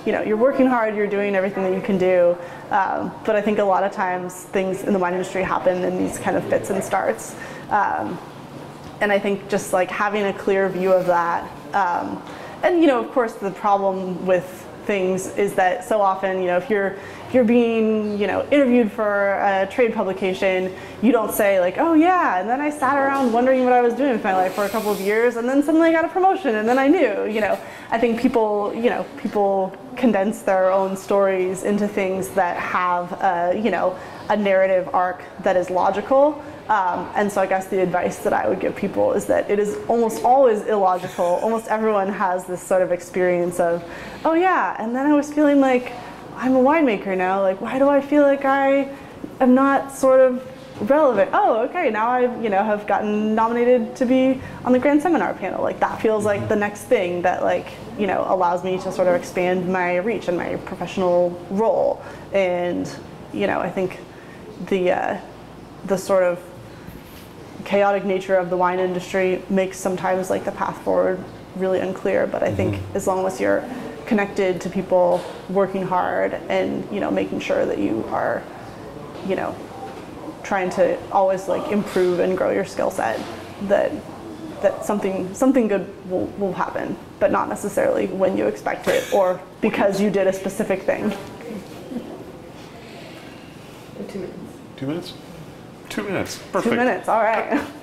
[0.04, 2.36] you know, you're working hard, you're doing everything that you can do,
[2.70, 5.98] um, but I think a lot of times things in the wine industry happen in
[5.98, 7.34] these kind of fits and starts.
[7.70, 8.18] Um,
[9.00, 12.22] and I think just like having a clear view of that, um,
[12.62, 16.56] and you know, of course, the problem with things is that so often, you know,
[16.56, 16.96] if you're
[17.26, 20.72] if you're being, you know, interviewed for a trade publication,
[21.02, 23.94] you don't say like, oh yeah, and then I sat around wondering what I was
[23.94, 26.08] doing with my life for a couple of years, and then suddenly I got a
[26.08, 27.58] promotion, and then I knew, you know.
[27.90, 33.60] I think people, you know, people condense their own stories into things that have, a,
[33.60, 33.98] you know,
[34.28, 36.42] a narrative arc that is logical.
[36.68, 39.60] Um, and so I guess the advice that I would give people is that it
[39.60, 41.24] is almost always illogical.
[41.24, 43.84] Almost everyone has this sort of experience of,
[44.24, 45.92] oh yeah, and then I was feeling like
[46.36, 47.40] I'm a winemaker now.
[47.40, 48.92] Like, why do I feel like I
[49.40, 50.42] am not sort of
[50.90, 51.30] relevant?
[51.32, 55.34] Oh, okay, now I've you know have gotten nominated to be on the grand seminar
[55.34, 55.62] panel.
[55.62, 59.06] Like that feels like the next thing that like you know allows me to sort
[59.06, 62.02] of expand my reach and my professional role.
[62.32, 62.90] And
[63.32, 64.00] you know, I think
[64.66, 65.20] the uh,
[65.86, 66.42] the sort of
[67.66, 71.22] chaotic nature of the wine industry makes sometimes like the path forward
[71.56, 72.26] really unclear.
[72.26, 72.96] But I think mm-hmm.
[72.96, 73.68] as long as you're
[74.06, 75.20] connected to people
[75.50, 78.42] working hard and you know making sure that you are
[79.26, 79.54] you know
[80.44, 83.20] trying to always like improve and grow your skill set
[83.62, 83.90] that
[84.62, 89.40] that something something good will, will happen but not necessarily when you expect it or
[89.60, 91.12] because you did a specific thing
[94.06, 94.38] two minutes
[94.76, 95.14] two minutes
[95.88, 97.66] two minutes perfect two minutes all right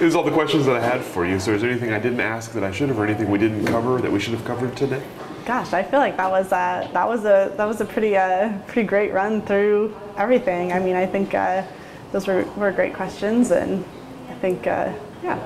[0.00, 1.38] These are all the questions that I had for you.
[1.38, 3.66] So, is there anything I didn't ask that I should have, or anything we didn't
[3.66, 5.02] cover that we should have covered today?
[5.46, 8.58] Gosh, I feel like that was uh, that was a that was a pretty uh,
[8.66, 10.72] pretty great run through everything.
[10.72, 11.62] I mean, I think uh,
[12.10, 13.84] those were, were great questions, and
[14.28, 14.92] I think uh,
[15.22, 15.36] yeah.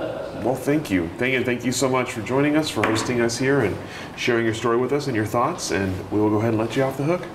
[0.42, 3.36] Well, thank you, thank you, thank you so much for joining us, for hosting us
[3.36, 3.76] here, and
[4.16, 5.72] sharing your story with us and your thoughts.
[5.72, 7.26] And we will go ahead and let you off the hook,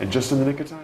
[0.00, 0.83] and just in the nick of time.